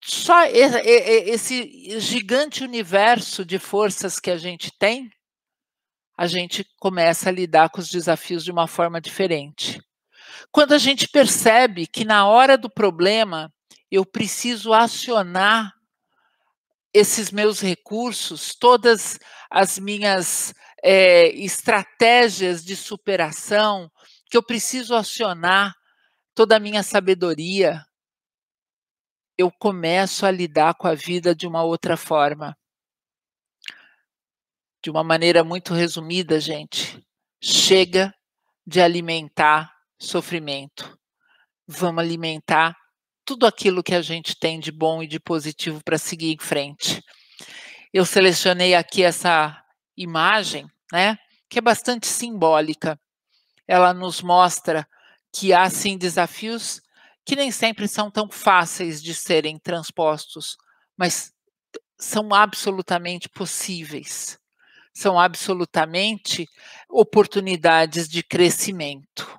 só 0.00 0.44
esse 0.44 1.98
gigante 1.98 2.62
universo 2.62 3.44
de 3.44 3.58
forças 3.58 4.20
que 4.20 4.30
a 4.30 4.36
gente 4.36 4.70
tem, 4.78 5.10
a 6.16 6.28
gente 6.28 6.64
começa 6.78 7.30
a 7.30 7.32
lidar 7.32 7.70
com 7.70 7.80
os 7.80 7.90
desafios 7.90 8.44
de 8.44 8.52
uma 8.52 8.68
forma 8.68 9.00
diferente. 9.00 9.82
Quando 10.52 10.72
a 10.72 10.78
gente 10.78 11.08
percebe 11.08 11.84
que 11.84 12.04
na 12.04 12.28
hora 12.28 12.56
do 12.56 12.70
problema 12.70 13.52
eu 13.90 14.06
preciso 14.06 14.72
acionar 14.72 15.74
esses 16.98 17.30
meus 17.30 17.60
recursos, 17.60 18.54
todas 18.54 19.18
as 19.48 19.78
minhas 19.78 20.52
é, 20.82 21.28
estratégias 21.28 22.64
de 22.64 22.74
superação, 22.74 23.90
que 24.28 24.36
eu 24.36 24.42
preciso 24.42 24.94
acionar 24.94 25.74
toda 26.34 26.56
a 26.56 26.60
minha 26.60 26.82
sabedoria, 26.82 27.84
eu 29.36 29.50
começo 29.50 30.26
a 30.26 30.30
lidar 30.30 30.74
com 30.74 30.88
a 30.88 30.94
vida 30.94 31.34
de 31.34 31.46
uma 31.46 31.62
outra 31.62 31.96
forma. 31.96 32.56
De 34.82 34.90
uma 34.90 35.04
maneira 35.04 35.44
muito 35.44 35.74
resumida, 35.74 36.40
gente, 36.40 37.00
chega 37.40 38.12
de 38.66 38.80
alimentar 38.80 39.72
sofrimento. 40.00 40.98
Vamos 41.66 42.02
alimentar 42.02 42.76
tudo 43.28 43.46
aquilo 43.46 43.82
que 43.82 43.94
a 43.94 44.00
gente 44.00 44.34
tem 44.34 44.58
de 44.58 44.72
bom 44.72 45.02
e 45.02 45.06
de 45.06 45.20
positivo 45.20 45.82
para 45.84 45.98
seguir 45.98 46.32
em 46.32 46.38
frente. 46.42 47.04
Eu 47.92 48.06
selecionei 48.06 48.74
aqui 48.74 49.02
essa 49.02 49.62
imagem, 49.94 50.66
né, 50.90 51.18
que 51.46 51.58
é 51.58 51.60
bastante 51.60 52.06
simbólica. 52.06 52.98
Ela 53.66 53.92
nos 53.92 54.22
mostra 54.22 54.88
que 55.30 55.52
há 55.52 55.68
sim 55.68 55.98
desafios 55.98 56.80
que 57.22 57.36
nem 57.36 57.50
sempre 57.50 57.86
são 57.86 58.10
tão 58.10 58.30
fáceis 58.30 59.02
de 59.02 59.14
serem 59.14 59.58
transpostos, 59.58 60.56
mas 60.96 61.30
são 61.98 62.32
absolutamente 62.32 63.28
possíveis. 63.28 64.38
São 64.94 65.20
absolutamente 65.20 66.46
oportunidades 66.88 68.08
de 68.08 68.22
crescimento. 68.22 69.38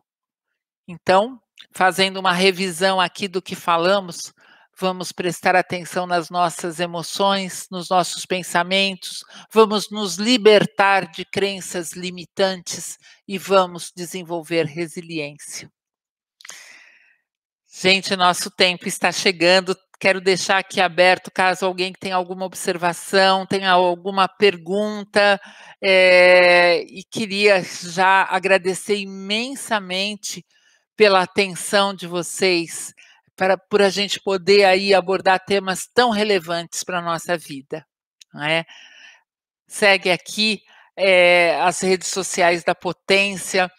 Então, 0.87 1.41
fazendo 1.71 2.19
uma 2.19 2.33
revisão 2.33 2.99
aqui 2.99 3.27
do 3.27 3.41
que 3.41 3.55
falamos, 3.55 4.33
vamos 4.79 5.11
prestar 5.11 5.55
atenção 5.55 6.07
nas 6.07 6.29
nossas 6.29 6.79
emoções, 6.79 7.67
nos 7.69 7.89
nossos 7.89 8.25
pensamentos, 8.25 9.23
vamos 9.53 9.89
nos 9.91 10.15
libertar 10.15 11.11
de 11.11 11.25
crenças 11.25 11.93
limitantes 11.93 12.97
e 13.27 13.37
vamos 13.37 13.91
desenvolver 13.95 14.65
resiliência. 14.65 15.69
Gente, 17.71 18.15
nosso 18.15 18.49
tempo 18.49 18.87
está 18.87 19.11
chegando. 19.11 19.75
Quero 19.99 20.21
deixar 20.21 20.59
aqui 20.59 20.79
aberto 20.79 21.29
caso 21.29 21.65
alguém 21.65 21.93
tenha 21.93 22.15
alguma 22.15 22.45
observação, 22.45 23.45
tenha 23.45 23.71
alguma 23.71 24.29
pergunta, 24.29 25.39
é, 25.83 26.83
e 26.83 27.03
queria 27.11 27.61
já 27.61 28.23
agradecer 28.29 28.95
imensamente 28.97 30.45
pela 30.99 31.21
atenção 31.21 31.93
de 31.93 32.05
vocês, 32.05 32.93
para, 33.33 33.57
por 33.57 33.81
a 33.81 33.87
gente 33.87 34.19
poder 34.19 34.65
aí 34.65 34.93
abordar 34.93 35.39
temas 35.39 35.87
tão 35.87 36.09
relevantes 36.09 36.83
para 36.83 36.99
a 36.99 37.01
nossa 37.01 37.37
vida. 37.37 37.85
Não 38.33 38.43
é? 38.43 38.65
Segue 39.65 40.11
aqui 40.11 40.61
é, 40.97 41.57
as 41.61 41.79
redes 41.79 42.09
sociais 42.09 42.65
da 42.65 42.75
Potência. 42.75 43.71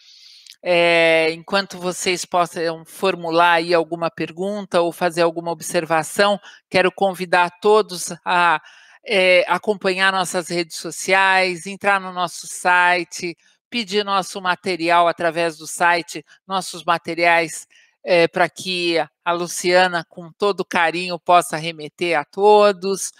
É, 0.63 1.31
enquanto 1.31 1.77
vocês 1.77 2.25
possam 2.25 2.83
formular 2.85 3.53
aí 3.53 3.71
alguma 3.71 4.09
pergunta 4.09 4.81
ou 4.81 4.91
fazer 4.91 5.21
alguma 5.21 5.51
observação, 5.51 6.39
quero 6.71 6.91
convidar 6.91 7.51
todos 7.61 8.11
a 8.25 8.59
é, 9.05 9.45
acompanhar 9.47 10.11
nossas 10.11 10.49
redes 10.49 10.77
sociais, 10.77 11.67
entrar 11.67 12.01
no 12.01 12.11
nosso 12.11 12.47
site, 12.47 13.37
pedir 13.71 14.03
nosso 14.03 14.41
material 14.41 15.07
através 15.07 15.57
do 15.57 15.65
site, 15.65 16.25
nossos 16.45 16.83
materiais, 16.83 17.65
é, 18.03 18.27
para 18.27 18.49
que 18.49 18.97
a 19.23 19.31
Luciana, 19.31 20.05
com 20.07 20.29
todo 20.33 20.65
carinho, 20.65 21.17
possa 21.17 21.55
remeter 21.55 22.19
a 22.19 22.25
todos. 22.25 23.13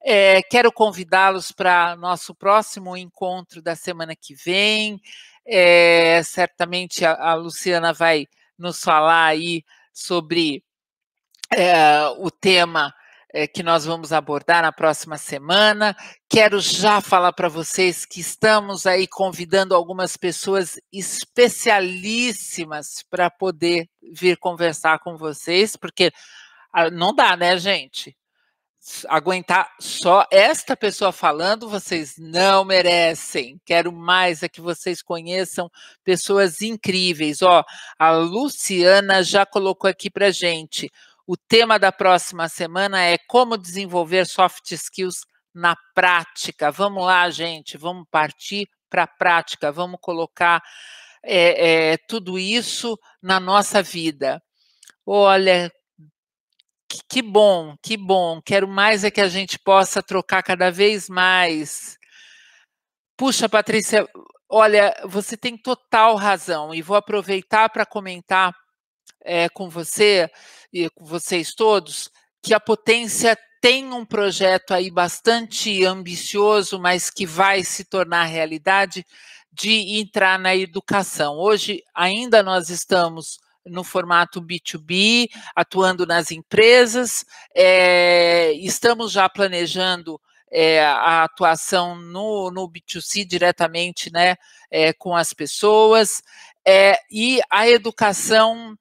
É, 0.00 0.40
quero 0.42 0.70
convidá-los 0.70 1.50
para 1.50 1.96
nosso 1.96 2.32
próximo 2.32 2.96
encontro 2.96 3.60
da 3.60 3.74
semana 3.74 4.14
que 4.14 4.34
vem. 4.34 5.00
É, 5.44 6.22
certamente 6.22 7.04
a, 7.04 7.14
a, 7.14 7.34
Luciana 7.34 7.92
vai 7.92 8.26
nos 8.56 8.80
falar 8.82 9.26
aí 9.26 9.64
sobre 9.92 10.62
o 12.18 12.30
tema 12.30 12.94
é, 12.94 12.97
que 13.52 13.62
nós 13.62 13.84
vamos 13.84 14.12
abordar 14.12 14.62
na 14.62 14.72
próxima 14.72 15.18
semana. 15.18 15.94
Quero 16.28 16.60
já 16.60 17.00
falar 17.00 17.32
para 17.32 17.48
vocês 17.48 18.06
que 18.06 18.20
estamos 18.20 18.86
aí 18.86 19.06
convidando 19.06 19.74
algumas 19.74 20.16
pessoas 20.16 20.80
especialíssimas 20.92 23.04
para 23.10 23.30
poder 23.30 23.88
vir 24.14 24.36
conversar 24.38 25.00
com 25.00 25.16
vocês, 25.16 25.76
porque 25.76 26.12
ah, 26.72 26.90
não 26.90 27.14
dá, 27.14 27.36
né, 27.36 27.58
gente? 27.58 28.16
Aguentar 29.08 29.70
só 29.78 30.26
esta 30.30 30.74
pessoa 30.74 31.12
falando, 31.12 31.68
vocês 31.68 32.14
não 32.16 32.64
merecem. 32.64 33.60
Quero 33.66 33.92
mais 33.92 34.42
é 34.42 34.48
que 34.48 34.62
vocês 34.62 35.02
conheçam 35.02 35.70
pessoas 36.02 36.62
incríveis. 36.62 37.42
Ó, 37.42 37.62
a 37.98 38.10
Luciana 38.12 39.22
já 39.22 39.44
colocou 39.44 39.90
aqui 39.90 40.08
para 40.08 40.30
gente 40.30 40.90
o 41.28 41.36
tema 41.36 41.78
da 41.78 41.92
próxima 41.92 42.48
semana 42.48 43.04
é 43.04 43.18
como 43.18 43.58
desenvolver 43.58 44.26
soft 44.26 44.72
skills 44.72 45.26
na 45.54 45.76
prática. 45.94 46.70
Vamos 46.70 47.04
lá, 47.04 47.28
gente, 47.28 47.76
vamos 47.76 48.06
partir 48.10 48.66
para 48.88 49.02
a 49.02 49.06
prática, 49.06 49.70
vamos 49.70 50.00
colocar 50.00 50.62
é, 51.22 51.92
é, 51.92 51.96
tudo 52.08 52.38
isso 52.38 52.98
na 53.20 53.38
nossa 53.38 53.82
vida. 53.82 54.42
Olha, 55.04 55.70
que, 56.88 57.00
que 57.06 57.22
bom, 57.22 57.76
que 57.82 57.98
bom. 57.98 58.40
Quero 58.40 58.66
mais 58.66 59.04
é 59.04 59.10
que 59.10 59.20
a 59.20 59.28
gente 59.28 59.58
possa 59.58 60.02
trocar 60.02 60.42
cada 60.42 60.70
vez 60.70 61.10
mais. 61.10 61.98
Puxa, 63.18 63.50
Patrícia, 63.50 64.08
olha, 64.48 64.98
você 65.04 65.36
tem 65.36 65.58
total 65.58 66.16
razão 66.16 66.74
e 66.74 66.80
vou 66.80 66.96
aproveitar 66.96 67.68
para 67.68 67.84
comentar 67.84 68.54
é, 69.22 69.46
com 69.50 69.68
você 69.68 70.30
e 70.72 70.88
com 70.90 71.04
vocês 71.04 71.54
todos 71.54 72.10
que 72.42 72.54
a 72.54 72.60
potência 72.60 73.36
tem 73.60 73.92
um 73.92 74.04
projeto 74.04 74.72
aí 74.72 74.90
bastante 74.90 75.84
ambicioso, 75.84 76.78
mas 76.78 77.10
que 77.10 77.26
vai 77.26 77.64
se 77.64 77.84
tornar 77.84 78.24
realidade 78.24 79.04
de 79.52 79.98
entrar 79.98 80.38
na 80.38 80.54
educação. 80.54 81.36
Hoje 81.36 81.82
ainda 81.94 82.42
nós 82.42 82.70
estamos 82.70 83.38
no 83.66 83.82
formato 83.82 84.40
B2B, 84.40 85.28
atuando 85.54 86.06
nas 86.06 86.30
empresas, 86.30 87.24
é, 87.54 88.52
estamos 88.52 89.12
já 89.12 89.28
planejando 89.28 90.20
é, 90.50 90.82
a 90.82 91.24
atuação 91.24 91.96
no, 91.96 92.50
no 92.50 92.70
B2C 92.70 93.26
diretamente 93.26 94.10
né, 94.10 94.36
é, 94.70 94.92
com 94.92 95.14
as 95.14 95.34
pessoas, 95.34 96.22
e 97.10 97.40
a 97.50 97.68
educação 97.68 98.76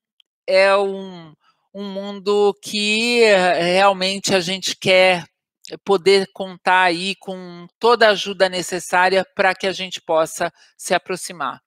é 0.45 0.75
um, 0.75 1.33
um 1.77 1.83
mundo 1.83 2.57
que 2.59 3.21
eh, 3.21 3.61
realmente 3.61 4.33
a 4.33 4.39
gente 4.39 4.75
quer 4.75 5.23
poder 5.85 6.27
contar 6.33 6.85
aí 6.85 7.13
com 7.19 7.67
toda 7.77 8.07
a 8.07 8.11
ajuda 8.11 8.49
necessária 8.49 9.23
para 9.35 9.53
que 9.53 9.67
a 9.67 9.71
gente 9.71 10.01
possa 10.01 10.51
se 10.75 10.95
aproximar. 10.95 11.61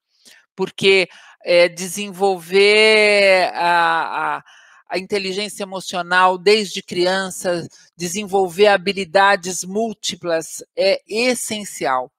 Porque 0.56 1.08
é, 1.44 1.68
desenvolver 1.68 3.52
a, 3.54 4.38
a, 4.38 4.44
a, 4.88 4.98
inteligência 4.98 5.62
emocional 5.62 6.36
desde 6.36 6.82
criança, 6.82 7.68
desenvolver 7.96 8.66
habilidades 8.66 9.62
múltiplas 9.62 10.64
é 10.76 11.00
essencial. 11.06 12.10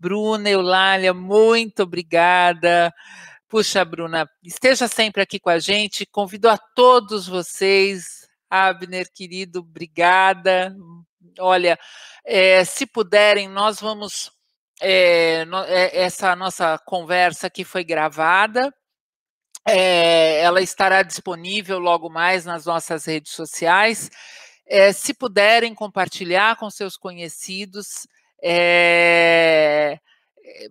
Bruna, 0.00 0.48
Eulália, 0.48 1.12
muito 1.12 1.82
obrigada. 1.82 2.90
Puxa, 3.48 3.84
Bruna, 3.84 4.28
esteja 4.42 4.88
sempre 4.88 5.22
aqui 5.22 5.38
com 5.38 5.50
a 5.50 5.58
gente. 5.58 6.06
Convido 6.06 6.48
a 6.48 6.58
todos 6.58 7.28
vocês, 7.28 8.28
Abner, 8.50 9.10
querido, 9.12 9.60
obrigada. 9.60 10.74
Olha, 11.38 11.78
é, 12.24 12.64
se 12.64 12.86
puderem, 12.86 13.48
nós 13.48 13.80
vamos. 13.80 14.32
É, 14.80 15.44
no, 15.44 15.58
é, 15.64 15.96
essa 15.96 16.34
nossa 16.34 16.78
conversa 16.78 17.46
aqui 17.46 17.64
foi 17.64 17.84
gravada. 17.84 18.74
É, 19.66 20.40
ela 20.40 20.60
estará 20.60 21.02
disponível 21.02 21.78
logo 21.78 22.10
mais 22.10 22.44
nas 22.44 22.66
nossas 22.66 23.06
redes 23.06 23.32
sociais. 23.32 24.10
É, 24.66 24.92
se 24.92 25.14
puderem 25.14 25.74
compartilhar 25.74 26.56
com 26.56 26.70
seus 26.70 26.96
conhecidos, 26.96 28.06
é, 28.42 29.98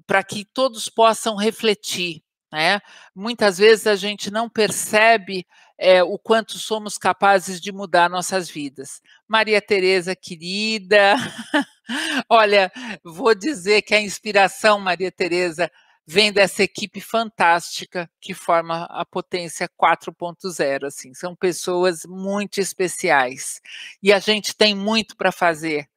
para 0.06 0.24
que 0.24 0.46
todos 0.46 0.90
possam 0.90 1.36
refletir. 1.36 2.23
Né? 2.54 2.80
Muitas 3.16 3.58
vezes 3.58 3.88
a 3.88 3.96
gente 3.96 4.30
não 4.30 4.48
percebe 4.48 5.44
é, 5.76 6.04
o 6.04 6.20
quanto 6.20 6.60
somos 6.60 7.00
capazes 7.00 7.60
de 7.60 7.72
mudar 7.72 8.08
nossas 8.08 8.48
vidas. 8.48 9.02
Maria 9.28 9.60
Tereza, 9.60 10.16
querida, 10.16 11.16
olha, 12.30 12.72
vou 13.04 13.34
dizer 13.34 13.82
que 13.82 13.96
a 13.96 14.00
inspiração, 14.00 14.80
Maria 14.80 15.12
Tereza, 15.12 15.68
vem 16.06 16.32
dessa 16.32 16.62
equipe 16.62 17.02
fantástica 17.02 18.08
que 18.22 18.36
forma 18.36 18.84
a 18.84 19.04
potência 19.04 19.68
4.0, 19.68 20.86
assim, 20.86 21.12
são 21.16 21.36
pessoas 21.36 22.06
muito 22.06 22.62
especiais. 22.62 23.62
E 24.00 24.14
a 24.14 24.20
gente 24.20 24.56
tem 24.56 24.76
muito 24.76 25.18
para 25.18 25.32
fazer. 25.32 25.88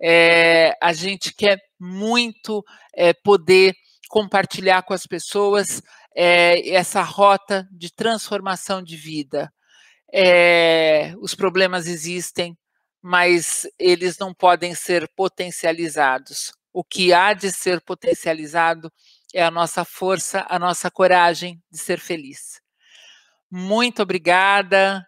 É, 0.00 0.76
a 0.80 0.92
gente 0.92 1.34
quer 1.34 1.58
muito 1.76 2.64
é, 2.94 3.12
poder 3.12 3.74
compartilhar 4.14 4.82
com 4.82 4.94
as 4.94 5.08
pessoas 5.08 5.82
é, 6.14 6.70
essa 6.70 7.02
rota 7.02 7.68
de 7.72 7.92
transformação 7.92 8.82
de 8.82 8.96
vida. 8.96 9.52
É, 10.12 11.14
os 11.18 11.34
problemas 11.34 11.86
existem, 11.86 12.56
mas 13.02 13.66
eles 13.78 14.16
não 14.18 14.32
podem 14.32 14.74
ser 14.74 15.08
potencializados. 15.16 16.52
O 16.72 16.84
que 16.84 17.12
há 17.12 17.32
de 17.32 17.50
ser 17.50 17.80
potencializado 17.80 18.92
é 19.34 19.42
a 19.42 19.50
nossa 19.50 19.84
força, 19.84 20.46
a 20.48 20.58
nossa 20.58 20.90
coragem 20.90 21.60
de 21.70 21.78
ser 21.78 21.98
feliz. 21.98 22.60
Muito 23.50 24.02
obrigada. 24.02 25.06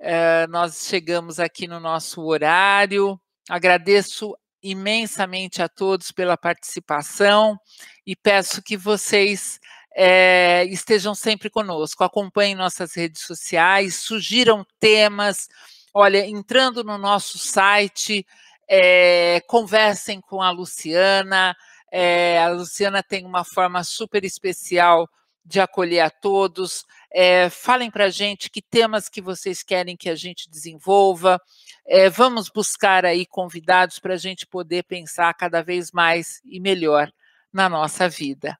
É, 0.00 0.46
nós 0.48 0.86
chegamos 0.86 1.40
aqui 1.40 1.66
no 1.66 1.80
nosso 1.80 2.22
horário. 2.22 3.20
Agradeço 3.48 4.36
imensamente 4.62 5.62
a 5.62 5.68
todos 5.68 6.10
pela 6.12 6.36
participação 6.36 7.58
e 8.06 8.16
peço 8.16 8.62
que 8.62 8.76
vocês 8.76 9.58
é, 10.00 10.64
estejam 10.66 11.12
sempre 11.12 11.50
conosco, 11.50 12.04
acompanhem 12.04 12.54
nossas 12.54 12.94
redes 12.94 13.22
sociais, 13.22 13.96
sugiram 13.96 14.64
temas. 14.78 15.48
Olha, 15.92 16.24
entrando 16.24 16.84
no 16.84 16.96
nosso 16.96 17.36
site, 17.36 18.24
é, 18.68 19.40
conversem 19.48 20.20
com 20.20 20.40
a 20.40 20.52
Luciana. 20.52 21.56
É, 21.90 22.40
a 22.40 22.48
Luciana 22.50 23.02
tem 23.02 23.26
uma 23.26 23.42
forma 23.42 23.82
super 23.82 24.24
especial 24.24 25.08
de 25.44 25.58
acolher 25.58 26.02
a 26.02 26.10
todos. 26.10 26.84
É, 27.12 27.50
falem 27.50 27.90
para 27.90 28.04
a 28.04 28.10
gente 28.10 28.48
que 28.48 28.62
temas 28.62 29.08
que 29.08 29.20
vocês 29.20 29.64
querem 29.64 29.96
que 29.96 30.08
a 30.08 30.14
gente 30.14 30.48
desenvolva. 30.48 31.40
É, 31.84 32.08
vamos 32.08 32.48
buscar 32.48 33.04
aí 33.04 33.26
convidados 33.26 33.98
para 33.98 34.14
a 34.14 34.18
gente 34.18 34.46
poder 34.46 34.84
pensar 34.84 35.34
cada 35.34 35.60
vez 35.60 35.90
mais 35.90 36.40
e 36.44 36.60
melhor 36.60 37.10
na 37.52 37.68
nossa 37.68 38.08
vida. 38.08 38.56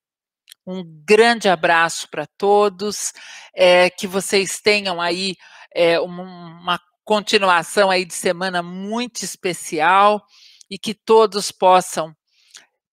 Um 0.70 0.84
grande 0.84 1.48
abraço 1.48 2.06
para 2.10 2.26
todos, 2.26 3.14
é, 3.54 3.88
que 3.88 4.06
vocês 4.06 4.60
tenham 4.60 5.00
aí 5.00 5.34
é, 5.74 5.98
uma, 5.98 6.22
uma 6.60 6.80
continuação 7.06 7.90
aí 7.90 8.04
de 8.04 8.12
semana 8.12 8.62
muito 8.62 9.24
especial 9.24 10.22
e 10.70 10.78
que 10.78 10.92
todos 10.92 11.50
possam 11.50 12.14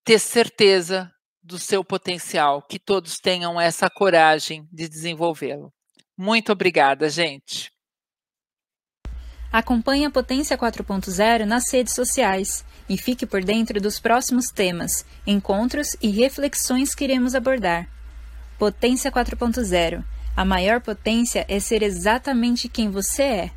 ter 0.06 0.20
certeza 0.20 1.12
do 1.44 1.60
seu 1.60 1.84
potencial, 1.84 2.62
que 2.62 2.80
todos 2.80 3.20
tenham 3.20 3.60
essa 3.60 3.90
coragem 3.90 4.66
de 4.72 4.88
desenvolvê-lo. 4.88 5.74
Muito 6.18 6.54
obrigada, 6.54 7.10
gente. 7.10 7.75
Acompanhe 9.56 10.04
a 10.04 10.12
Potência 10.12 10.58
4.0 10.58 11.46
nas 11.46 11.72
redes 11.72 11.94
sociais 11.94 12.66
e 12.90 12.98
fique 12.98 13.26
por 13.26 13.42
dentro 13.42 13.80
dos 13.80 14.02
próximos 14.02 14.48
temas, 14.48 15.06
encontros 15.26 15.96
e 16.02 16.10
reflexões 16.10 16.94
que 16.94 17.06
iremos 17.06 17.34
abordar. 17.34 17.88
Potência 18.60 19.10
4.0 19.10 20.04
A 20.36 20.44
maior 20.44 20.82
potência 20.82 21.46
é 21.48 21.58
ser 21.62 21.84
exatamente 21.84 22.68
quem 22.68 22.90
você 22.90 23.24
é. 23.24 23.52